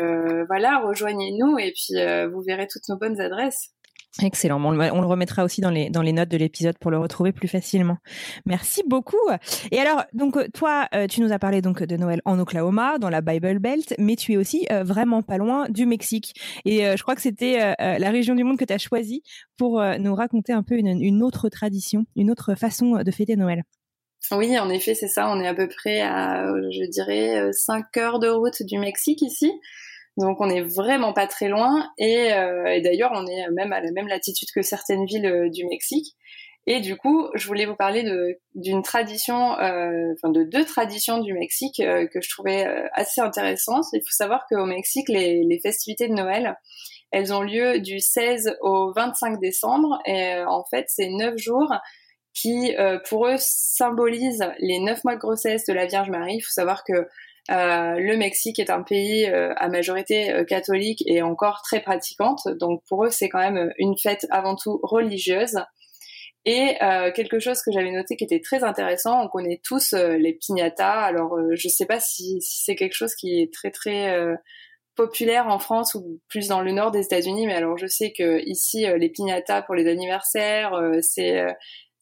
voilà, 0.48 0.80
rejoignez-nous 0.80 1.58
et 1.58 1.72
puis 1.72 2.00
vous 2.32 2.40
verrez 2.40 2.66
toutes 2.66 2.88
nos 2.88 2.96
bonnes 2.96 3.20
adresses. 3.20 3.70
Excellent. 4.22 4.62
on 4.64 4.70
le 4.72 5.06
remettra 5.06 5.44
aussi 5.44 5.60
dans 5.60 5.70
les, 5.70 5.90
dans 5.90 6.00
les 6.00 6.12
notes 6.12 6.30
de 6.30 6.38
l'épisode 6.38 6.78
pour 6.78 6.90
le 6.90 6.98
retrouver 6.98 7.32
plus 7.32 7.48
facilement. 7.48 7.98
Merci 8.46 8.82
beaucoup. 8.86 9.16
Et 9.70 9.78
alors, 9.78 10.04
donc, 10.14 10.38
toi, 10.52 10.88
euh, 10.94 11.06
tu 11.06 11.20
nous 11.20 11.32
as 11.32 11.38
parlé 11.38 11.60
donc 11.60 11.82
de 11.82 11.96
Noël 11.96 12.22
en 12.24 12.38
Oklahoma, 12.38 12.98
dans 12.98 13.10
la 13.10 13.20
Bible 13.20 13.58
Belt, 13.58 13.94
mais 13.98 14.16
tu 14.16 14.32
es 14.32 14.36
aussi 14.36 14.66
euh, 14.72 14.84
vraiment 14.84 15.22
pas 15.22 15.36
loin 15.36 15.68
du 15.68 15.84
Mexique. 15.84 16.34
Et 16.64 16.86
euh, 16.86 16.96
je 16.96 17.02
crois 17.02 17.14
que 17.14 17.20
c'était 17.20 17.74
la 17.78 18.10
région 18.10 18.34
du 18.34 18.44
monde 18.44 18.58
que 18.58 18.64
tu 18.64 18.72
as 18.72 18.78
choisie 18.78 19.22
pour 19.58 19.82
nous 19.98 20.14
raconter 20.14 20.52
un 20.52 20.62
peu 20.62 20.76
une, 20.76 21.02
une 21.02 21.22
autre 21.22 21.48
tradition, 21.48 22.04
une 22.16 22.30
autre 22.30 22.54
façon 22.54 23.02
de 23.02 23.10
fêter 23.10 23.36
Noël. 23.36 23.62
Oui, 24.32 24.58
en 24.58 24.68
effet, 24.70 24.94
c'est 24.94 25.08
ça. 25.08 25.28
On 25.30 25.40
est 25.40 25.46
à 25.46 25.54
peu 25.54 25.68
près 25.68 26.00
à, 26.00 26.46
je 26.70 26.88
dirais, 26.90 27.52
5 27.52 27.96
heures 27.96 28.18
de 28.18 28.28
route 28.28 28.62
du 28.62 28.78
Mexique 28.78 29.22
ici. 29.22 29.52
Donc 30.16 30.40
on 30.40 30.48
est 30.48 30.62
vraiment 30.62 31.12
pas 31.12 31.26
très 31.26 31.48
loin 31.48 31.90
et, 31.98 32.32
euh, 32.32 32.66
et 32.66 32.80
d'ailleurs 32.80 33.10
on 33.14 33.26
est 33.26 33.50
même 33.50 33.72
à 33.72 33.80
la 33.80 33.90
même 33.92 34.08
latitude 34.08 34.48
que 34.54 34.62
certaines 34.62 35.04
villes 35.04 35.26
euh, 35.26 35.50
du 35.50 35.66
Mexique. 35.66 36.14
Et 36.68 36.80
du 36.80 36.96
coup, 36.96 37.28
je 37.34 37.46
voulais 37.46 37.64
vous 37.64 37.76
parler 37.76 38.02
d'une 38.56 38.82
tradition, 38.82 39.56
euh, 39.60 40.12
enfin 40.14 40.32
de 40.32 40.42
deux 40.42 40.64
traditions 40.64 41.20
du 41.20 41.32
Mexique 41.32 41.76
que 41.76 42.20
je 42.20 42.28
trouvais 42.28 42.66
assez 42.92 43.20
intéressantes. 43.20 43.84
Il 43.92 44.00
faut 44.00 44.10
savoir 44.10 44.46
qu'au 44.50 44.64
Mexique, 44.64 45.08
les, 45.08 45.44
les, 45.44 45.60
festivités 45.60 46.08
de 46.08 46.14
Noël, 46.14 46.56
elles 47.12 47.32
ont 47.32 47.42
lieu 47.42 47.78
du 47.78 48.00
16 48.00 48.56
au 48.62 48.92
25 48.96 49.38
décembre 49.38 50.00
et 50.06 50.42
en 50.44 50.64
fait 50.64 50.86
c'est 50.88 51.08
neuf 51.08 51.36
jours 51.36 51.72
qui 52.34 52.74
pour 53.08 53.28
eux 53.28 53.36
symbolisent 53.38 54.50
les 54.58 54.80
neuf 54.80 55.04
mois 55.04 55.14
de 55.14 55.20
grossesse 55.20 55.66
de 55.66 55.72
la 55.72 55.86
Vierge 55.86 56.10
Marie. 56.10 56.38
Il 56.38 56.42
faut 56.42 56.50
savoir 56.50 56.82
que 56.82 57.06
euh, 57.50 57.98
le 57.98 58.16
Mexique 58.16 58.58
est 58.58 58.70
un 58.70 58.82
pays 58.82 59.26
euh, 59.26 59.52
à 59.56 59.68
majorité 59.68 60.32
euh, 60.32 60.44
catholique 60.44 61.02
et 61.06 61.22
encore 61.22 61.62
très 61.62 61.80
pratiquante, 61.80 62.48
donc 62.58 62.82
pour 62.88 63.04
eux 63.04 63.10
c'est 63.10 63.28
quand 63.28 63.38
même 63.38 63.72
une 63.78 63.96
fête 63.96 64.26
avant 64.30 64.56
tout 64.56 64.80
religieuse. 64.82 65.58
Et 66.48 66.76
quelque 67.16 67.40
chose 67.40 67.60
que 67.60 67.72
j'avais 67.72 67.90
noté 67.90 68.14
qui 68.14 68.22
était 68.22 68.40
très 68.40 68.62
intéressant, 68.62 69.20
on 69.20 69.26
connaît 69.26 69.60
tous 69.64 69.94
les 69.94 70.32
piñatas. 70.32 71.00
Alors 71.00 71.36
je 71.52 71.68
sais 71.68 71.86
pas 71.86 71.98
si, 71.98 72.40
si 72.40 72.62
c'est 72.62 72.76
quelque 72.76 72.94
chose 72.94 73.16
qui 73.16 73.40
est 73.42 73.52
très 73.52 73.72
très 73.72 74.16
populaire 74.94 75.48
en 75.48 75.58
France 75.58 75.96
ou 75.96 76.20
plus 76.28 76.46
dans 76.46 76.60
le 76.60 76.70
nord 76.70 76.92
des 76.92 77.00
États-Unis, 77.00 77.48
mais 77.48 77.54
alors 77.54 77.76
je 77.76 77.88
sais 77.88 78.12
que 78.16 78.40
ici 78.48 78.86
les 78.86 79.08
piñatas 79.08 79.62
pour 79.62 79.74
les 79.74 79.90
anniversaires, 79.90 80.70
c'est 81.00 81.44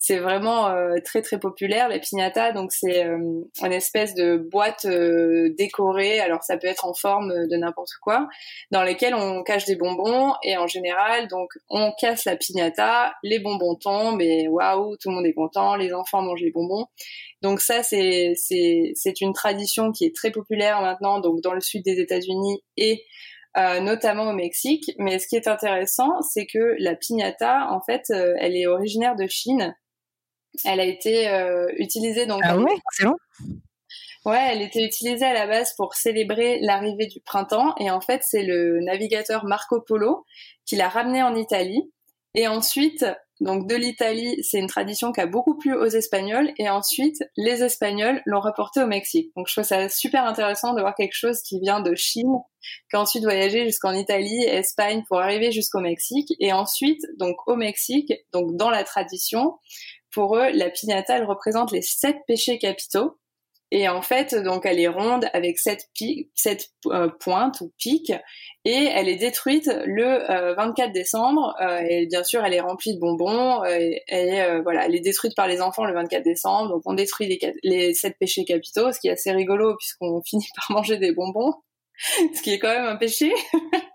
c'est 0.07 0.19
vraiment 0.19 0.69
euh, 0.69 0.97
très 1.03 1.23
très 1.23 1.39
populaire 1.39 1.89
la 1.89 1.99
piñata. 1.99 2.53
Donc 2.53 2.73
c'est 2.73 3.07
euh, 3.07 3.17
une 3.63 3.73
espèce 3.73 4.15
de 4.15 4.37
boîte 4.37 4.85
euh, 4.85 5.55
décorée. 5.57 6.21
Alors 6.21 6.43
ça 6.43 6.59
peut 6.59 6.67
être 6.67 6.85
en 6.85 6.93
forme 6.93 7.49
de 7.49 7.57
n'importe 7.57 7.93
quoi 8.03 8.29
dans 8.71 8.83
lesquelles 8.83 9.15
on 9.15 9.43
cache 9.43 9.65
des 9.65 9.77
bonbons. 9.77 10.35
Et 10.43 10.59
en 10.59 10.67
général 10.67 11.27
donc 11.29 11.53
on 11.71 11.91
casse 11.99 12.27
la 12.27 12.37
piñata. 12.37 13.15
Les 13.23 13.39
bonbons 13.39 13.77
tombent 13.77 14.21
et 14.21 14.47
waouh 14.47 14.95
tout 14.99 15.09
le 15.09 15.15
monde 15.15 15.27
est 15.27 15.33
content. 15.33 15.75
Les 15.75 15.95
enfants 15.95 16.21
mangent 16.21 16.43
les 16.43 16.53
bonbons. 16.53 16.85
Donc 17.41 17.61
ça 17.61 17.83
c'est 17.83 18.35
c'est 18.37 18.93
c'est 18.95 19.23
une 19.23 19.33
tradition 19.33 19.91
qui 19.91 20.05
est 20.05 20.15
très 20.15 20.31
populaire 20.31 20.83
maintenant 20.83 21.19
donc 21.21 21.41
dans 21.41 21.55
le 21.55 21.63
sud 21.63 21.83
des 21.83 21.99
États-Unis 21.99 22.63
et 22.77 23.05
euh, 23.57 23.81
notamment 23.81 24.31
au 24.31 24.33
Mexique. 24.33 24.91
Mais 24.99 25.19
ce 25.19 25.29
qui 25.29 25.37
est 25.37 25.47
intéressant, 25.47 26.21
c'est 26.23 26.45
que 26.45 26.75
la 26.79 26.97
piñata, 26.97 27.71
en 27.71 27.81
fait, 27.81 28.03
euh, 28.11 28.35
elle 28.41 28.57
est 28.57 28.67
originaire 28.67 29.15
de 29.15 29.29
Chine 29.29 29.77
elle 30.65 30.81
a 30.81 30.85
été 30.85 31.29
euh, 31.29 31.67
utilisée 31.77 32.27
donc. 32.27 32.41
Ah 32.45 32.57
ouais, 32.59 32.73
excellent. 32.91 33.17
Ouais, 34.25 34.49
elle 34.51 34.63
était 34.63 34.83
utilisée 34.83 35.27
à 35.27 35.35
la 35.35 35.47
base 35.47 35.75
pour 35.77 35.95
célébrer 35.95 36.59
l'arrivée 36.61 37.07
du 37.07 37.21
printemps 37.21 37.75
et 37.79 37.91
en 37.91 38.01
fait 38.01 38.23
c'est 38.25 38.43
le 38.43 38.81
navigateur 38.81 39.45
Marco 39.45 39.83
Polo 39.83 40.25
qui 40.65 40.77
l'a 40.77 40.89
ramené 40.89 41.23
en 41.23 41.35
Italie 41.37 41.93
et 42.35 42.49
ensuite 42.49 43.05
donc 43.41 43.69
de 43.69 43.75
l'Italie 43.75 44.43
c'est 44.43 44.59
une 44.59 44.67
tradition 44.67 45.13
qui 45.13 45.21
a 45.21 45.27
beaucoup 45.27 45.59
plu 45.59 45.75
aux 45.75 45.89
Espagnols 45.89 46.53
et 46.57 46.71
ensuite 46.71 47.23
les 47.37 47.63
Espagnols 47.63 48.23
l'ont 48.25 48.41
reporté 48.41 48.81
au 48.81 48.87
Mexique. 48.87 49.31
Donc 49.37 49.47
je 49.47 49.53
trouve 49.53 49.65
ça 49.65 49.91
super 49.91 50.25
intéressant 50.25 50.73
de 50.73 50.81
voir 50.81 50.95
quelque 50.95 51.15
chose 51.15 51.43
qui 51.43 51.61
vient 51.61 51.81
de 51.81 51.95
Chine 51.95 52.39
qui 52.89 52.97
a 52.97 53.01
ensuite 53.01 53.25
voyagé 53.25 53.67
jusqu'en 53.67 53.93
Italie, 53.93 54.43
Espagne 54.45 55.03
pour 55.07 55.21
arriver 55.21 55.53
jusqu'au 55.53 55.81
Mexique 55.81 56.33
et 56.41 56.55
ensuite 56.55 57.03
donc 57.19 57.37
au 57.47 57.57
Mexique 57.57 58.11
donc 58.33 58.57
dans 58.57 58.71
la 58.71 58.85
tradition 58.85 59.59
pour 60.15 60.37
eux, 60.37 60.51
la 60.53 60.71
piñata, 60.71 61.19
elle 61.19 61.25
représente 61.25 61.73
les 61.73 61.83
sept 61.83 62.17
péchés 62.27 62.59
capitaux. 62.59 63.19
Et 63.71 63.89
en 63.89 64.03
fait, 64.03 64.37
donc 64.37 64.67
elle 64.67 64.79
est 64.79 64.87
ronde 64.87 65.27
avec 65.33 65.59
sept, 65.59 65.91
sept 66.35 66.71
euh, 66.87 67.09
pointes 67.19 67.61
ou 67.61 67.73
pics, 67.77 68.12
et 68.65 68.85
elle 68.85 69.09
est 69.09 69.17
détruite 69.17 69.69
le 69.85 70.55
24 70.55 70.89
euh, 70.89 70.93
décembre. 70.93 71.57
Euh, 71.61 71.81
et 71.89 72.07
bien 72.07 72.23
sûr, 72.23 72.45
elle 72.45 72.55
est 72.55 72.61
remplie 72.61 72.95
de 72.95 73.01
bonbons. 73.01 73.65
et, 73.65 74.01
voilà, 74.62 74.87
elle 74.87 74.95
est 74.95 75.01
détruite 75.01 75.35
par 75.35 75.49
les 75.49 75.61
enfants 75.61 75.85
le 75.87 75.95
24 75.95 76.23
décembre. 76.23 76.71
Donc 76.71 76.83
on 76.87 76.95
détruit 76.95 77.27
les, 77.27 77.39
les 77.65 77.95
sept 77.95 78.17
péchés 78.19 78.45
capitaux, 78.45 78.93
ce 78.93 79.01
qui 79.01 79.09
est 79.09 79.12
assez 79.12 79.33
rigolo 79.33 79.75
puisqu'on 79.77 80.23
finit 80.27 80.47
par 80.55 80.77
manger 80.77 80.99
des 80.99 81.12
bonbons, 81.12 81.55
ce 82.35 82.43
qui 82.43 82.53
est 82.53 82.59
quand 82.61 82.73
même 82.73 82.87
un 82.87 82.97
péché. 82.97 83.33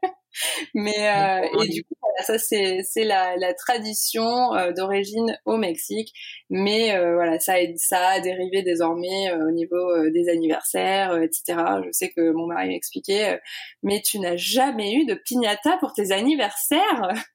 Mais 0.73 0.93
et 1.63 1.67
du 1.67 1.83
coup, 1.83 1.95
ça 2.23 2.37
c'est 2.37 3.03
la, 3.03 3.35
la 3.37 3.53
tradition 3.53 4.53
euh, 4.55 4.71
d'origine 4.71 5.37
au 5.45 5.57
Mexique, 5.57 6.13
mais 6.49 6.95
euh, 6.95 7.15
voilà, 7.15 7.39
ça 7.39 7.53
a, 7.53 7.57
ça 7.77 8.07
a 8.07 8.19
dérivé 8.19 8.61
désormais 8.63 9.31
au 9.33 9.51
niveau 9.51 10.09
des 10.09 10.29
anniversaires, 10.29 11.17
etc. 11.21 11.57
Je 11.85 11.89
sais 11.91 12.09
que 12.09 12.31
mon 12.31 12.47
mari 12.47 12.69
m'expliquait, 12.69 13.39
mais 13.83 14.01
tu 14.01 14.19
n'as 14.19 14.35
jamais 14.35 14.93
eu 14.93 15.05
de 15.05 15.15
piñata 15.15 15.77
pour 15.77 15.93
tes 15.93 16.11
anniversaires? 16.11 17.09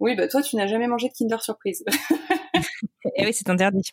Oui, 0.00 0.16
bah 0.16 0.26
toi 0.26 0.40
tu 0.40 0.56
n'as 0.56 0.66
jamais 0.66 0.86
mangé 0.86 1.08
de 1.08 1.12
Kinder 1.12 1.42
Surprise. 1.42 1.84
Et 1.86 3.10
eh 3.16 3.26
oui, 3.26 3.34
c'est 3.34 3.50
interdit. 3.50 3.90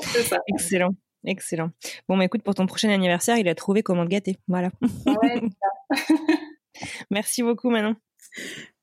c'est 0.00 0.24
ça. 0.24 0.40
Excellent. 0.46 0.90
Excellent. 1.24 1.70
Bon, 2.06 2.18
bah 2.18 2.26
écoute, 2.26 2.42
pour 2.42 2.54
ton 2.54 2.66
prochain 2.66 2.90
anniversaire, 2.90 3.38
il 3.38 3.48
a 3.48 3.54
trouvé 3.54 3.82
comment 3.82 4.04
te 4.04 4.10
gâter. 4.10 4.36
Voilà. 4.46 4.70
Ouais, 5.06 5.40
Merci 7.10 7.42
beaucoup, 7.42 7.70
Manon. 7.70 7.96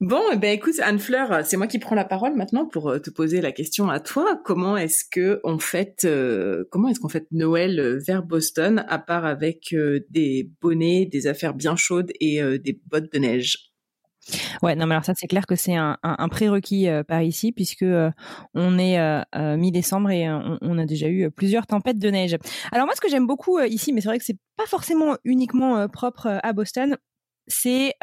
Bon, 0.02 0.22
eh 0.34 0.36
ben 0.36 0.52
écoute, 0.52 0.76
Anne-Fleur, 0.84 1.46
c'est 1.46 1.56
moi 1.56 1.68
qui 1.68 1.80
prends 1.80 1.96
la 1.96 2.04
parole 2.04 2.36
maintenant 2.36 2.66
pour 2.66 2.90
euh, 2.90 3.00
te 3.00 3.10
poser 3.10 3.42
la 3.42 3.52
question 3.52 3.90
à 3.90 4.00
toi. 4.00 4.40
Comment 4.44 4.76
est-ce 4.76 5.04
que 5.10 5.40
on 5.44 5.58
fête, 5.58 6.04
euh, 6.04 6.66
comment 6.70 6.90
est-ce 6.90 7.00
qu'on 7.00 7.10
fête 7.10 7.28
Noël 7.32 7.80
euh, 7.80 8.00
vers 8.06 8.22
Boston, 8.22 8.86
à 8.90 9.00
part 9.00 9.26
avec 9.26 9.74
des 10.10 10.52
bonnets, 10.62 11.06
des 11.06 11.28
affaires 11.28 11.54
bien 11.54 11.76
chaudes 11.76 12.12
et 12.20 12.42
des 12.60 12.80
bottes 12.88 13.12
de 13.12 13.20
neige? 13.20 13.72
Ouais, 14.62 14.76
non, 14.76 14.86
mais 14.88 14.96
alors 14.96 15.06
ça, 15.06 15.14
c'est 15.16 15.28
clair 15.28 15.46
que 15.46 15.56
c'est 15.56 15.76
un, 15.76 15.98
un, 16.02 16.30
prérequis 16.30 16.88
par 17.08 17.22
ici, 17.22 17.52
puisque 17.52 17.86
on 18.54 18.80
est 18.80 18.98
mi-décembre 19.58 20.10
et 20.10 20.30
on, 20.30 20.58
on, 20.62 20.78
a 20.78 20.86
déjà 20.86 21.08
eu 21.08 21.30
plusieurs 21.30 21.68
tempêtes 21.68 22.00
de 22.00 22.10
neige. 22.10 22.36
Alors 22.72 22.86
moi, 22.86 22.96
ce 22.96 23.02
que 23.02 23.10
j'aime 23.10 23.28
beaucoup 23.28 23.60
ici, 23.60 23.94
mais 23.94 24.02
c'est 24.02 24.08
vrai 24.08 24.18
que 24.18 24.26
c'est 24.26 24.40
pas 24.58 24.66
forcément 24.66 25.16
uniquement 25.24 25.88
propre 25.88 26.40
à 26.42 26.54
Boston, 26.54 26.98
c'est 27.48 27.94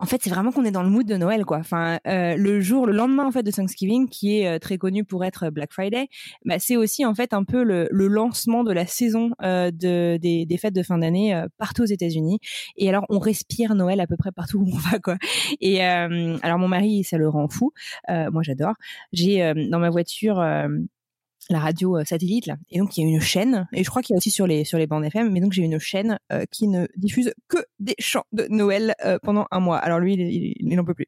en 0.00 0.06
fait, 0.06 0.22
c'est 0.22 0.30
vraiment 0.30 0.50
qu'on 0.50 0.64
est 0.64 0.70
dans 0.70 0.82
le 0.82 0.88
mood 0.88 1.06
de 1.06 1.16
Noël, 1.16 1.44
quoi. 1.44 1.58
Enfin, 1.58 1.98
euh, 2.06 2.34
le 2.34 2.60
jour, 2.60 2.86
le 2.86 2.94
lendemain 2.94 3.26
en 3.26 3.30
fait 3.30 3.42
de 3.42 3.50
Thanksgiving, 3.50 4.08
qui 4.08 4.38
est 4.40 4.48
euh, 4.48 4.58
très 4.58 4.78
connu 4.78 5.04
pour 5.04 5.24
être 5.24 5.50
Black 5.50 5.72
Friday, 5.72 6.08
bah, 6.46 6.58
c'est 6.58 6.76
aussi 6.76 7.04
en 7.04 7.14
fait 7.14 7.34
un 7.34 7.44
peu 7.44 7.62
le, 7.62 7.86
le 7.90 8.06
lancement 8.08 8.64
de 8.64 8.72
la 8.72 8.86
saison 8.86 9.30
euh, 9.42 9.70
de, 9.70 10.16
des, 10.16 10.46
des, 10.46 10.56
fêtes 10.56 10.74
de 10.74 10.82
fin 10.82 10.98
d'année 10.98 11.34
euh, 11.34 11.48
partout 11.58 11.82
aux 11.82 11.86
États-Unis. 11.86 12.38
Et 12.78 12.88
alors, 12.88 13.04
on 13.10 13.18
respire 13.18 13.74
Noël 13.74 14.00
à 14.00 14.06
peu 14.06 14.16
près 14.16 14.32
partout 14.32 14.60
où 14.60 14.70
on 14.72 14.78
va, 14.78 14.98
quoi. 14.98 15.18
Et 15.60 15.84
euh, 15.84 16.38
alors, 16.42 16.58
mon 16.58 16.68
mari, 16.68 17.04
ça 17.04 17.18
le 17.18 17.28
rend 17.28 17.48
fou. 17.48 17.72
moi, 18.08 18.42
j'adore. 18.42 18.74
J'ai 19.12 19.52
dans 19.68 19.78
ma 19.78 19.90
voiture 19.90 20.42
la 21.50 21.58
radio 21.58 21.98
euh, 21.98 22.04
satellite 22.04 22.46
là. 22.46 22.56
Et 22.70 22.78
donc 22.78 22.96
il 22.96 23.02
y 23.02 23.06
a 23.06 23.08
une 23.08 23.20
chaîne 23.20 23.68
et 23.72 23.84
je 23.84 23.90
crois 23.90 24.02
qu'il 24.02 24.14
y 24.14 24.16
a 24.16 24.18
aussi 24.18 24.30
sur 24.30 24.46
les 24.46 24.64
sur 24.64 24.78
les 24.78 24.86
bandes 24.86 25.04
FM 25.04 25.30
mais 25.30 25.40
donc 25.40 25.52
j'ai 25.52 25.62
une 25.62 25.78
chaîne 25.78 26.18
euh, 26.32 26.44
qui 26.50 26.68
ne 26.68 26.86
diffuse 26.96 27.32
que 27.48 27.58
des 27.78 27.94
chants 27.98 28.24
de 28.32 28.46
Noël 28.48 28.94
euh, 29.04 29.18
pendant 29.22 29.46
un 29.50 29.60
mois. 29.60 29.78
Alors 29.78 29.98
lui 29.98 30.14
il, 30.14 30.76
n'en 30.76 30.84
peut 30.84 30.94
plus. 30.94 31.06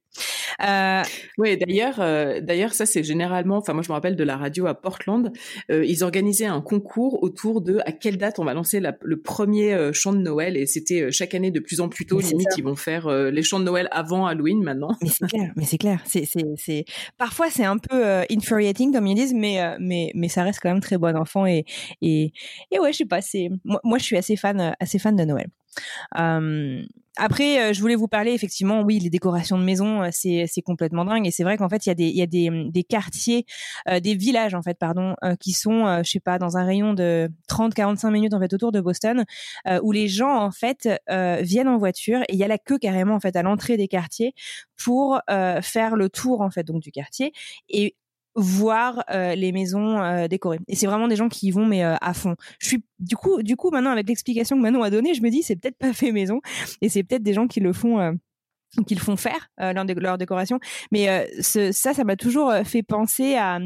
Euh... 0.61 1.03
Oui, 1.38 1.57
d'ailleurs 1.57 1.98
d'ailleurs 2.42 2.74
ça 2.74 2.86
c'est 2.86 3.03
généralement 3.03 3.57
enfin 3.57 3.72
moi 3.72 3.82
je 3.82 3.88
me 3.88 3.94
rappelle 3.94 4.16
de 4.16 4.24
la 4.24 4.36
radio 4.36 4.66
à 4.66 4.74
Portland, 4.74 5.32
ils 5.68 6.05
organisaient 6.05 6.46
un 6.46 6.61
concours 6.61 7.22
autour 7.22 7.61
de 7.61 7.78
à 7.86 7.92
quelle 7.92 8.18
date 8.18 8.38
on 8.38 8.44
va 8.44 8.55
lancer 8.55 8.80
la, 8.80 8.96
le 9.03 9.20
premier 9.20 9.90
chant 9.92 10.12
de 10.12 10.18
Noël 10.18 10.57
et 10.57 10.66
c'était 10.66 11.11
chaque 11.11 11.34
année 11.34 11.50
de 11.50 11.61
plus 11.61 11.80
en 11.80 11.88
plus 11.88 12.07
tôt 12.07 12.20
limite 12.20 12.48
ils 12.57 12.64
vont 12.64 12.76
faire 12.76 13.09
les 13.09 13.42
chants 13.42 13.61
de 13.61 13.64
Noël 13.64 13.88
avant 13.90 14.26
Halloween 14.26 14.62
maintenant. 14.62 14.96
Mais 15.03 15.09
c'est 15.09 15.26
clair, 15.26 15.53
mais 15.57 15.64
c'est 15.64 15.78
clair, 15.78 16.00
c'est 16.07 16.24
c'est 16.24 16.44
c'est 16.57 16.84
parfois 17.18 17.50
c'est 17.50 17.64
un 17.64 17.78
peu 17.78 18.05
infuriating 18.30 18.92
comme 18.92 19.07
ils 19.07 19.14
disent 19.14 19.34
mais 19.34 19.76
mais 19.80 20.11
mais 20.14 20.28
ça 20.28 20.42
reste 20.42 20.61
quand 20.62 20.70
même 20.70 20.80
très 20.80 20.98
bon 20.98 21.16
enfant 21.16 21.46
et 21.46 21.64
et 22.00 22.32
et 22.70 22.78
ouais, 22.78 22.92
je 22.92 22.98
sais 22.98 23.05
pas, 23.05 23.20
c'est 23.20 23.48
moi, 23.64 23.80
moi 23.84 23.98
je 23.98 24.05
suis 24.05 24.16
assez 24.16 24.36
fan 24.36 24.74
assez 24.80 24.98
fan 24.98 25.16
de 25.16 25.24
Noël. 25.24 25.48
Euh, 26.18 26.82
après, 27.16 27.60
euh, 27.60 27.72
je 27.74 27.80
voulais 27.82 27.94
vous 27.94 28.08
parler 28.08 28.32
effectivement, 28.32 28.80
oui, 28.80 28.98
les 28.98 29.10
décorations 29.10 29.58
de 29.58 29.64
maison, 29.64 30.02
euh, 30.02 30.08
c'est 30.12 30.46
c'est 30.48 30.62
complètement 30.62 31.04
dingue. 31.04 31.26
Et 31.26 31.30
c'est 31.30 31.44
vrai 31.44 31.58
qu'en 31.58 31.68
fait 31.68 31.84
il 31.84 31.90
y 31.90 32.22
a 32.22 32.26
des 32.26 32.50
des 32.70 32.84
quartiers, 32.84 33.44
euh, 33.88 34.00
des 34.00 34.14
villages 34.14 34.54
en 34.54 34.62
fait, 34.62 34.78
pardon, 34.78 35.14
qui 35.38 35.52
sont, 35.52 36.02
je 36.02 36.10
sais 36.10 36.20
pas, 36.20 36.38
dans 36.38 36.56
un 36.56 36.64
rayon 36.64 36.94
de 36.94 37.28
30-45 37.48 38.10
minutes 38.10 38.34
en 38.34 38.40
fait 38.40 38.52
autour 38.54 38.72
de 38.72 38.80
Boston, 38.80 39.24
où 39.82 39.92
les 39.92 40.08
gens 40.08 40.36
en 40.36 40.50
fait 40.50 40.88
viennent 41.40 41.68
en 41.68 41.78
voiture 41.78 42.20
et 42.28 42.34
il 42.34 42.38
y 42.38 42.44
a 42.44 42.48
la 42.48 42.58
queue 42.58 42.78
carrément 42.78 43.14
en 43.14 43.20
fait 43.20 43.36
à 43.36 43.42
l'entrée 43.42 43.76
des 43.76 43.88
quartiers 43.88 44.34
pour 44.82 45.20
faire 45.62 45.96
le 45.96 46.08
tour 46.08 46.40
en 46.40 46.50
fait 46.50 46.64
donc 46.64 46.82
du 46.82 46.90
quartier. 46.90 47.32
Et 47.68 47.94
voir 48.34 49.04
euh, 49.10 49.34
les 49.34 49.52
maisons 49.52 50.00
euh, 50.00 50.28
décorées. 50.28 50.58
Et 50.68 50.76
c'est 50.76 50.86
vraiment 50.86 51.08
des 51.08 51.16
gens 51.16 51.28
qui 51.28 51.48
y 51.48 51.50
vont 51.50 51.66
mais 51.66 51.84
euh, 51.84 51.94
à 52.00 52.14
fond. 52.14 52.36
Je 52.58 52.66
suis 52.66 52.84
du 52.98 53.16
coup 53.16 53.42
du 53.42 53.56
coup 53.56 53.70
maintenant 53.70 53.90
avec 53.90 54.08
l'explication 54.08 54.56
que 54.56 54.62
Manon 54.62 54.82
a 54.82 54.90
donnée, 54.90 55.14
je 55.14 55.22
me 55.22 55.30
dis 55.30 55.42
c'est 55.42 55.56
peut-être 55.56 55.78
pas 55.78 55.92
fait 55.92 56.12
maison 56.12 56.40
et 56.80 56.88
c'est 56.88 57.02
peut-être 57.02 57.22
des 57.22 57.34
gens 57.34 57.46
qui 57.46 57.60
le 57.60 57.72
font 57.72 58.16
qu'ils 58.86 58.98
font 58.98 59.16
faire 59.16 59.48
euh, 59.60 59.72
leur, 59.72 59.84
leur, 59.84 60.18
décoration. 60.18 60.58
Mais 60.90 61.08
euh, 61.08 61.24
ce, 61.40 61.72
ça, 61.72 61.92
ça 61.92 62.04
m'a 62.04 62.16
toujours 62.16 62.50
euh, 62.50 62.64
fait 62.64 62.82
penser 62.82 63.34
à, 63.34 63.58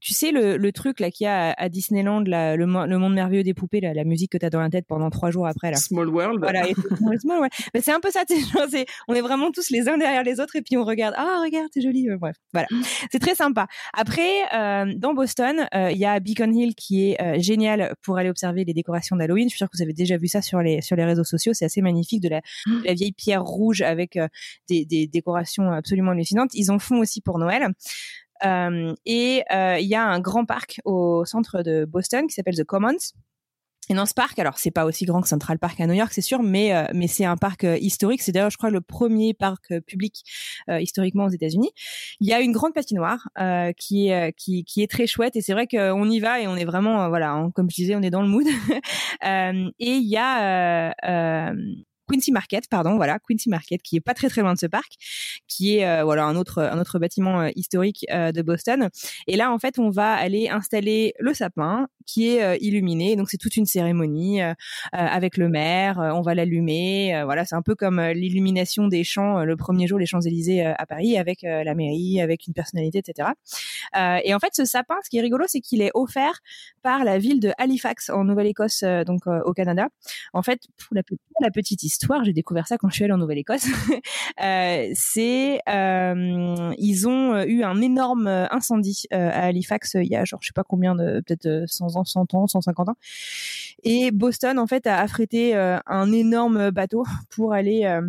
tu 0.00 0.12
sais, 0.12 0.32
le, 0.32 0.56
le 0.56 0.72
truc 0.72 1.00
là 1.00 1.10
qu'il 1.10 1.24
y 1.24 1.28
a 1.28 1.52
à, 1.52 1.68
Disneyland, 1.68 2.20
là, 2.20 2.56
le, 2.56 2.66
le, 2.66 2.98
monde 2.98 3.14
merveilleux 3.14 3.42
des 3.42 3.54
poupées, 3.54 3.80
là, 3.80 3.94
la 3.94 4.04
musique 4.04 4.32
que 4.32 4.38
t'as 4.38 4.50
dans 4.50 4.60
la 4.60 4.68
tête 4.68 4.84
pendant 4.86 5.08
trois 5.10 5.30
jours 5.30 5.46
après. 5.46 5.70
Là. 5.70 5.76
Small 5.76 6.08
World. 6.08 6.40
Voilà, 6.40 6.64
Small, 7.20 7.48
Mais 7.74 7.80
c'est 7.80 7.92
un 7.92 8.00
peu 8.00 8.10
ça. 8.10 8.24
c'est 8.28 8.86
on 9.08 9.14
est 9.14 9.20
vraiment 9.20 9.50
tous 9.50 9.70
les 9.70 9.88
uns 9.88 9.96
derrière 9.96 10.24
les 10.24 10.40
autres 10.40 10.56
et 10.56 10.62
puis 10.62 10.76
on 10.76 10.84
regarde. 10.84 11.14
Ah, 11.16 11.40
regarde, 11.42 11.68
c'est 11.72 11.80
joli. 11.80 12.08
bref, 12.18 12.36
voilà. 12.52 12.68
C'est 13.10 13.18
très 13.18 13.34
sympa. 13.34 13.66
Après, 13.94 14.42
dans 14.96 15.14
Boston, 15.14 15.66
il 15.72 15.96
y 15.96 16.04
a 16.04 16.20
Beacon 16.20 16.54
Hill 16.54 16.74
qui 16.74 17.12
est 17.12 17.40
génial 17.40 17.94
pour 18.02 18.18
aller 18.18 18.28
observer 18.28 18.64
les 18.64 18.74
décorations 18.74 19.16
d'Halloween. 19.16 19.44
Je 19.44 19.50
suis 19.50 19.58
sûre 19.58 19.70
que 19.70 19.76
vous 19.76 19.82
avez 19.82 19.92
déjà 19.94 20.16
vu 20.18 20.28
ça 20.28 20.42
sur 20.42 20.60
les 20.60 20.82
sur 20.82 20.96
les 20.96 21.04
réseaux 21.04 21.24
sociaux. 21.24 21.52
C'est 21.54 21.64
assez 21.64 21.80
magnifique 21.80 22.22
de 22.22 22.28
la, 22.28 22.40
de 22.66 22.84
la 22.84 22.94
vieille 22.94 23.12
pierre 23.12 23.42
rouge 23.42 23.80
avec 23.80 24.18
des, 24.68 25.06
décorations 25.06 25.70
absolument 25.70 26.12
hallucinantes. 26.12 26.50
Ils 26.54 26.70
en 26.70 26.78
font 26.78 26.98
aussi 26.98 27.20
pour 27.20 27.38
Noël. 27.38 27.72
Euh, 28.44 28.94
et 29.04 29.42
euh, 29.52 29.78
il 29.78 29.86
y 29.86 29.94
a 29.94 30.04
un 30.04 30.20
grand 30.20 30.44
parc 30.44 30.80
au 30.84 31.24
centre 31.24 31.62
de 31.62 31.84
Boston 31.84 32.26
qui 32.26 32.34
s'appelle 32.34 32.56
The 32.56 32.64
Commons. 32.64 32.98
Et 33.88 33.94
dans 33.94 34.06
ce 34.06 34.14
parc, 34.14 34.38
alors 34.38 34.56
c'est 34.58 34.70
pas 34.70 34.84
aussi 34.84 35.04
grand 35.04 35.20
que 35.20 35.26
Central 35.26 35.58
Park 35.58 35.80
à 35.80 35.86
New 35.88 35.94
York, 35.94 36.12
c'est 36.12 36.20
sûr, 36.20 36.44
mais 36.44 36.72
euh, 36.72 36.84
mais 36.94 37.08
c'est 37.08 37.24
un 37.24 37.36
parc 37.36 37.64
historique. 37.80 38.22
C'est 38.22 38.30
d'ailleurs, 38.30 38.50
je 38.50 38.56
crois, 38.56 38.70
le 38.70 38.80
premier 38.80 39.34
parc 39.34 39.76
public 39.80 40.22
historiquement 40.68 41.24
aux 41.24 41.30
États-Unis. 41.30 41.70
Il 42.20 42.28
y 42.28 42.32
a 42.32 42.40
une 42.40 42.52
grande 42.52 42.72
patinoire 42.72 43.28
qui 43.76 44.10
est 44.10 44.32
qui, 44.34 44.62
qui 44.62 44.82
est 44.82 44.90
très 44.90 45.08
chouette 45.08 45.34
et 45.34 45.40
c'est 45.40 45.54
vrai 45.54 45.66
qu'on 45.66 46.08
y 46.08 46.20
va 46.20 46.40
et 46.40 46.46
on 46.46 46.54
est 46.54 46.64
vraiment 46.64 47.08
voilà, 47.08 47.48
comme 47.56 47.68
je 47.68 47.74
disais, 47.74 47.96
on 47.96 48.02
est 48.02 48.10
dans 48.10 48.22
le 48.22 48.28
mood. 48.28 48.46
et 49.24 49.72
il 49.80 50.08
y 50.08 50.16
a 50.16 50.94
Quincy 52.10 52.32
Market, 52.32 52.64
pardon, 52.68 52.96
voilà, 52.96 53.18
Quincy 53.20 53.48
Market, 53.48 53.82
qui 53.82 53.96
est 53.96 54.00
pas 54.00 54.14
très 54.14 54.28
très 54.28 54.40
loin 54.40 54.54
de 54.54 54.58
ce 54.58 54.66
parc, 54.66 54.94
qui 55.46 55.76
est 55.76 55.86
euh, 55.86 56.02
voilà 56.02 56.24
un 56.24 56.34
autre 56.34 56.60
un 56.60 56.80
autre 56.80 56.98
bâtiment 56.98 57.42
euh, 57.42 57.50
historique 57.54 58.04
euh, 58.10 58.32
de 58.32 58.42
Boston. 58.42 58.88
Et 59.28 59.36
là, 59.36 59.52
en 59.52 59.58
fait, 59.58 59.78
on 59.78 59.90
va 59.90 60.14
aller 60.14 60.48
installer 60.48 61.14
le 61.20 61.34
sapin 61.34 61.86
qui 62.06 62.26
est 62.26 62.58
illuminé. 62.60 63.14
Donc 63.14 63.30
c'est 63.30 63.36
toute 63.36 63.56
une 63.56 63.66
cérémonie 63.66 64.40
avec 64.90 65.36
le 65.36 65.48
maire. 65.48 65.98
on 65.98 66.22
va 66.22 66.34
l'allumer. 66.34 67.22
voilà, 67.24 67.44
c'est 67.44 67.54
un 67.54 67.62
peu 67.62 67.76
comme 67.76 68.00
l'illumination 68.00 68.88
des 68.88 69.04
champs 69.04 69.44
le 69.44 69.56
premier 69.56 69.86
jour 69.86 69.96
les 69.96 70.06
Champs 70.06 70.20
Élysées 70.20 70.64
à 70.64 70.86
Paris 70.86 71.16
avec 71.16 71.42
la 71.42 71.72
mairie, 71.76 72.20
avec 72.20 72.48
une 72.48 72.52
personnalité, 72.52 72.98
etc. 72.98 73.28
et 74.24 74.34
en 74.34 74.40
fait, 74.40 74.54
ce 74.54 74.64
sapin, 74.64 74.96
ce 75.04 75.10
qui 75.10 75.18
est 75.18 75.20
rigolo, 75.20 75.44
c'est 75.46 75.60
qu'il 75.60 75.82
est 75.82 75.92
offert 75.94 76.40
par 76.82 77.04
la 77.04 77.18
ville 77.18 77.38
de 77.38 77.52
Halifax 77.58 78.10
en 78.10 78.24
Nouvelle-Écosse, 78.24 78.82
donc 79.06 79.28
au 79.28 79.52
Canada. 79.52 79.86
En 80.32 80.42
fait, 80.42 80.62
pour 80.78 80.96
la, 80.96 81.02
la 81.40 81.50
petite 81.52 81.84
histoire 81.84 81.99
j'ai 82.22 82.32
découvert 82.32 82.66
ça 82.66 82.78
quand 82.78 82.88
je 82.88 82.94
suis 82.94 83.04
allée 83.04 83.12
en 83.12 83.18
Nouvelle-Écosse. 83.18 83.66
euh, 84.42 84.90
c'est 84.94 85.60
euh, 85.68 86.72
ils 86.78 87.08
ont 87.08 87.34
euh, 87.34 87.44
eu 87.46 87.62
un 87.62 87.80
énorme 87.80 88.26
incendie 88.26 89.04
à 89.10 89.46
Halifax 89.46 89.94
il 89.94 90.08
y 90.08 90.16
a 90.16 90.24
genre 90.24 90.40
je 90.42 90.48
sais 90.48 90.52
pas 90.52 90.64
combien 90.64 90.94
de 90.94 91.22
peut-être 91.26 91.64
100 91.66 91.96
ans, 91.96 92.04
100 92.04 92.34
ans, 92.34 92.46
150 92.46 92.88
ans. 92.90 92.96
Et 93.82 94.10
Boston 94.10 94.58
en 94.58 94.66
fait 94.66 94.86
a 94.86 94.98
affrété 94.98 95.54
un 95.54 96.12
énorme 96.12 96.70
bateau 96.70 97.04
pour 97.30 97.52
aller 97.52 98.00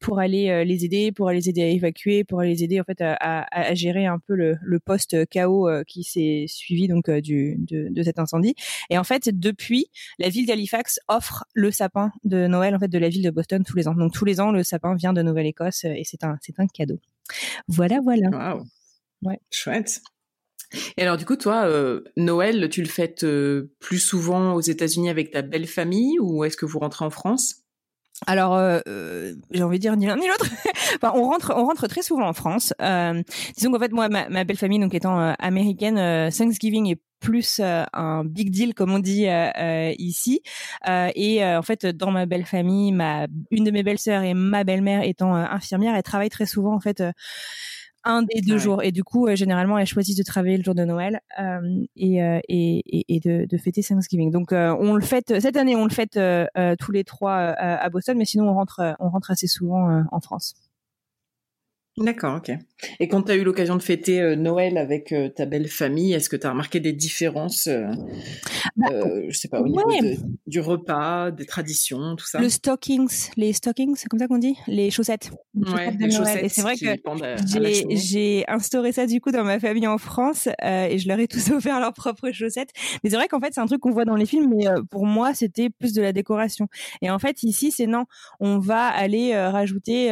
pour 0.00 0.18
aller 0.18 0.50
euh, 0.50 0.64
les 0.64 0.84
aider, 0.84 1.12
pour 1.12 1.28
aller 1.28 1.40
les 1.40 1.48
aider 1.48 1.62
à 1.62 1.68
évacuer, 1.68 2.24
pour 2.24 2.40
aller 2.40 2.50
les 2.50 2.64
aider 2.64 2.80
en 2.80 2.84
fait 2.84 3.00
à, 3.00 3.14
à, 3.14 3.68
à 3.68 3.74
gérer 3.74 4.06
un 4.06 4.18
peu 4.18 4.34
le, 4.34 4.56
le 4.62 4.80
post 4.80 5.28
chaos 5.28 5.68
euh, 5.68 5.84
qui 5.84 6.04
s'est 6.04 6.46
suivi 6.48 6.88
donc 6.88 7.08
euh, 7.08 7.20
du, 7.20 7.56
de, 7.58 7.88
de, 7.90 8.02
cet 8.02 8.18
incendie. 8.18 8.54
Et 8.90 8.98
en 8.98 9.04
fait, 9.04 9.28
depuis, 9.32 9.90
la 10.18 10.28
ville 10.28 10.46
d'Halifax 10.46 11.00
offre 11.08 11.44
le 11.54 11.70
sapin 11.70 12.12
de 12.24 12.46
Noël 12.46 12.74
en 12.74 12.78
fait 12.78 12.88
de 12.88 12.98
la 12.98 13.08
ville 13.08 13.22
de 13.22 13.30
Boston 13.30 13.64
tous 13.64 13.76
les 13.76 13.88
ans. 13.88 13.94
Donc 13.94 14.12
tous 14.12 14.24
les 14.24 14.40
ans, 14.40 14.52
le 14.52 14.62
sapin 14.62 14.94
vient 14.94 15.12
de 15.12 15.22
Nouvelle-Écosse 15.22 15.84
et 15.84 16.02
c'est 16.04 16.24
un 16.24 16.38
c'est 16.40 16.58
un 16.58 16.66
cadeau. 16.66 16.98
Voilà, 17.68 18.00
voilà. 18.02 18.54
Wow. 18.54 18.64
Ouais. 19.22 19.40
Chouette. 19.50 20.00
Et 20.96 21.02
alors 21.02 21.16
du 21.16 21.24
coup, 21.24 21.36
toi, 21.36 21.66
euh, 21.66 22.02
Noël, 22.16 22.68
tu 22.68 22.82
le 22.82 22.88
fêtes 22.88 23.26
plus 23.80 23.98
souvent 23.98 24.54
aux 24.54 24.60
États-Unis 24.60 25.10
avec 25.10 25.30
ta 25.30 25.42
belle 25.42 25.66
famille 25.66 26.18
ou 26.20 26.44
est-ce 26.44 26.56
que 26.56 26.66
vous 26.66 26.78
rentrez 26.78 27.04
en 27.04 27.10
France? 27.10 27.65
Alors, 28.26 28.54
euh, 28.54 28.80
euh, 28.88 29.34
j'ai 29.50 29.62
envie 29.62 29.78
de 29.78 29.82
dire 29.82 29.96
ni 29.96 30.06
l'un 30.06 30.16
ni 30.16 30.26
l'autre. 30.26 30.46
enfin, 30.96 31.12
on 31.14 31.24
rentre, 31.24 31.52
on 31.54 31.66
rentre 31.66 31.86
très 31.86 32.02
souvent 32.02 32.26
en 32.26 32.32
France. 32.32 32.72
Euh, 32.80 33.22
disons 33.56 33.70
qu'en 33.70 33.78
fait, 33.78 33.92
moi, 33.92 34.08
ma, 34.08 34.44
belle 34.44 34.56
famille, 34.56 34.80
donc 34.80 34.94
étant 34.94 35.20
euh, 35.20 35.32
américaine, 35.38 36.30
Thanksgiving 36.30 36.90
est 36.90 37.00
plus 37.20 37.60
un 37.60 38.24
big 38.24 38.50
deal 38.50 38.74
comme 38.74 38.92
on 38.92 38.98
dit 38.98 39.26
ici. 39.98 40.42
et 40.86 41.44
en 41.44 41.62
fait, 41.62 41.86
dans 41.86 42.10
ma 42.10 42.26
belle 42.26 42.44
famille, 42.44 42.92
ma 42.92 43.26
une 43.50 43.64
de 43.64 43.70
mes 43.70 43.82
belles 43.82 43.98
sœurs 43.98 44.22
et 44.22 44.34
ma 44.34 44.64
belle-mère 44.64 45.02
étant 45.02 45.34
infirmière, 45.34 45.94
elles 45.96 46.02
travaillent 46.02 46.28
très 46.28 46.46
souvent 46.46 46.74
en 46.74 46.80
fait 46.80 47.02
un 48.06 48.22
des 48.22 48.40
deux 48.40 48.58
jours. 48.58 48.82
Et 48.82 48.92
du 48.92 49.04
coup, 49.04 49.28
généralement, 49.34 49.78
elles 49.78 49.86
choisissent 49.86 50.16
de 50.16 50.22
travailler 50.22 50.56
le 50.56 50.62
jour 50.62 50.74
de 50.74 50.84
Noël 50.84 51.20
et, 51.96 52.18
et, 52.48 53.14
et, 53.14 53.20
de, 53.20 53.46
de, 53.46 53.56
fêter 53.58 53.82
Thanksgiving. 53.82 54.30
Donc, 54.30 54.52
on 54.52 54.94
le 54.94 55.02
fête 55.02 55.40
cette 55.40 55.56
année, 55.56 55.76
on 55.76 55.84
le 55.84 55.90
fête 55.90 56.18
tous 56.78 56.92
les 56.92 57.04
trois 57.04 57.34
à 57.34 57.88
Boston, 57.90 58.16
mais 58.16 58.24
sinon, 58.24 58.48
on 58.48 58.54
rentre, 58.54 58.96
on 59.00 59.10
rentre 59.10 59.30
assez 59.30 59.46
souvent 59.46 60.04
en 60.10 60.20
France. 60.20 60.54
D'accord, 61.98 62.36
ok. 62.36 62.54
Et 63.00 63.08
quand 63.08 63.22
tu 63.22 63.32
as 63.32 63.36
eu 63.36 63.42
l'occasion 63.42 63.74
de 63.74 63.82
fêter 63.82 64.20
euh, 64.20 64.36
Noël 64.36 64.76
avec 64.76 65.12
euh, 65.12 65.30
ta 65.30 65.46
belle 65.46 65.66
famille, 65.66 66.12
est-ce 66.12 66.28
que 66.28 66.36
tu 66.36 66.46
as 66.46 66.50
remarqué 66.50 66.78
des 66.78 66.92
différences, 66.92 67.68
euh, 67.68 67.86
bah, 68.76 68.90
je 69.28 69.38
sais 69.38 69.48
pas, 69.48 69.62
au 69.62 69.66
niveau 69.66 69.90
du 70.46 70.60
repas, 70.60 71.30
des 71.30 71.46
traditions, 71.46 72.14
tout 72.16 72.26
ça? 72.26 72.38
Le 72.38 72.50
stockings, 72.50 73.30
les 73.38 73.54
stockings, 73.54 73.96
c'est 73.96 74.08
comme 74.08 74.20
ça 74.20 74.28
qu'on 74.28 74.36
dit? 74.36 74.56
Les 74.66 74.90
chaussettes. 74.90 75.30
Ouais, 75.54 75.90
les 75.98 76.10
chaussettes 76.10 76.44
et 76.44 76.48
c'est 76.50 76.60
vrai 76.60 76.76
que 76.76 76.86
j'ai 77.94 78.44
instauré 78.46 78.92
ça 78.92 79.06
du 79.06 79.22
coup 79.22 79.30
dans 79.30 79.44
ma 79.44 79.58
famille 79.58 79.86
en 79.86 79.96
France 79.96 80.48
et 80.62 80.98
je 80.98 81.08
leur 81.08 81.18
ai 81.18 81.28
tous 81.28 81.50
offert 81.52 81.80
leurs 81.80 81.94
propres 81.94 82.30
chaussettes. 82.30 82.72
Mais 83.02 83.08
c'est 83.08 83.16
vrai 83.16 83.28
qu'en 83.28 83.40
fait, 83.40 83.54
c'est 83.54 83.60
un 83.62 83.66
truc 83.66 83.80
qu'on 83.80 83.92
voit 83.92 84.04
dans 84.04 84.16
les 84.16 84.26
films, 84.26 84.52
mais 84.54 84.66
pour 84.90 85.06
moi, 85.06 85.32
c'était 85.32 85.70
plus 85.70 85.94
de 85.94 86.02
la 86.02 86.12
décoration. 86.12 86.68
Et 87.00 87.10
en 87.10 87.18
fait, 87.18 87.42
ici, 87.42 87.70
c'est 87.70 87.86
non, 87.86 88.04
on 88.38 88.58
va 88.58 88.86
aller 88.86 89.34
rajouter 89.34 90.10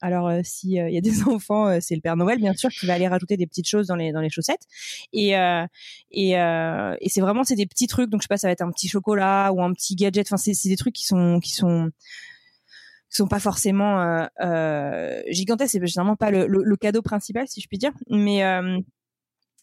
alors, 0.00 0.28
euh, 0.28 0.40
s'il 0.44 0.78
euh, 0.78 0.90
y 0.90 0.98
a 0.98 1.00
des 1.00 1.22
enfants, 1.28 1.68
euh, 1.68 1.78
c'est 1.80 1.94
le 1.94 2.00
Père 2.00 2.16
Noël, 2.16 2.38
bien 2.38 2.54
sûr, 2.54 2.70
qui 2.70 2.86
va 2.86 2.94
aller 2.94 3.08
rajouter 3.08 3.36
des 3.36 3.46
petites 3.46 3.68
choses 3.68 3.86
dans 3.86 3.96
les 3.96 4.12
dans 4.12 4.20
les 4.20 4.30
chaussettes. 4.30 4.66
Et 5.12 5.30
et, 6.10 6.30
et 6.32 7.08
c'est 7.08 7.20
vraiment 7.20 7.44
c'est 7.44 7.56
des 7.56 7.66
petits 7.66 7.86
trucs. 7.86 8.10
Donc, 8.10 8.22
je 8.22 8.24
sais 8.24 8.28
pas, 8.28 8.38
ça 8.38 8.48
va 8.48 8.52
être 8.52 8.62
un 8.62 8.70
petit 8.70 8.88
chocolat 8.88 9.52
ou 9.52 9.62
un 9.62 9.72
petit 9.72 9.96
gadget. 9.96 10.26
Enfin, 10.26 10.36
c'est 10.36 10.68
des 10.68 10.76
trucs 10.76 10.94
qui 10.94 11.04
sont 11.04 11.40
qui 11.40 11.52
sont 11.52 11.90
sont 13.16 13.28
pas 13.28 13.40
forcément 13.40 14.26
euh, 14.42 15.22
gigantesques. 15.30 15.72
C'est 15.72 15.86
généralement 15.86 16.16
pas 16.16 16.30
le, 16.30 16.46
le, 16.46 16.76
cadeau 16.76 17.02
principal, 17.02 17.48
si 17.48 17.60
je 17.60 17.68
puis 17.68 17.78
dire. 17.78 17.92
Mais 18.10 18.42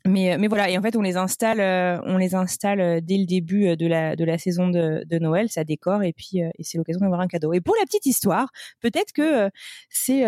mais, 0.06 0.38
mais 0.38 0.48
voilà, 0.48 0.70
et 0.70 0.78
en 0.78 0.82
fait, 0.82 0.98
on 0.98 1.02
les 1.02 1.16
installe, 1.16 1.62
euh, 1.62 1.98
on 2.06 2.18
les 2.18 2.36
installe 2.36 2.82
euh, 2.82 3.00
dès 3.02 3.18
le 3.18 3.26
début 3.26 3.68
euh, 3.68 3.76
de 3.78 3.88
la, 3.88 4.18
de 4.18 4.26
la 4.26 4.38
saison 4.38 4.68
de, 4.68 5.06
de 5.06 5.20
Noël, 5.20 5.50
ça 5.50 5.64
décore, 5.64 6.04
et 6.04 6.12
puis 6.12 6.40
et 6.40 6.64
c'est 6.64 6.78
l'occasion 6.78 7.00
d'avoir 7.00 7.22
un 7.22 7.28
cadeau. 7.28 7.54
Et 7.54 7.62
pour 7.62 7.76
la 7.80 7.86
petite 7.86 8.06
histoire, 8.06 8.52
peut-être 8.82 9.14
que 9.14 9.50
c'est 9.90 10.26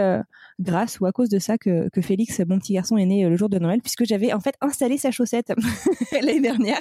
grâce 0.59 0.99
ou 0.99 1.05
à 1.05 1.11
cause 1.11 1.29
de 1.29 1.39
ça 1.39 1.57
que, 1.57 1.89
que 1.89 2.01
Félix, 2.01 2.39
mon 2.47 2.57
petit 2.59 2.73
garçon, 2.73 2.97
est 2.97 3.05
né 3.05 3.27
le 3.27 3.35
jour 3.35 3.49
de 3.49 3.59
Noël, 3.59 3.81
puisque 3.81 4.05
j'avais 4.05 4.31
en 4.33 4.39
fait 4.39 4.55
installé 4.61 4.97
sa 4.97 5.11
chaussette 5.11 5.51
l'année 6.11 6.39
dernière. 6.39 6.79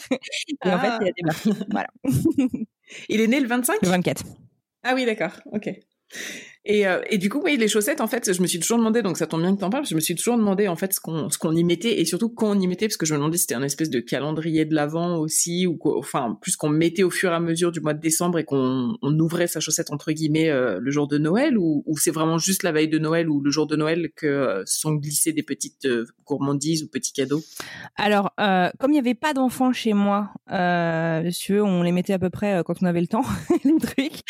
Et 0.65 0.71
en 0.71 0.79
fait, 0.79 0.93
il 1.01 1.09
a 1.09 1.13
démarré. 1.13 1.67
Voilà. 1.71 1.89
il 3.09 3.21
est 3.21 3.27
né 3.27 3.41
le 3.41 3.49
25 3.49 3.79
Le 3.83 3.89
24. 3.89 4.25
Ah 4.85 4.95
oui, 4.95 5.05
d'accord, 5.05 5.41
ok. 5.53 5.71
Et, 6.67 6.87
euh, 6.87 7.01
et, 7.11 7.19
du 7.19 7.29
coup, 7.29 7.43
oui, 7.45 7.59
les 7.59 7.69
chaussettes, 7.69 8.01
en 8.01 8.07
fait, 8.07 8.33
je 8.33 8.41
me 8.41 8.47
suis 8.47 8.59
toujours 8.59 8.79
demandé, 8.79 9.03
donc 9.03 9.19
ça 9.19 9.27
tombe 9.27 9.43
bien 9.43 9.55
que 9.55 9.61
t'en 9.61 9.69
parles, 9.69 9.85
je 9.85 9.95
me 9.95 10.01
suis 10.01 10.15
toujours 10.15 10.39
demandé 10.39 10.67
en 10.67 10.77
fait 10.77 10.95
ce 10.95 11.01
qu'on 11.01 11.29
ce 11.29 11.55
y 11.55 11.65
mettait 11.65 12.01
et 12.01 12.07
surtout 12.07 12.31
quand 12.31 12.57
on 12.57 12.61
y 12.61 12.67
mettait, 12.67 12.87
parce 12.87 12.97
que 12.97 13.05
je 13.05 13.13
me 13.13 13.19
demandais 13.19 13.37
si 13.37 13.43
c'était 13.43 13.55
un 13.55 13.63
espèce 13.63 13.91
de 13.91 14.01
calendrier 14.01 14.65
de 14.65 14.75
l'avant 14.75 15.19
aussi 15.19 15.67
ou 15.67 15.79
enfin 15.99 16.39
plus 16.41 16.57
qu'on 16.57 16.71
mettait 16.71 17.03
au 17.03 17.11
fur 17.11 17.33
et 17.33 17.35
à 17.35 17.41
mesure 17.41 17.71
du 17.71 17.81
mois 17.81 17.93
de 17.93 18.01
décembre 18.01 18.39
et 18.39 18.45
qu'on 18.45 18.97
on 19.03 19.19
ouvrait 19.19 19.47
sa 19.47 19.61
chaussette 19.61 19.91
entre 19.91 20.13
guillemets 20.13 20.49
euh, 20.49 20.79
le 20.81 20.91
jour 20.91 21.07
de 21.07 21.19
Noël 21.19 21.59
ou, 21.59 21.85
c'est 21.97 22.11
vraiment 22.11 22.39
juste 22.39 22.63
la 22.63 22.73
veille 22.73 22.89
de 22.89 22.99
Noël 22.99 23.29
ou 23.29 23.43
le 23.43 23.51
jour 23.51 23.67
de 23.67 23.77
Noël 23.77 24.11
que 24.17 24.27
euh, 24.27 24.63
sont 24.65 24.95
glissées 24.95 25.33
des 25.33 25.43
petites 25.43 25.87
gourmandises 26.25 26.83
ou 26.83 26.89
petits 26.89 27.13
cadeaux? 27.13 27.43
Alors, 27.97 28.33
comme 28.37 28.91
il 28.91 28.95
n'y 28.95 28.99
avait 28.99 29.15
pas 29.15 29.35
d'enfants 29.35 29.73
chez 29.73 29.93
moi, 29.93 30.31
monsieur, 30.51 31.63
on 31.63 31.83
les 31.83 31.93
mettait 31.93 32.15
à 32.15 32.19
peu 32.19 32.31
près 32.31 32.63
quand 32.65 32.83
on 32.83 32.87
avait 32.87 33.01
le 33.01 33.07
temps, 33.07 33.25
les 33.65 33.79
trucs, 33.79 34.21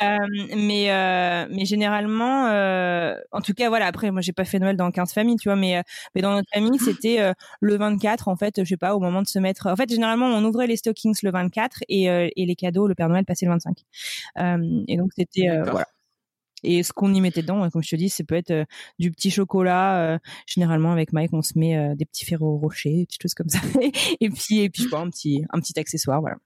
mais 0.00 1.48
mais 1.50 1.64
généralement, 1.80 2.46
euh, 2.48 3.16
en 3.32 3.40
tout 3.40 3.54
cas, 3.54 3.70
voilà. 3.70 3.86
Après, 3.86 4.10
moi, 4.10 4.20
j'ai 4.20 4.32
pas 4.32 4.44
fait 4.44 4.58
Noël 4.58 4.76
dans 4.76 4.90
15 4.90 5.14
familles, 5.14 5.36
tu 5.36 5.48
vois, 5.48 5.56
mais 5.56 5.78
euh, 5.78 5.82
mais 6.14 6.20
dans 6.20 6.32
notre 6.32 6.48
famille, 6.52 6.78
c'était 6.78 7.20
euh, 7.20 7.32
le 7.60 7.76
24, 7.76 8.28
en 8.28 8.36
fait, 8.36 8.62
je 8.62 8.68
sais 8.68 8.76
pas, 8.76 8.94
au 8.94 9.00
moment 9.00 9.22
de 9.22 9.26
se 9.26 9.38
mettre. 9.38 9.66
En 9.66 9.76
fait, 9.76 9.88
généralement, 9.88 10.26
on 10.26 10.44
ouvrait 10.44 10.66
les 10.66 10.76
stockings 10.76 11.16
le 11.22 11.30
24 11.30 11.78
et 11.88 12.04
et 12.04 12.46
les 12.46 12.56
cadeaux, 12.56 12.86
le 12.86 12.94
Père 12.94 13.08
Noël 13.08 13.24
passait 13.24 13.46
le 13.46 13.52
25. 13.52 13.78
et 14.88 14.96
donc 14.96 15.10
c'était 15.16 15.48
voilà. 15.64 15.86
Et 16.62 16.82
ce 16.82 16.92
qu'on 16.92 17.14
y 17.14 17.22
mettait 17.22 17.40
dedans, 17.40 17.70
comme 17.70 17.82
je 17.82 17.88
te 17.88 17.96
dis, 17.96 18.10
ça 18.10 18.22
peut 18.24 18.34
être 18.34 18.66
du 18.98 19.10
petit 19.10 19.30
chocolat. 19.30 20.18
généralement, 20.46 20.92
avec 20.92 21.12
Mike, 21.12 21.32
on 21.32 21.42
se 21.42 21.58
met 21.58 21.94
des 21.96 22.04
petits 22.04 22.26
ferros 22.26 22.58
rochers, 22.58 22.96
des 22.98 23.06
petites 23.06 23.22
choses 23.22 23.34
comme 23.34 23.48
ça. 23.48 23.60
et 24.20 24.30
puis, 24.30 24.60
et 24.60 24.70
puis, 24.70 24.84
je 24.90 24.94
un 24.96 25.08
petit, 25.08 25.44
un 25.50 25.60
petit 25.60 25.78
accessoire, 25.78 26.20
voilà. 26.20 26.36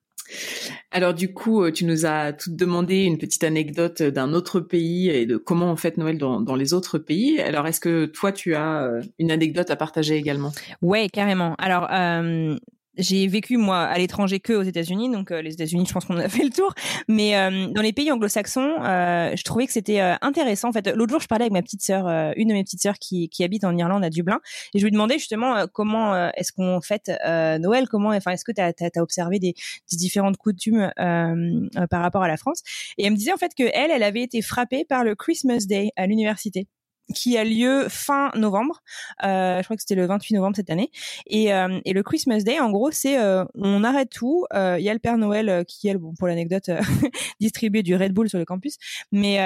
Alors 0.91 1.13
du 1.13 1.33
coup, 1.33 1.65
euh, 1.65 1.73
tu 1.73 1.85
nous 1.85 2.07
as 2.07 2.33
tout 2.33 2.55
demandé 2.55 3.03
une 3.03 3.19
petite 3.19 3.45
anecdote 3.45 4.03
d'un 4.03 4.33
autre 4.33 4.61
pays 4.61 5.09
et 5.11 5.27
de 5.27 5.37
comment 5.37 5.71
on 5.71 5.77
fête 5.77 5.97
Noël 5.97 6.19
dans, 6.19 6.57
les 6.57 6.73
autres 6.73 6.99
pays. 6.99 7.41
Alors 7.41 7.67
est-ce 7.67 7.81
que 7.81 8.07
toi, 8.07 8.33
tu 8.33 8.55
as 8.55 8.85
euh, 8.85 9.03
une 9.19 9.31
anecdote 9.31 9.71
à 9.71 9.77
partager 9.77 10.17
également? 10.17 10.53
Ouais, 10.83 11.09
carrément. 11.09 11.55
Alors 11.59 11.89
euh, 11.93 12.57
j'ai 12.97 13.27
vécu 13.27 13.57
moi 13.57 13.83
à 13.83 13.99
l'étranger 13.99 14.41
que 14.41 14.53
aux 14.53 14.63
États-Unis, 14.63 15.11
donc 15.11 15.31
euh, 15.31 15.43
les 15.43 15.55
États-Unis, 15.55 15.85
je 15.87 15.93
pense 15.93 16.05
qu'on 16.05 16.17
a 16.17 16.29
fait 16.29 16.45
le 16.45 16.51
tour. 16.51 16.73
Mais 17.09 17.37
euh, 17.37 17.69
dans 17.69 17.83
les 17.83 17.93
pays 17.93 18.11
anglo-saxons, 18.13 18.83
euh, 18.83 19.33
je 19.37 19.43
trouvais 19.43 19.67
que 19.67 19.73
c'était 19.73 20.01
intéressant. 20.21 20.69
En 20.69 20.73
fait, 20.73 20.87
l'autre 20.89 21.11
jour, 21.11 21.21
je 21.21 21.27
parlais 21.27 21.45
avec 21.45 21.53
ma 21.53 21.63
petite 21.63 21.83
sœur, 21.83 22.07
une 22.37 22.49
de 22.49 22.53
mes 22.53 22.65
petites 22.65 22.83
sœurs 22.83 22.99
qui, 22.99 23.29
qui 23.29 23.45
habite 23.45 23.65
en 23.65 23.77
Irlande 23.77 24.05
à 24.05 24.11
Dublin, 24.11 24.41
et 24.75 24.79
je 24.79 24.85
lui 24.85 24.91
demandais 24.91 25.19
justement 25.19 25.67
comment 25.73 26.31
est-ce 26.31 26.53
qu'on 26.53 26.81
fête 26.81 27.11
Noël, 27.25 27.89
comment, 27.89 28.11
enfin, 28.11 28.33
est-ce 28.33 28.45
que 28.45 28.53
tu 28.53 28.61
as, 28.61 28.73
as, 28.81 29.03
observé 29.03 29.39
des, 29.39 29.55
des, 29.91 29.97
différentes 29.97 30.37
coutumes 30.37 30.91
par 30.97 32.03
rapport 32.03 32.23
à 32.23 32.29
la 32.29 32.37
France? 32.37 32.63
Et 32.99 33.07
elle 33.07 33.13
me 33.13 33.17
disait 33.17 33.33
en 33.33 33.37
fait 33.37 33.53
que 33.57 33.65
elle, 33.73 33.91
elle 33.91 34.03
avait 34.03 34.23
été 34.23 34.43
frappée 34.43 34.85
par 34.85 35.05
le 35.05 35.15
Christmas 35.15 35.67
Day 35.67 35.91
à 35.97 36.07
l'université 36.07 36.69
qui 37.13 37.37
a 37.37 37.45
lieu 37.45 37.87
fin 37.89 38.31
novembre. 38.35 38.83
Euh, 39.25 39.59
je 39.59 39.65
crois 39.65 39.77
que 39.77 39.83
c'était 39.83 39.95
le 39.95 40.07
28 40.07 40.35
novembre 40.35 40.57
cette 40.57 40.71
année. 40.71 40.91
Et, 41.27 41.53
euh, 41.53 41.81
et 41.85 41.93
le 41.93 42.03
Christmas 42.03 42.43
Day, 42.43 42.61
en 42.61 42.71
gros, 42.71 42.91
c'est 42.91 43.19
euh, 43.19 43.45
on 43.55 43.85
arrête 43.85 44.11
tout. 44.11 44.47
Il 44.53 44.83
y 44.83 44.89
a 44.89 44.93
le 44.93 44.99
Père 44.99 45.19
Noël 45.19 45.65
qui, 45.67 45.89
elle, 45.89 45.99
bon, 45.99 46.15
pour 46.15 46.29
l'anecdote, 46.29 46.71
distribué 47.41 47.83
du 47.83 47.95
Red 47.97 48.13
Bull 48.13 48.29
sur 48.29 48.39
le 48.39 48.45
campus. 48.45 48.77
Mais 49.13 49.39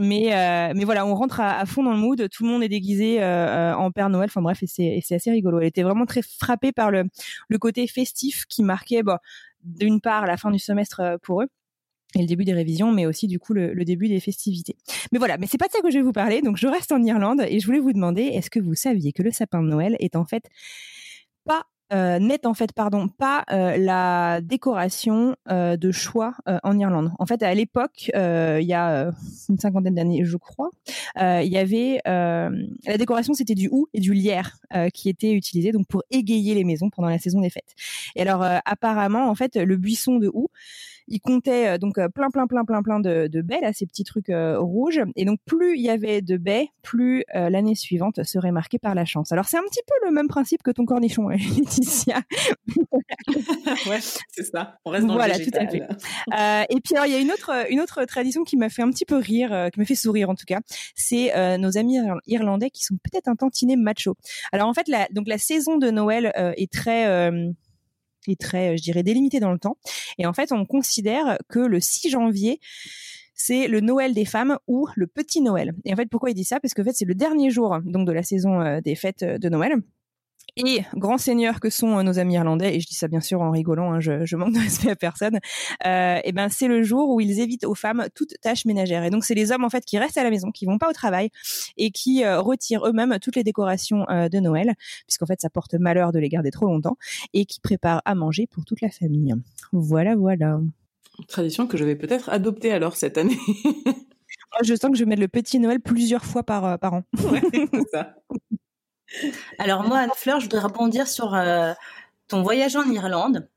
mais 0.00 0.72
mais 0.74 0.84
voilà, 0.84 1.06
on 1.06 1.14
rentre 1.14 1.40
à, 1.40 1.64
fond 1.66 1.82
dans 1.82 1.92
le 1.92 1.98
mood. 1.98 2.28
Tout 2.28 2.44
le 2.44 2.50
monde 2.50 2.62
est 2.62 2.68
déguisé 2.68 3.22
en 3.22 3.90
Père 3.90 4.08
Noël. 4.08 4.28
Enfin 4.28 4.42
bref, 4.42 4.62
et 4.62 5.00
c'est 5.02 5.14
assez 5.14 5.30
rigolo. 5.30 5.60
Elle 5.60 5.68
était 5.68 5.82
vraiment 5.82 6.06
très 6.06 6.22
frappée 6.22 6.72
par 6.72 6.90
le 6.90 7.04
le 7.48 7.58
côté 7.58 7.86
festif 7.86 8.46
qui 8.46 8.62
marquait, 8.62 9.02
d'une 9.62 10.00
part 10.00 10.26
la 10.26 10.36
fin 10.36 10.50
du 10.50 10.58
semestre 10.58 11.18
pour 11.22 11.42
eux 11.42 11.48
et 12.16 12.22
le 12.22 12.26
début 12.26 12.44
des 12.44 12.54
révisions, 12.54 12.92
mais 12.92 13.06
aussi 13.06 13.26
du 13.26 13.38
coup 13.38 13.52
le, 13.52 13.74
début 13.84 14.08
des 14.08 14.20
festivités. 14.20 14.76
Mais 15.12 15.18
voilà, 15.18 15.36
mais 15.38 15.46
c'est 15.46 15.58
pas 15.58 15.68
de 15.68 15.72
ça 15.72 15.80
que 15.80 15.90
je 15.90 15.98
vais 15.98 16.02
vous 16.02 16.12
parler. 16.12 16.40
Donc 16.42 16.56
je 16.56 16.66
reste 16.66 16.92
en 16.92 17.02
Irlande 17.02 17.42
et 17.46 17.60
je 17.60 17.66
voulais 17.66 17.78
vous 17.78 17.92
demander, 17.92 18.22
est-ce 18.22 18.50
que 18.50 18.58
vous 18.58 18.74
saviez 18.74 19.12
que 19.12 19.22
le 19.22 19.30
sapin 19.30 19.62
de 19.62 19.68
Noël 19.68 19.96
est 20.00 20.16
en 20.16 20.24
fait 20.24 20.48
pas 21.44 21.64
euh, 21.92 22.18
n'est 22.18 22.48
en 22.48 22.54
fait 22.54 22.72
pardon 22.72 23.06
pas 23.06 23.44
euh, 23.52 23.76
la 23.76 24.40
décoration 24.40 25.36
euh, 25.48 25.76
de 25.76 25.92
choix 25.92 26.34
en 26.64 26.78
Irlande? 26.78 27.12
En 27.20 27.26
fait, 27.26 27.42
à 27.44 27.54
l'époque, 27.54 28.10
il 28.14 28.66
y 28.66 28.74
a 28.74 29.12
une 29.48 29.58
cinquantaine 29.58 29.94
d'années, 29.94 30.24
je 30.24 30.36
crois, 30.36 30.70
il 31.16 31.48
y 31.48 31.58
avait 31.58 32.00
la 32.04 32.98
décoration, 32.98 33.34
c'était 33.34 33.54
du 33.54 33.68
hou 33.70 33.86
et 33.94 34.00
du 34.00 34.14
lierre 34.14 34.56
qui 34.92 35.08
étaient 35.08 35.32
utilisés 35.32 35.70
donc 35.70 35.86
pour 35.86 36.02
égayer 36.10 36.54
les 36.54 36.64
maisons 36.64 36.90
pendant 36.90 37.08
la 37.08 37.18
saison 37.18 37.40
des 37.40 37.50
fêtes. 37.50 37.74
Et 38.16 38.22
alors 38.22 38.44
apparemment, 38.64 39.28
en 39.28 39.34
fait, 39.34 39.56
le 39.56 39.76
buisson 39.76 40.16
de 40.16 40.28
hou 40.32 40.48
il 41.08 41.20
comptait 41.20 41.68
euh, 41.68 41.78
donc 41.78 41.98
euh, 41.98 42.08
plein, 42.08 42.30
plein, 42.30 42.46
plein, 42.46 42.64
plein, 42.64 42.82
plein 42.82 43.00
de, 43.00 43.28
de 43.28 43.42
baies, 43.42 43.60
là, 43.60 43.72
ces 43.72 43.86
petits 43.86 44.04
trucs 44.04 44.30
euh, 44.30 44.58
rouges. 44.58 45.00
Et 45.14 45.24
donc, 45.24 45.38
plus 45.44 45.76
il 45.76 45.82
y 45.82 45.90
avait 45.90 46.22
de 46.22 46.36
baies, 46.36 46.68
plus 46.82 47.24
l'année 47.32 47.74
suivante 47.74 48.22
serait 48.22 48.52
marquée 48.52 48.78
par 48.78 48.94
la 48.94 49.04
chance. 49.04 49.32
Alors, 49.32 49.46
c'est 49.46 49.56
un 49.56 49.62
petit 49.62 49.80
peu 49.86 50.06
le 50.06 50.12
même 50.12 50.28
principe 50.28 50.62
que 50.62 50.70
ton 50.70 50.84
cornichon, 50.84 51.28
Laetitia. 51.28 52.20
ouais, 53.86 53.98
c'est 54.30 54.44
ça. 54.44 54.78
On 54.84 54.90
reste 54.90 55.06
dans 55.06 55.14
voilà, 55.14 55.36
le 55.38 55.44
tout 55.44 55.50
à 55.54 55.66
fait. 55.66 55.82
et 56.72 56.80
puis, 56.80 56.94
alors, 56.94 57.06
il 57.06 57.12
y 57.12 57.16
a 57.16 57.20
une 57.20 57.32
autre, 57.32 57.50
une 57.70 57.80
autre 57.80 58.04
tradition 58.04 58.44
qui 58.44 58.56
m'a 58.56 58.68
fait 58.68 58.82
un 58.82 58.90
petit 58.90 59.04
peu 59.04 59.16
rire, 59.16 59.68
qui 59.72 59.80
m'a 59.80 59.86
fait 59.86 59.94
sourire 59.94 60.30
en 60.30 60.34
tout 60.34 60.46
cas. 60.46 60.60
C'est 60.94 61.58
nos 61.58 61.76
amis 61.76 61.98
irlandais 62.26 62.70
qui 62.70 62.84
sont 62.84 62.96
peut-être 62.96 63.28
un 63.28 63.36
tantinet 63.36 63.76
macho. 63.76 64.16
Alors, 64.52 64.68
en 64.68 64.74
fait, 64.74 64.88
la, 64.88 65.06
donc 65.10 65.26
la 65.28 65.38
saison 65.38 65.76
de 65.76 65.90
Noël 65.90 66.32
est 66.56 66.72
très 66.72 67.06
très, 68.34 68.76
je 68.76 68.82
dirais, 68.82 69.04
délimité 69.04 69.38
dans 69.38 69.52
le 69.52 69.58
temps. 69.58 69.76
Et 70.18 70.26
en 70.26 70.32
fait, 70.32 70.50
on 70.50 70.64
considère 70.64 71.38
que 71.48 71.60
le 71.60 71.78
6 71.80 72.10
janvier, 72.10 72.58
c'est 73.34 73.68
le 73.68 73.80
Noël 73.80 74.14
des 74.14 74.24
femmes 74.24 74.58
ou 74.66 74.88
le 74.96 75.06
petit 75.06 75.40
Noël. 75.40 75.74
Et 75.84 75.92
en 75.92 75.96
fait, 75.96 76.06
pourquoi 76.06 76.30
il 76.30 76.34
dit 76.34 76.44
ça? 76.44 76.58
Parce 76.58 76.74
fait, 76.74 76.92
c'est 76.92 77.04
le 77.04 77.14
dernier 77.14 77.50
jour 77.50 77.78
donc 77.84 78.06
de 78.06 78.12
la 78.12 78.22
saison 78.22 78.60
euh, 78.60 78.80
des 78.80 78.96
fêtes 78.96 79.22
de 79.22 79.48
Noël. 79.48 79.76
Et 80.56 80.82
grands 80.94 81.18
seigneurs 81.18 81.60
que 81.60 81.70
sont 81.70 81.98
euh, 81.98 82.02
nos 82.02 82.18
amis 82.18 82.34
irlandais, 82.34 82.76
et 82.76 82.80
je 82.80 82.86
dis 82.86 82.94
ça 82.94 83.08
bien 83.08 83.20
sûr 83.20 83.42
en 83.42 83.50
rigolant, 83.50 83.92
hein, 83.92 84.00
je, 84.00 84.24
je, 84.24 84.36
manque 84.36 84.54
de 84.54 84.58
respect 84.64 84.90
à 84.90 84.96
personne, 84.96 85.38
euh, 85.86 86.18
et 86.24 86.32
ben 86.32 86.48
c'est 86.48 86.68
le 86.68 86.82
jour 86.82 87.10
où 87.10 87.20
ils 87.20 87.40
évitent 87.40 87.64
aux 87.64 87.74
femmes 87.74 88.06
toute 88.14 88.34
tâche 88.40 88.64
ménagère. 88.64 89.04
Et 89.04 89.10
donc 89.10 89.24
c'est 89.24 89.34
les 89.34 89.52
hommes 89.52 89.64
en 89.64 89.70
fait 89.70 89.84
qui 89.84 89.98
restent 89.98 90.18
à 90.18 90.24
la 90.24 90.30
maison, 90.30 90.50
qui 90.50 90.64
vont 90.64 90.78
pas 90.78 90.88
au 90.88 90.92
travail 90.92 91.30
et 91.76 91.90
qui 91.90 92.24
euh, 92.24 92.40
retirent 92.40 92.86
eux-mêmes 92.86 93.18
toutes 93.20 93.36
les 93.36 93.44
décorations 93.44 94.08
euh, 94.08 94.28
de 94.28 94.38
Noël, 94.38 94.74
puisqu'en 95.06 95.26
fait 95.26 95.40
ça 95.40 95.50
porte 95.50 95.74
malheur 95.74 96.12
de 96.12 96.18
les 96.18 96.28
garder 96.28 96.50
trop 96.50 96.66
longtemps, 96.66 96.96
et 97.34 97.44
qui 97.44 97.60
préparent 97.60 98.02
à 98.04 98.14
manger 98.14 98.46
pour 98.46 98.64
toute 98.64 98.80
la 98.80 98.90
famille. 98.90 99.34
Voilà, 99.72 100.16
voilà. 100.16 100.60
Tradition 101.28 101.66
que 101.66 101.76
je 101.76 101.84
vais 101.84 101.96
peut-être 101.96 102.28
adopter 102.28 102.72
alors 102.72 102.96
cette 102.96 103.18
année. 103.18 103.38
je 104.62 104.74
sens 104.74 104.90
que 104.90 104.96
je 104.96 105.04
vais 105.04 105.08
mettre 105.08 105.22
le 105.22 105.28
petit 105.28 105.58
Noël 105.58 105.80
plusieurs 105.80 106.24
fois 106.24 106.42
par, 106.42 106.78
par 106.78 106.94
an. 106.94 107.02
Ouais, 107.30 107.42
c'est 107.52 107.88
ça. 107.90 108.16
Alors 109.58 109.82
moi, 109.82 109.98
Anne-Fleur, 109.98 110.40
je 110.40 110.44
voudrais 110.44 110.60
rebondir 110.60 111.06
sur 111.08 111.34
euh, 111.34 111.72
ton 112.28 112.42
voyage 112.42 112.76
en 112.76 112.88
Irlande. 112.90 113.48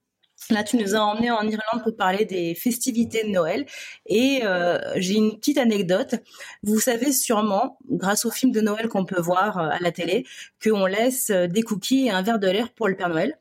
Là, 0.50 0.64
tu 0.64 0.78
nous 0.78 0.96
as 0.96 1.00
emmenés 1.00 1.32
en 1.32 1.42
Irlande 1.44 1.84
pour 1.84 1.96
parler 1.96 2.26
des 2.26 2.56
festivités 2.56 3.24
de 3.24 3.30
Noël. 3.30 3.66
Et 4.06 4.42
euh, 4.44 4.80
j'ai 4.96 5.16
une 5.16 5.38
petite 5.38 5.58
anecdote. 5.58 6.16
Vous 6.64 6.80
savez 6.80 7.12
sûrement, 7.12 7.78
grâce 7.90 8.26
aux 8.26 8.32
films 8.32 8.52
de 8.52 8.62
Noël 8.62 8.88
qu'on 8.88 9.06
peut 9.06 9.20
voir 9.22 9.58
euh, 9.58 9.70
à 9.70 9.80
la 9.80 9.92
télé, 9.92 10.26
qu'on 10.64 10.86
laisse 10.86 11.30
des 11.32 11.62
cookies 11.62 12.08
et 12.08 12.12
un 12.12 12.22
verre 12.22 12.40
de 12.40 12.48
lait 12.48 12.64
pour 12.76 12.88
le 12.88 12.96
Père 12.96 13.10
Noël. 13.10 13.38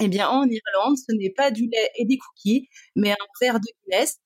Eh 0.00 0.08
bien, 0.08 0.28
en 0.28 0.44
Irlande, 0.44 0.96
ce 0.98 1.14
n'est 1.14 1.30
pas 1.30 1.50
du 1.50 1.68
lait 1.68 1.90
et 1.96 2.04
des 2.04 2.18
cookies, 2.18 2.68
mais 2.96 3.12
un 3.12 3.16
verre 3.40 3.60
de 3.60 3.66
Guinness, 3.88 4.20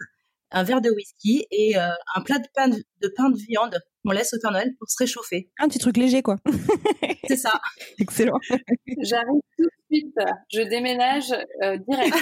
un 0.51 0.63
verre 0.63 0.81
de 0.81 0.91
whisky 0.91 1.47
et 1.51 1.77
euh, 1.77 1.89
un 2.15 2.23
plat 2.23 2.39
de 2.39 2.49
pain 2.55 2.69
de, 2.69 2.77
de 2.77 3.13
pain 3.17 3.31
de 3.31 3.39
viande 3.39 3.79
qu'on 4.05 4.13
laisse 4.13 4.33
au 4.35 4.39
Père 4.41 4.53
Noël 4.53 4.75
pour 4.79 4.89
se 4.89 4.97
réchauffer. 4.99 5.51
Un 5.59 5.69
petit 5.69 5.79
truc 5.79 5.97
léger, 5.97 6.23
quoi. 6.23 6.37
C'est 7.29 7.37
ça. 7.37 7.61
Excellent. 7.99 8.39
J'arrive 9.03 9.41
tout 9.59 9.65
de 9.65 9.71
suite. 9.91 10.17
Je 10.53 10.63
déménage 10.63 11.33
euh, 11.63 11.77
direct. 11.89 12.17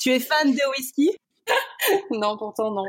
tu 0.00 0.10
es 0.10 0.20
fan 0.20 0.52
de 0.52 0.70
whisky? 0.76 1.10
Non, 2.12 2.36
pourtant 2.38 2.70
non. 2.70 2.84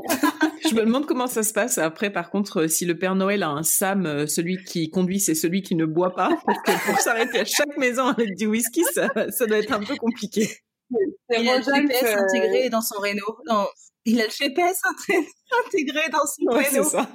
Je 0.70 0.76
me 0.76 0.82
demande 0.82 1.08
comment 1.08 1.26
ça 1.26 1.42
se 1.42 1.52
passe 1.54 1.80
après, 1.80 2.12
par 2.12 2.30
contre, 2.30 2.62
euh, 2.62 2.68
si 2.68 2.86
le 2.86 2.98
Père 2.98 3.16
Noël 3.16 3.42
a 3.42 3.50
un 3.50 3.64
Sam, 3.64 4.28
celui 4.28 4.64
qui 4.64 4.92
conduit, 4.92 5.20
c'est 5.20 5.34
celui 5.34 5.64
qui 5.64 5.76
ne 5.76 5.86
boit 5.86 6.14
pas. 6.14 6.30
Parce 6.46 6.62
que 6.62 6.92
pour 6.92 7.00
s'arrêter 7.00 7.40
à 7.40 7.46
chaque 7.46 7.76
maison 7.78 8.06
avec 8.08 8.36
du 8.36 8.46
whisky, 8.46 8.84
ça, 8.94 9.10
ça 9.30 9.48
doit 9.48 9.58
être 9.58 9.74
un 9.74 9.84
peu 9.84 9.96
compliqué. 9.96 10.48
C'est 11.30 11.42
Il 11.42 11.50
a 11.50 11.58
le 11.58 11.64
GPS 11.64 12.16
intégré 12.16 12.70
dans 12.70 12.82
son 12.82 13.00
Renault. 13.00 13.38
Non, 13.48 13.66
il 14.06 14.20
a 14.22 14.26
le 14.26 14.30
GPS 14.32 14.80
intégré 15.66 16.10
dans 16.12 16.26
son 16.26 16.56
Ouais, 16.56 16.64
c'est 16.70 16.80
Renault. 16.80 16.90
ça. 16.90 17.10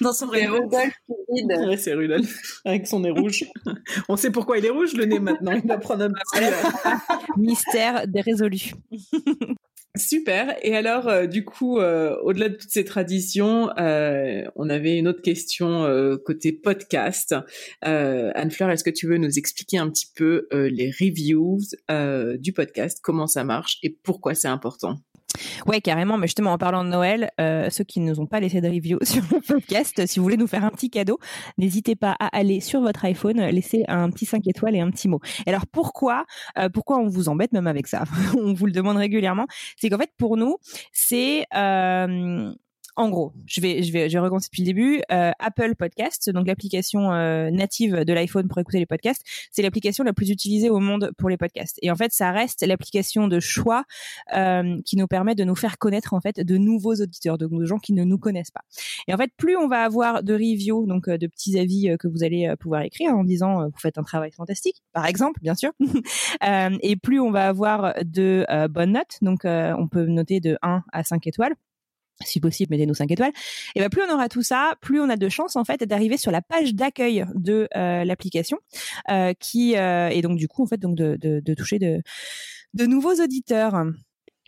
Dans 0.00 0.12
son 0.12 0.28
qui. 0.28 0.38
Ouais, 0.70 1.76
c'est 1.76 1.94
Rudolf, 1.94 2.60
avec 2.64 2.86
son 2.86 3.00
nez 3.00 3.10
rouge. 3.10 3.44
On 4.08 4.16
sait 4.16 4.30
pourquoi 4.30 4.58
il 4.58 4.66
est 4.66 4.70
rouge, 4.70 4.92
le 4.94 5.06
nez, 5.06 5.18
maintenant. 5.18 5.52
Il 5.52 5.66
va 5.66 5.78
prendre 5.78 6.04
un 6.04 6.10
petit... 6.10 6.44
euh, 6.44 6.94
Mystère 7.36 8.06
des 8.06 8.20
résolus. 8.20 8.72
Super. 9.96 10.56
Et 10.62 10.76
alors, 10.76 11.08
euh, 11.08 11.26
du 11.26 11.44
coup, 11.44 11.80
euh, 11.80 12.16
au-delà 12.22 12.48
de 12.48 12.54
toutes 12.54 12.70
ces 12.70 12.84
traditions, 12.84 13.70
euh, 13.76 14.44
on 14.54 14.70
avait 14.70 14.96
une 14.96 15.08
autre 15.08 15.20
question 15.20 15.82
euh, 15.84 16.16
côté 16.16 16.52
podcast. 16.52 17.34
Euh, 17.84 18.30
Anne-Fleur, 18.36 18.70
est-ce 18.70 18.84
que 18.84 18.90
tu 18.90 19.08
veux 19.08 19.18
nous 19.18 19.36
expliquer 19.36 19.78
un 19.78 19.90
petit 19.90 20.06
peu 20.14 20.46
euh, 20.52 20.70
les 20.70 20.92
reviews 20.92 21.58
euh, 21.90 22.36
du 22.38 22.52
podcast, 22.52 23.00
comment 23.02 23.26
ça 23.26 23.42
marche 23.42 23.78
et 23.82 23.90
pourquoi 24.04 24.36
c'est 24.36 24.46
important? 24.48 25.00
Ouais, 25.66 25.80
carrément. 25.80 26.18
Mais 26.18 26.26
justement, 26.26 26.52
en 26.52 26.58
parlant 26.58 26.84
de 26.84 26.88
Noël, 26.88 27.30
euh, 27.40 27.70
ceux 27.70 27.84
qui 27.84 28.00
ne 28.00 28.10
nous 28.10 28.20
ont 28.20 28.26
pas 28.26 28.40
laissé 28.40 28.60
de 28.60 28.68
review 28.68 28.98
sur 29.04 29.22
le 29.30 29.40
podcast, 29.40 30.06
si 30.06 30.18
vous 30.18 30.24
voulez 30.24 30.36
nous 30.36 30.46
faire 30.46 30.64
un 30.64 30.70
petit 30.70 30.90
cadeau, 30.90 31.18
n'hésitez 31.58 31.96
pas 31.96 32.16
à 32.18 32.36
aller 32.36 32.60
sur 32.60 32.80
votre 32.80 33.04
iPhone, 33.04 33.40
laisser 33.40 33.84
un 33.88 34.10
petit 34.10 34.26
5 34.26 34.46
étoiles 34.46 34.76
et 34.76 34.80
un 34.80 34.90
petit 34.90 35.08
mot. 35.08 35.20
Et 35.46 35.50
alors 35.50 35.66
pourquoi, 35.66 36.24
euh, 36.58 36.68
pourquoi 36.68 36.98
on 36.98 37.08
vous 37.08 37.28
embête 37.28 37.52
même 37.52 37.66
avec 37.66 37.86
ça? 37.86 38.04
On 38.38 38.54
vous 38.54 38.66
le 38.66 38.72
demande 38.72 38.96
régulièrement. 38.96 39.46
C'est 39.76 39.90
qu'en 39.90 39.98
fait, 39.98 40.10
pour 40.16 40.36
nous, 40.36 40.56
c'est 40.92 41.44
euh, 41.54 42.52
en 43.00 43.08
gros, 43.08 43.32
je 43.46 43.62
vais, 43.62 43.82
je 43.82 43.92
vais, 43.92 44.10
je 44.10 44.14
vais 44.14 44.18
recommencer 44.18 44.48
depuis 44.52 44.60
le 44.60 44.66
début. 44.66 45.02
Euh, 45.10 45.30
Apple 45.38 45.74
Podcast, 45.74 46.28
donc 46.28 46.46
l'application 46.46 47.12
euh, 47.12 47.50
native 47.50 48.04
de 48.04 48.12
l'iPhone 48.12 48.46
pour 48.46 48.58
écouter 48.58 48.78
les 48.78 48.84
podcasts, 48.84 49.22
c'est 49.50 49.62
l'application 49.62 50.04
la 50.04 50.12
plus 50.12 50.28
utilisée 50.28 50.68
au 50.68 50.80
monde 50.80 51.10
pour 51.16 51.30
les 51.30 51.38
podcasts. 51.38 51.78
Et 51.80 51.90
en 51.90 51.96
fait, 51.96 52.12
ça 52.12 52.30
reste 52.30 52.60
l'application 52.66 53.26
de 53.26 53.40
choix 53.40 53.84
euh, 54.36 54.78
qui 54.84 54.98
nous 54.98 55.06
permet 55.06 55.34
de 55.34 55.44
nous 55.44 55.54
faire 55.54 55.78
connaître 55.78 56.12
en 56.12 56.20
fait 56.20 56.40
de 56.40 56.58
nouveaux 56.58 56.94
auditeurs, 56.94 57.38
de, 57.38 57.48
gens 57.64 57.78
qui 57.78 57.94
ne 57.94 58.04
nous 58.04 58.18
connaissent 58.18 58.50
pas. 58.50 58.64
Et 59.08 59.14
en 59.14 59.16
fait, 59.16 59.30
plus 59.38 59.56
on 59.56 59.66
va 59.66 59.82
avoir 59.82 60.22
de 60.22 60.34
reviews, 60.34 60.86
donc 60.86 61.08
euh, 61.08 61.16
de 61.16 61.26
petits 61.26 61.58
avis 61.58 61.88
euh, 61.88 61.96
que 61.96 62.06
vous 62.06 62.22
allez 62.22 62.48
euh, 62.48 62.56
pouvoir 62.56 62.82
écrire 62.82 63.14
en 63.14 63.24
disant 63.24 63.64
vous 63.64 63.78
faites 63.78 63.96
un 63.96 64.02
travail 64.02 64.30
fantastique, 64.30 64.82
par 64.92 65.06
exemple, 65.06 65.40
bien 65.40 65.54
sûr, 65.54 65.72
et 66.82 66.96
plus 66.96 67.18
on 67.18 67.30
va 67.30 67.48
avoir 67.48 67.94
de 68.04 68.44
bonnes 68.68 68.92
notes, 68.92 69.16
donc 69.22 69.40
on 69.44 69.88
peut 69.88 70.04
noter 70.04 70.40
de 70.40 70.58
1 70.60 70.82
à 70.92 71.04
5 71.04 71.26
étoiles 71.26 71.54
si 72.24 72.40
possible, 72.40 72.74
mettez-nous 72.74 72.94
5 72.94 73.10
étoiles. 73.10 73.32
Et 73.74 73.80
ben 73.80 73.88
plus 73.88 74.02
on 74.08 74.12
aura 74.12 74.28
tout 74.28 74.42
ça, 74.42 74.74
plus 74.80 75.00
on 75.00 75.08
a 75.08 75.16
de 75.16 75.28
chances 75.28 75.56
en 75.56 75.64
fait 75.64 75.82
d'arriver 75.84 76.16
sur 76.16 76.30
la 76.30 76.42
page 76.42 76.74
d'accueil 76.74 77.24
de 77.34 77.68
euh, 77.76 78.04
l'application, 78.04 78.58
euh, 79.10 79.32
qui 79.38 79.76
euh, 79.76 80.08
et 80.08 80.22
donc 80.22 80.36
du 80.36 80.48
coup 80.48 80.62
en 80.62 80.66
fait 80.66 80.78
donc 80.78 80.96
de, 80.96 81.16
de, 81.16 81.40
de 81.40 81.54
toucher 81.54 81.78
de 81.78 82.02
de 82.74 82.86
nouveaux 82.86 83.14
auditeurs. 83.14 83.74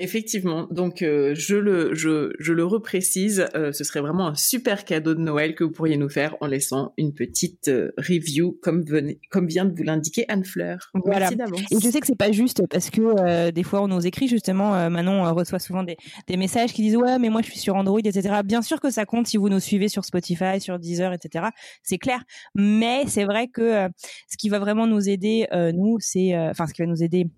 Effectivement, 0.03 0.67
donc 0.73 1.01
euh, 1.01 1.33
je 1.37 1.55
le 1.55 1.95
je, 1.95 2.33
je 2.41 2.53
le 2.53 2.65
reprécise, 2.65 3.47
euh, 3.55 3.71
ce 3.71 3.85
serait 3.85 4.01
vraiment 4.01 4.27
un 4.27 4.35
super 4.35 4.85
cadeau 4.85 5.15
de 5.15 5.21
Noël 5.21 5.55
que 5.55 5.63
vous 5.63 5.71
pourriez 5.71 5.97
nous 5.97 6.09
faire 6.09 6.35
en 6.41 6.49
laissant 6.49 6.93
une 6.97 7.15
petite 7.15 7.69
euh, 7.69 7.93
review 7.97 8.59
comme 8.63 8.83
venez, 8.83 9.21
comme 9.31 9.47
vient 9.47 9.65
de 9.65 9.73
vous 9.73 9.85
l'indiquer 9.85 10.25
Anne 10.27 10.45
Fleur. 10.45 10.91
Voilà. 10.95 11.21
Merci 11.21 11.37
d'avance. 11.37 11.61
Et 11.71 11.77
je 11.81 11.89
sais 11.89 12.01
que 12.01 12.09
c'est 12.09 12.19
pas 12.19 12.33
juste 12.33 12.67
parce 12.67 12.91
que 12.91 13.53
des 13.53 13.63
fois 13.63 13.81
on 13.81 13.87
nous 13.87 14.05
écrit 14.05 14.27
justement, 14.27 14.91
Manon 14.91 15.33
reçoit 15.35 15.61
souvent 15.61 15.85
des, 15.85 15.97
des 16.27 16.37
messages 16.37 16.73
qui 16.73 16.83
disent 16.83 16.97
ouais 16.97 17.21
mais 17.21 17.29
moi 17.29 17.41
je 17.41 17.47
suis 17.47 17.61
sur 17.61 17.77
Android 17.77 18.01
etc. 18.01 18.41
Bien 18.45 18.61
sûr 18.61 18.81
que 18.81 18.91
ça 18.91 19.05
compte 19.05 19.29
si 19.29 19.37
vous 19.37 19.51
nous 19.51 19.61
suivez 19.61 19.87
sur 19.87 20.05
Spotify, 20.05 20.61
sur 20.61 20.81
Deezer 20.81 21.13
etc. 21.13 21.45
C'est 21.85 21.99
clair. 21.99 22.25
Mais 22.57 23.05
c'est 23.07 23.25
vrai 23.25 23.47
que 23.47 23.87
ce 24.29 24.37
qui 24.37 24.49
va 24.49 24.59
vraiment 24.59 24.89
nous 24.89 25.09
aider 25.09 25.47
nous 25.73 25.99
c'est, 26.01 26.37
enfin 26.37 26.67
ce 26.67 26.75
qui 26.75 26.83
va 26.83 26.89
nous 26.89 27.05
aider 27.05 27.29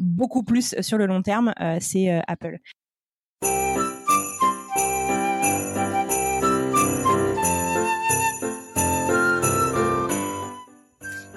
beaucoup 0.00 0.42
plus 0.42 0.74
sur 0.80 0.98
le 0.98 1.06
long 1.06 1.22
terme 1.22 1.52
euh, 1.60 1.78
c'est 1.80 2.12
euh, 2.12 2.20
Apple. 2.26 2.58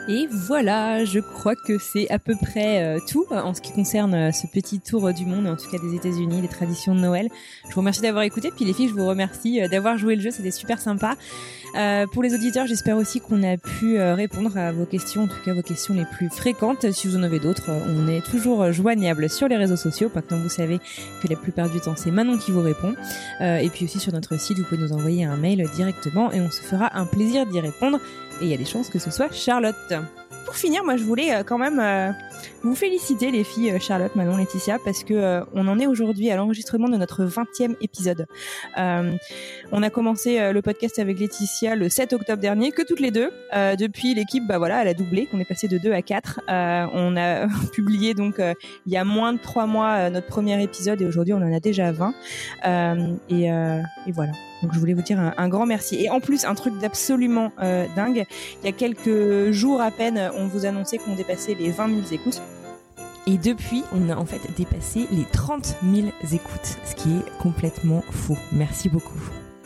Et 0.09 0.27
voilà, 0.29 1.05
je 1.05 1.19
crois 1.19 1.55
que 1.55 1.77
c'est 1.77 2.09
à 2.09 2.19
peu 2.19 2.35
près 2.35 2.83
euh, 2.83 2.99
tout 3.09 3.25
euh, 3.31 3.39
en 3.39 3.53
ce 3.53 3.61
qui 3.61 3.71
concerne 3.71 4.13
euh, 4.13 4.31
ce 4.33 4.47
petit 4.47 4.81
tour 4.81 5.07
euh, 5.07 5.13
du 5.13 5.25
monde, 5.25 5.47
en 5.47 5.55
tout 5.55 5.69
cas 5.71 5.77
des 5.77 5.95
États-Unis, 5.95 6.41
les 6.41 6.49
traditions 6.49 6.93
de 6.93 6.99
Noël. 6.99 7.29
Je 7.69 7.73
vous 7.73 7.79
remercie 7.79 8.01
d'avoir 8.01 8.25
écouté, 8.25 8.51
puis 8.53 8.65
les 8.65 8.73
filles, 8.73 8.89
je 8.89 8.93
vous 8.95 9.07
remercie 9.07 9.61
d'avoir 9.69 9.97
joué 9.97 10.17
le 10.17 10.21
jeu, 10.21 10.29
c'était 10.31 10.51
super 10.51 10.81
sympa. 10.81 11.15
Euh, 11.77 12.05
pour 12.05 12.21
les 12.21 12.35
auditeurs, 12.35 12.67
j'espère 12.67 12.97
aussi 12.97 13.21
qu'on 13.21 13.43
a 13.43 13.55
pu 13.55 13.97
répondre 13.99 14.57
à 14.57 14.73
vos 14.73 14.85
questions, 14.85 15.23
en 15.23 15.27
tout 15.27 15.41
cas 15.43 15.53
vos 15.53 15.61
questions 15.61 15.93
les 15.93 16.05
plus 16.05 16.29
fréquentes. 16.29 16.91
Si 16.91 17.07
vous 17.07 17.15
en 17.15 17.23
avez 17.23 17.39
d'autres, 17.39 17.71
on 17.87 18.07
est 18.07 18.21
toujours 18.21 18.71
joignable 18.73 19.29
sur 19.29 19.47
les 19.47 19.55
réseaux 19.55 19.77
sociaux. 19.77 20.11
Maintenant, 20.13 20.37
vous 20.37 20.49
savez 20.49 20.79
que 21.21 21.27
la 21.29 21.35
plupart 21.35 21.69
du 21.69 21.79
temps, 21.79 21.95
c'est 21.95 22.11
Manon 22.11 22.37
qui 22.37 22.51
vous 22.51 22.61
répond. 22.61 22.93
Euh, 23.41 23.57
et 23.57 23.69
puis 23.69 23.85
aussi 23.85 23.99
sur 23.99 24.11
notre 24.11 24.39
site, 24.39 24.59
vous 24.59 24.65
pouvez 24.65 24.81
nous 24.81 24.93
envoyer 24.93 25.23
un 25.23 25.37
mail 25.37 25.67
directement 25.73 26.31
et 26.31 26.41
on 26.41 26.51
se 26.51 26.61
fera 26.61 26.95
un 26.95 27.05
plaisir 27.05 27.45
d'y 27.47 27.59
répondre 27.59 27.99
et 28.41 28.45
il 28.45 28.49
y 28.49 28.53
a 28.53 28.57
des 28.57 28.65
chances 28.65 28.89
que 28.89 28.99
ce 28.99 29.11
soit 29.11 29.31
Charlotte. 29.31 29.93
Pour 30.45 30.55
finir, 30.55 30.83
moi 30.83 30.97
je 30.97 31.03
voulais 31.03 31.33
euh, 31.33 31.43
quand 31.43 31.57
même 31.57 31.79
euh, 31.79 32.11
vous 32.63 32.75
féliciter 32.75 33.31
les 33.31 33.43
filles 33.43 33.71
euh, 33.71 33.79
Charlotte, 33.79 34.15
Manon, 34.15 34.37
Laetitia 34.37 34.77
parce 34.83 35.03
que 35.03 35.41
on 35.53 35.67
en 35.67 35.79
est 35.79 35.87
aujourd'hui 35.87 36.29
à 36.31 36.35
l'enregistrement 36.35 36.89
de 36.89 36.97
notre 36.97 37.25
20e 37.25 37.75
épisode. 37.81 38.27
On 38.75 39.81
a 39.83 39.89
commencé 39.89 40.51
le 40.51 40.61
podcast 40.61 40.99
avec 40.99 41.19
Laetitia 41.19 41.75
le 41.75 41.89
7 41.89 42.13
octobre 42.13 42.41
dernier, 42.41 42.71
que 42.71 42.81
toutes 42.81 42.99
les 42.99 43.11
deux. 43.11 43.31
Depuis 43.53 44.13
l'équipe, 44.13 44.45
bah 44.47 44.57
voilà, 44.57 44.81
elle 44.81 44.89
a 44.89 44.93
doublé, 44.93 45.27
on 45.33 45.39
est 45.39 45.45
passé 45.45 45.67
de 45.67 45.77
2 45.77 45.91
à 45.91 46.01
4. 46.01 46.41
Euh, 46.49 46.85
on 46.93 47.17
a 47.17 47.47
publié 47.73 48.13
donc 48.13 48.35
il 48.39 48.91
y 48.91 48.97
a 48.97 49.03
moins 49.03 49.33
de 49.33 49.39
3 49.39 49.65
mois 49.65 50.09
notre 50.09 50.27
premier 50.27 50.61
épisode 50.61 51.01
et 51.01 51.05
aujourd'hui 51.05 51.33
on 51.33 51.41
en 51.41 51.53
a 51.53 51.59
déjà 51.59 51.91
20. 51.91 52.13
Euh, 52.65 53.13
et, 53.29 53.51
euh, 53.51 53.81
et 54.07 54.11
voilà. 54.11 54.31
Donc 54.63 54.73
je 54.73 54.79
voulais 54.79 54.93
vous 54.93 55.01
dire 55.01 55.19
un, 55.37 55.49
grand 55.49 55.65
merci. 55.65 56.01
Et 56.01 56.09
en 56.09 56.21
plus, 56.21 56.45
un 56.45 56.55
truc 56.55 56.79
d'absolument 56.79 57.51
euh, 57.61 57.85
dingue, 57.97 58.25
il 58.61 58.65
y 58.65 58.69
a 58.69 58.71
quelques 58.71 59.51
jours 59.51 59.81
à 59.81 59.91
peine, 59.91 60.31
on 60.37 60.47
vous 60.47 60.65
annonçait 60.65 60.97
qu'on 60.97 61.15
dépassait 61.15 61.53
les 61.53 61.69
20 61.69 61.87
000 61.89 61.99
écoutes. 62.11 62.41
Et 63.27 63.37
depuis, 63.37 63.83
on 63.93 64.09
a 64.09 64.15
en 64.15 64.25
fait 64.25 64.39
dépassé 64.57 65.07
les 65.11 65.25
30 65.31 65.75
000 65.83 66.07
écoutes, 66.31 66.77
ce 66.85 66.95
qui 66.95 67.09
est 67.09 67.41
complètement 67.41 68.03
fou. 68.09 68.37
Merci 68.53 68.87
beaucoup. 68.87 69.19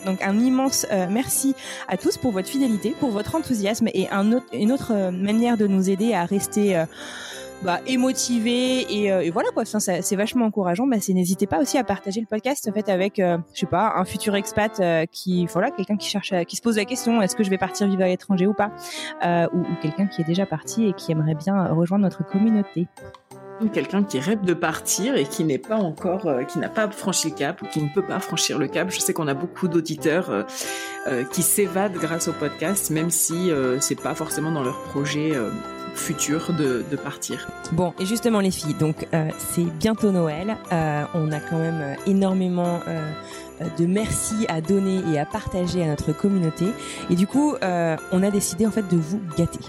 Donc 0.06 0.22
un 0.22 0.40
immense 0.40 0.88
euh, 0.92 1.08
merci 1.10 1.54
à 1.88 1.98
tous 1.98 2.18
pour 2.18 2.32
votre 2.32 2.48
fidélité, 2.48 2.96
pour 3.00 3.10
votre 3.10 3.36
enthousiasme 3.36 3.88
et 3.94 4.08
une 4.54 4.72
autre 4.72 4.94
euh, 4.94 5.12
manière 5.12 5.58
de 5.58 5.68
nous 5.68 5.90
aider 5.90 6.14
à 6.14 6.26
rester 6.26 6.84
bah, 7.64 7.80
et 7.88 7.98
motivé 7.98 8.86
et, 8.94 9.12
euh, 9.12 9.24
et 9.24 9.32
voilà 9.32 9.50
quoi. 9.50 9.64
Enfin, 9.64 9.80
c'est 9.80 10.16
vachement 10.16 10.46
encourageant. 10.46 10.86
Bah, 10.86 10.98
n'hésitez 11.10 11.48
pas 11.48 11.60
aussi 11.60 11.78
à 11.78 11.84
partager 11.84 12.22
le 12.22 12.28
podcast 12.28 12.68
en 12.70 12.74
fait 12.74 12.88
avec, 12.88 13.20
euh, 13.20 13.38
je 13.54 13.62
sais 13.62 13.66
pas, 13.66 13.94
un 13.96 14.06
futur 14.06 14.36
expat 14.36 14.80
euh, 14.80 15.06
qui, 15.12 15.48
voilà, 15.48 15.72
quelqu'un 15.72 15.98
qui 15.98 16.08
cherche, 16.08 16.34
qui 16.48 16.56
se 16.56 16.62
pose 16.62 16.78
la 16.78 16.86
question 16.86 17.22
est-ce 17.22 17.36
que 17.36 17.44
je 17.44 17.50
vais 17.50 17.58
partir 17.58 17.88
vivre 17.88 18.04
à 18.04 18.08
l'étranger 18.08 18.46
ou 18.46 18.54
pas, 18.54 18.72
ou, 19.54 19.64
quelqu'un 19.82 20.06
qui 20.06 20.22
est 20.22 20.26
déjà 20.26 20.46
parti 20.46 20.86
et 20.86 20.94
qui 20.94 21.12
aimerait 21.12 21.36
bien 21.36 21.68
rejoindre 21.68 22.04
notre 22.04 22.24
communauté. 22.26 22.88
Quelqu'un 23.74 24.04
qui 24.04 24.20
rêve 24.20 24.42
de 24.42 24.54
partir 24.54 25.16
et 25.16 25.24
qui 25.24 25.44
n'est 25.44 25.58
pas 25.58 25.78
encore, 25.78 26.30
qui 26.48 26.60
n'a 26.60 26.70
pas 26.70 26.90
franchi 26.92 27.32
le 27.32 27.36
cap 27.36 27.62
ou 27.64 27.66
qui 27.66 27.82
ne 27.82 27.90
peut 27.90 28.04
pas 28.04 28.20
franchir 28.20 28.60
le 28.60 28.68
cap. 28.68 28.92
Je 28.92 29.00
sais 29.00 29.14
qu'on 29.14 29.28
a 29.28 29.34
beaucoup 29.34 29.68
d'auditeurs 29.68 30.46
qui 31.32 31.42
s'évadent 31.42 31.98
grâce 31.98 32.28
au 32.28 32.34
podcast, 32.34 32.92
même 32.92 33.10
si 33.10 33.50
c'est 33.80 34.00
pas 34.00 34.14
forcément 34.14 34.52
dans 34.52 34.64
leur 34.64 34.80
projet 34.84 35.32
futur 35.98 36.54
de, 36.54 36.84
partir. 36.96 37.48
Bon, 37.74 37.94
et 38.00 38.06
justement 38.06 38.40
les 38.40 38.52
filles, 38.52 38.74
donc 38.74 39.08
euh, 39.14 39.30
c'est 39.38 39.64
bientôt 39.64 40.12
Noël. 40.12 40.58
Euh, 40.72 41.04
on 41.14 41.32
a 41.32 41.40
quand 41.40 41.58
même 41.58 41.82
euh, 41.82 41.96
énormément 42.06 42.80
de 43.80 43.86
merci 43.86 44.46
à 44.50 44.62
donner 44.62 45.02
et 45.12 45.20
à 45.20 45.26
partager 45.26 45.84
à 45.84 45.88
notre 45.88 46.14
communauté. 46.14 46.66
Et 47.10 47.16
du 47.16 47.28
coup, 47.28 47.56
on 47.62 48.24
a 48.24 48.32
décidé 48.32 48.66
en 48.66 48.72
fait 48.72 48.88
de 48.88 48.98
vous 48.98 49.20
gâter. 49.38 49.60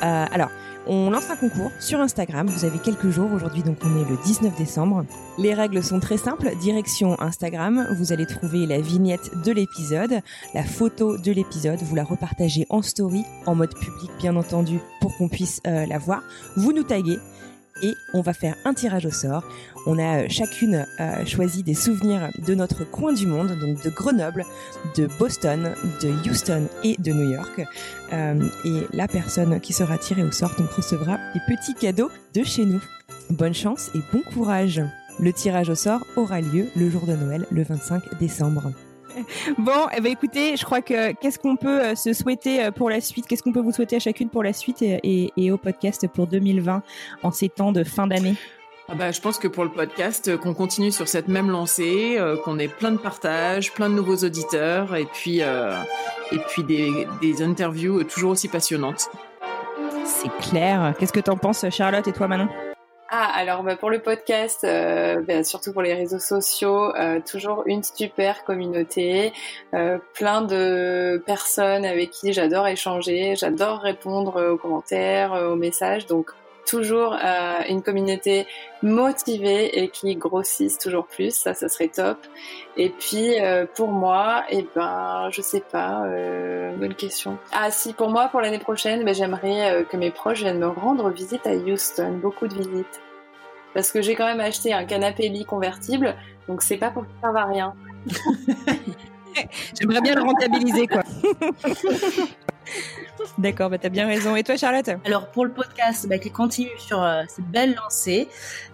Alors. 0.00 0.50
On 0.92 1.08
lance 1.08 1.30
un 1.30 1.36
concours 1.36 1.70
sur 1.78 2.00
Instagram. 2.00 2.48
Vous 2.48 2.64
avez 2.64 2.80
quelques 2.80 3.10
jours 3.10 3.32
aujourd'hui, 3.32 3.62
donc 3.62 3.76
on 3.84 4.00
est 4.00 4.10
le 4.10 4.16
19 4.24 4.56
décembre. 4.58 5.04
Les 5.38 5.54
règles 5.54 5.84
sont 5.84 6.00
très 6.00 6.16
simples. 6.16 6.50
Direction 6.60 7.14
Instagram, 7.20 7.86
vous 7.96 8.12
allez 8.12 8.26
trouver 8.26 8.66
la 8.66 8.80
vignette 8.80 9.30
de 9.44 9.52
l'épisode, 9.52 10.20
la 10.52 10.64
photo 10.64 11.16
de 11.16 11.30
l'épisode. 11.30 11.78
Vous 11.80 11.94
la 11.94 12.02
repartagez 12.02 12.66
en 12.70 12.82
story, 12.82 13.22
en 13.46 13.54
mode 13.54 13.72
public 13.72 14.10
bien 14.18 14.34
entendu, 14.34 14.80
pour 15.00 15.16
qu'on 15.16 15.28
puisse 15.28 15.60
euh, 15.68 15.86
la 15.86 15.98
voir. 15.98 16.24
Vous 16.56 16.72
nous 16.72 16.82
taguez 16.82 17.20
et 17.82 17.96
on 18.12 18.20
va 18.20 18.32
faire 18.32 18.54
un 18.64 18.74
tirage 18.74 19.06
au 19.06 19.10
sort. 19.10 19.44
On 19.86 19.98
a 19.98 20.22
euh, 20.22 20.26
chacune 20.28 20.86
euh, 21.00 21.24
choisi 21.24 21.62
des 21.62 21.74
souvenirs 21.74 22.30
de 22.46 22.54
notre 22.54 22.84
coin 22.84 23.12
du 23.12 23.26
monde, 23.26 23.48
donc 23.58 23.82
de 23.82 23.90
Grenoble, 23.90 24.44
de 24.96 25.08
Boston, 25.18 25.74
de 26.02 26.28
Houston 26.28 26.66
et 26.84 26.96
de 26.98 27.12
New 27.12 27.30
York. 27.30 27.62
Euh, 28.12 28.42
et 28.64 28.86
la 28.92 29.08
personne 29.08 29.60
qui 29.60 29.72
sera 29.72 29.96
tirée 29.98 30.22
au 30.22 30.32
sort 30.32 30.54
donc 30.58 30.70
recevra 30.70 31.18
des 31.34 31.40
petits 31.46 31.74
cadeaux 31.74 32.10
de 32.34 32.44
chez 32.44 32.64
nous. 32.64 32.82
Bonne 33.30 33.54
chance 33.54 33.90
et 33.94 34.00
bon 34.12 34.22
courage. 34.34 34.82
Le 35.18 35.32
tirage 35.32 35.70
au 35.70 35.74
sort 35.74 36.04
aura 36.16 36.40
lieu 36.40 36.66
le 36.76 36.90
jour 36.90 37.06
de 37.06 37.14
Noël, 37.14 37.46
le 37.50 37.62
25 37.62 38.18
décembre. 38.18 38.72
Bon, 39.58 39.86
eh 39.96 40.00
ben 40.00 40.12
écoutez, 40.12 40.56
je 40.56 40.64
crois 40.64 40.80
que 40.82 41.12
qu'est-ce 41.12 41.38
qu'on 41.38 41.56
peut 41.56 41.80
euh, 41.82 41.94
se 41.94 42.12
souhaiter 42.12 42.64
euh, 42.64 42.70
pour 42.70 42.90
la 42.90 43.00
suite? 43.00 43.26
Qu'est-ce 43.26 43.42
qu'on 43.42 43.52
peut 43.52 43.60
vous 43.60 43.72
souhaiter 43.72 43.96
à 43.96 44.00
chacune 44.00 44.28
pour 44.28 44.42
la 44.42 44.52
suite 44.52 44.82
et, 44.82 45.00
et- 45.02 45.32
et 45.36 45.50
au 45.50 45.56
podcast 45.58 46.06
pour 46.08 46.26
2020 46.26 46.82
en 47.22 47.30
ces 47.30 47.48
temps 47.48 47.72
de 47.72 47.84
fin 47.84 48.06
d'année? 48.06 48.34
Ah 48.88 48.94
bah, 48.96 49.12
je 49.12 49.20
pense 49.20 49.38
que 49.38 49.46
pour 49.46 49.62
le 49.62 49.70
podcast, 49.70 50.26
euh, 50.28 50.36
qu'on 50.36 50.52
continue 50.54 50.90
sur 50.90 51.06
cette 51.06 51.28
même 51.28 51.48
lancée, 51.50 52.16
euh, 52.18 52.36
qu'on 52.36 52.58
ait 52.58 52.66
plein 52.68 52.90
de 52.90 52.96
partages, 52.98 53.72
plein 53.72 53.88
de 53.88 53.94
nouveaux 53.94 54.16
auditeurs, 54.16 54.96
et 54.96 55.04
puis, 55.06 55.42
euh, 55.42 55.76
et 56.32 56.38
puis 56.48 56.64
des, 56.64 57.06
des 57.22 57.40
interviews 57.42 58.02
toujours 58.04 58.32
aussi 58.32 58.48
passionnantes. 58.48 59.08
C'est 60.04 60.30
clair. 60.50 60.94
Qu'est-ce 60.98 61.12
que 61.12 61.20
t'en 61.20 61.36
penses, 61.36 61.64
Charlotte 61.70 62.06
et 62.08 62.12
toi, 62.12 62.26
Manon? 62.26 62.48
Ah, 63.12 63.24
alors 63.34 63.64
bah, 63.64 63.74
pour 63.74 63.90
le 63.90 63.98
podcast, 64.00 64.62
euh, 64.62 65.20
ben, 65.22 65.42
surtout 65.42 65.72
pour 65.72 65.82
les 65.82 65.94
réseaux 65.94 66.20
sociaux, 66.20 66.94
euh, 66.94 67.18
toujours 67.28 67.64
une 67.66 67.82
super 67.82 68.44
communauté, 68.44 69.32
euh, 69.74 69.98
plein 70.14 70.42
de 70.42 71.20
personnes 71.26 71.84
avec 71.84 72.10
qui 72.10 72.32
j'adore 72.32 72.68
échanger, 72.68 73.34
j'adore 73.34 73.80
répondre 73.80 74.52
aux 74.52 74.56
commentaires, 74.58 75.32
euh, 75.34 75.50
aux 75.52 75.56
messages, 75.56 76.06
donc 76.06 76.30
toujours 76.70 77.14
euh, 77.14 77.58
une 77.68 77.82
communauté 77.82 78.46
motivée 78.82 79.82
et 79.82 79.88
qui 79.88 80.14
grossisse 80.14 80.78
toujours 80.78 81.06
plus, 81.06 81.34
ça, 81.34 81.52
ça 81.52 81.68
serait 81.68 81.88
top. 81.88 82.18
Et 82.76 82.90
puis 82.90 83.40
euh, 83.40 83.66
pour 83.74 83.88
moi, 83.88 84.44
eh 84.50 84.66
ben, 84.74 85.28
je 85.30 85.42
sais 85.42 85.60
pas, 85.60 86.04
euh, 86.04 86.74
bonne 86.76 86.94
question. 86.94 87.38
Ah 87.52 87.70
si, 87.70 87.92
pour 87.92 88.08
moi, 88.08 88.28
pour 88.28 88.40
l'année 88.40 88.58
prochaine, 88.58 89.04
ben, 89.04 89.14
j'aimerais 89.14 89.72
euh, 89.72 89.84
que 89.84 89.96
mes 89.96 90.10
proches 90.10 90.40
viennent 90.40 90.60
me 90.60 90.68
rendre 90.68 91.10
visite 91.10 91.46
à 91.46 91.54
Houston, 91.54 92.18
beaucoup 92.22 92.46
de 92.46 92.54
visites. 92.54 93.00
Parce 93.74 93.92
que 93.92 94.02
j'ai 94.02 94.14
quand 94.14 94.26
même 94.26 94.40
acheté 94.40 94.72
un 94.72 94.84
canapé 94.84 95.28
lit 95.28 95.44
convertible, 95.44 96.14
donc 96.48 96.62
c'est 96.62 96.76
pas 96.76 96.90
pour 96.90 97.02
que 97.02 97.08
ça 97.08 97.28
serve 97.28 97.36
à 97.36 97.44
rien. 97.44 97.74
J'aimerais 99.80 100.00
bien 100.00 100.14
le 100.14 100.22
rentabiliser, 100.22 100.86
quoi. 100.86 101.02
D'accord, 103.38 103.70
bah 103.70 103.78
t'as 103.78 103.88
bien 103.88 104.06
raison. 104.06 104.36
Et 104.36 104.42
toi, 104.42 104.56
Charlotte? 104.56 104.88
Alors 105.04 105.28
pour 105.28 105.44
le 105.44 105.52
podcast, 105.52 106.06
bah, 106.08 106.18
qui 106.18 106.30
continue 106.30 106.70
sur 106.78 107.02
euh, 107.02 107.22
cette 107.28 107.46
belle 107.46 107.74
lancée, 107.74 108.28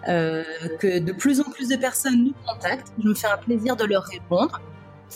euh, 0.07 0.43
que 0.79 0.99
de 0.99 1.11
plus 1.11 1.41
en 1.41 1.49
plus 1.49 1.69
de 1.69 1.75
personnes 1.75 2.25
nous 2.25 2.33
contactent. 2.45 2.93
Je 3.01 3.07
me 3.07 3.13
fais 3.13 3.27
un 3.27 3.37
plaisir 3.37 3.75
de 3.75 3.85
leur 3.85 4.03
répondre, 4.03 4.61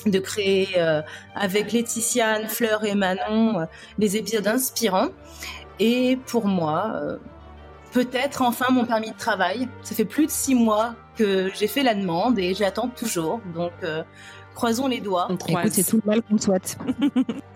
de 0.06 0.20
créer 0.20 0.70
euh, 0.78 1.02
avec 1.36 1.72
Laetitia, 1.72 2.34
Anne, 2.36 2.48
Fleur 2.48 2.84
et 2.86 2.96
Manon 2.96 3.62
euh, 3.62 3.66
des 3.98 4.18
épisodes 4.18 4.48
inspirants. 4.48 5.10
Et 5.80 6.18
pour 6.28 6.46
moi, 6.46 6.92
euh, 6.96 7.18
peut-être 7.92 8.42
enfin 8.42 8.68
mon 8.72 8.86
permis 8.86 9.12
de 9.12 9.18
travail. 9.18 9.68
Ça 9.84 9.96
fait 9.96 10.06
plus 10.06 10.26
de 10.26 10.32
six 10.32 10.56
mois 10.56 10.96
que 11.16 11.52
j'ai 11.54 11.68
fait 11.68 11.84
la 11.84 11.94
demande 11.94 12.40
et 12.40 12.54
j'attends 12.54 12.88
toujours. 12.88 13.42
Donc 13.54 13.72
euh, 13.84 14.04
croisons 14.56 14.88
les 14.88 15.00
doigts. 15.00 15.28
Écoute, 15.48 15.72
c'est 15.72 15.84
tout 15.84 16.02
le 16.04 16.10
mal 16.10 16.22
qu'on 16.22 16.38
te 16.38 16.44
souhaite. 16.44 16.78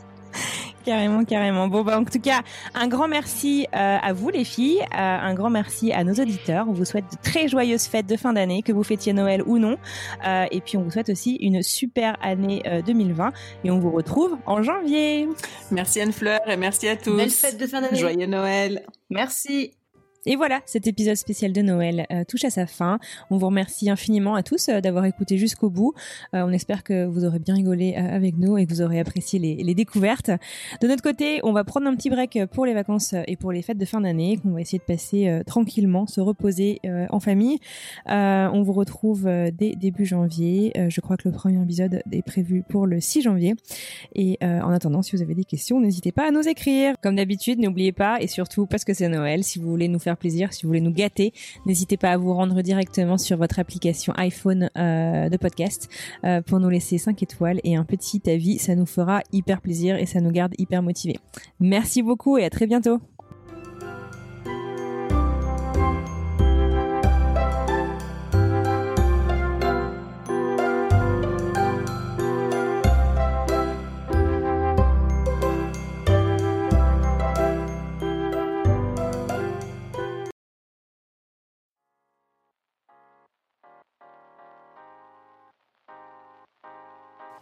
Carrément, 0.86 1.26
carrément. 1.26 1.68
Bon, 1.68 1.84
bah, 1.84 2.00
en 2.00 2.06
tout 2.06 2.20
cas, 2.20 2.42
un 2.76 2.88
grand 2.88 3.08
merci 3.08 3.66
euh, 3.74 3.98
à 4.02 4.14
vous, 4.14 4.30
les 4.30 4.44
filles. 4.44 4.82
Euh, 4.82 4.86
un 4.98 5.34
grand 5.34 5.50
merci 5.50 5.92
à 5.92 6.04
nos 6.04 6.14
auditeurs. 6.14 6.68
On 6.70 6.74
vous 6.74 6.86
souhaite 6.86 7.06
de 7.12 7.18
très 7.24 7.48
joyeuses 7.48 7.86
fêtes 7.86 8.06
de 8.06 8.16
fin 8.16 8.34
d'année, 8.34 8.62
que 8.62 8.72
vous 8.72 8.84
fêtiez 8.84 9.12
Noël 9.12 9.42
ou 9.48 9.58
non. 9.58 9.78
Euh, 10.28 10.46
et 10.52 10.62
puis, 10.62 10.78
on 10.78 10.84
vous 10.84 10.92
souhaite 10.92 11.10
aussi 11.10 11.38
une 11.42 11.64
super 11.64 12.18
année 12.22 12.62
euh, 12.68 12.84
2020. 12.84 13.34
Et 13.64 13.72
on 13.72 13.80
vous 13.80 13.92
retrouve 13.92 14.38
en 14.46 14.62
janvier. 14.62 15.28
Merci 15.72 16.02
Anne-Fleur 16.02 16.40
et 16.48 16.56
merci 16.56 16.88
à 16.88 16.96
tous. 16.96 17.18
Belle 17.18 17.32
fête 17.32 17.58
de 17.58 17.66
fin 17.66 17.82
d'année. 17.82 17.98
Joyeux 17.98 18.28
Noël. 18.28 18.86
Merci. 19.10 19.72
Et 20.28 20.36
voilà, 20.36 20.62
cet 20.66 20.88
épisode 20.88 21.18
spécial 21.18 21.54
de 21.54 21.62
Noël 21.62 22.08
euh, 22.12 22.24
touche 22.24 22.46
à 22.46 22.50
sa 22.50 22.66
fin. 22.66 22.98
On 23.30 23.38
vous 23.38 23.46
remercie 23.46 23.92
infiniment 23.92 24.34
à 24.34 24.42
tous 24.42 24.70
euh, 24.70 24.82
d'avoir 24.82 25.06
écouté 25.06 25.38
jusqu'au 25.38 25.70
bout. 25.70 25.94
Euh, 26.34 26.44
on 26.44 26.52
espère 26.52 26.84
que 26.84 27.06
vous 27.06 27.26
aurez 27.26 27.38
bien 27.38 27.54
rigolé 27.54 27.94
avec 27.94 28.36
nous 28.40 28.58
et 28.58 28.66
que 28.66 28.74
vous 28.74 28.82
aurez 28.82 29.00
apprécié 29.00 29.38
les, 29.38 29.56
les 29.58 29.76
découvertes. 29.76 30.32
De 30.82 30.88
notre 30.88 31.04
côté, 31.04 31.42
on 31.44 31.54
va 31.54 31.64
prendre 31.64 31.86
un 31.86 31.96
petit 31.96 32.10
break 32.10 32.40
pour 32.52 32.66
les 32.66 32.74
vacances 32.74 33.14
et 33.28 33.36
pour 33.36 33.52
les 33.52 33.62
fêtes 33.62 33.78
de 33.78 33.86
fin 33.86 34.02
d'année, 34.02 34.38
qu'on 34.38 34.50
va 34.50 34.62
essayer 34.62 34.80
de 34.80 34.84
passer 34.84 35.42
tranquillement, 35.46 36.08
se 36.08 36.22
reposer 36.22 36.80
en 37.10 37.20
famille. 37.20 37.60
On 38.08 38.62
vous 38.64 38.74
retrouve 38.74 39.26
dès 39.26 39.76
début 39.76 40.06
janvier. 40.06 40.74
Je 40.90 41.02
crois 41.02 41.18
que 41.18 41.28
le 41.28 41.34
premier 41.34 41.62
épisode 41.62 42.02
est 42.12 42.22
prévu 42.22 42.64
pour 42.68 42.88
le 42.88 43.00
6 43.00 43.22
janvier. 43.22 43.56
Et 44.16 44.38
en 44.42 44.72
attendant, 44.72 45.02
si 45.02 45.16
vous 45.16 45.22
avez 45.22 45.36
des 45.36 45.46
questions, 45.46 45.80
n'hésitez 45.80 46.12
pas 46.12 46.28
à 46.28 46.32
nous 46.32 46.48
écrire. 46.48 46.96
Comme 47.02 47.16
d'habitude, 47.16 47.60
n'oubliez 47.60 47.92
pas, 47.92 48.22
et 48.22 48.28
surtout 48.28 48.66
parce 48.66 48.84
que 48.84 48.94
c'est 48.94 49.10
Noël, 49.10 49.44
si 49.44 49.60
vous 49.60 49.70
voulez 49.70 49.88
nous 49.88 50.00
plaisir, 50.16 50.54
si 50.54 50.64
vous 50.64 50.70
voulez 50.70 50.82
nous 50.82 50.94
gâter, 50.94 51.34
n'hésitez 51.66 51.98
pas 51.98 52.12
à 52.12 52.18
vous 52.18 52.34
rendre 52.34 52.62
directement 52.62 53.18
sur 53.18 53.38
votre 53.38 53.60
application 53.60 54.14
iPhone 54.18 54.70
euh, 54.78 55.30
de 55.30 55.38
podcast 55.38 55.90
euh, 56.24 56.42
pour 56.42 56.60
nous 56.60 56.70
laisser 56.70 56.98
5 56.98 57.22
étoiles 57.24 57.60
et 57.64 57.76
un 57.76 57.84
petit 57.84 58.22
avis. 58.30 58.60
Ça 58.60 58.76
nous 58.76 58.86
fera 58.86 59.22
hyper 59.32 59.62
plaisir 59.62 59.98
et 59.98 60.06
ça 60.06 60.22
nous 60.22 60.32
garde 60.32 60.54
hyper 60.58 60.82
motivés. 60.82 61.20
Merci 61.60 62.02
beaucoup 62.02 62.38
et 62.38 62.46
à 62.46 62.50
très 62.50 62.68
bientôt. 62.68 63.00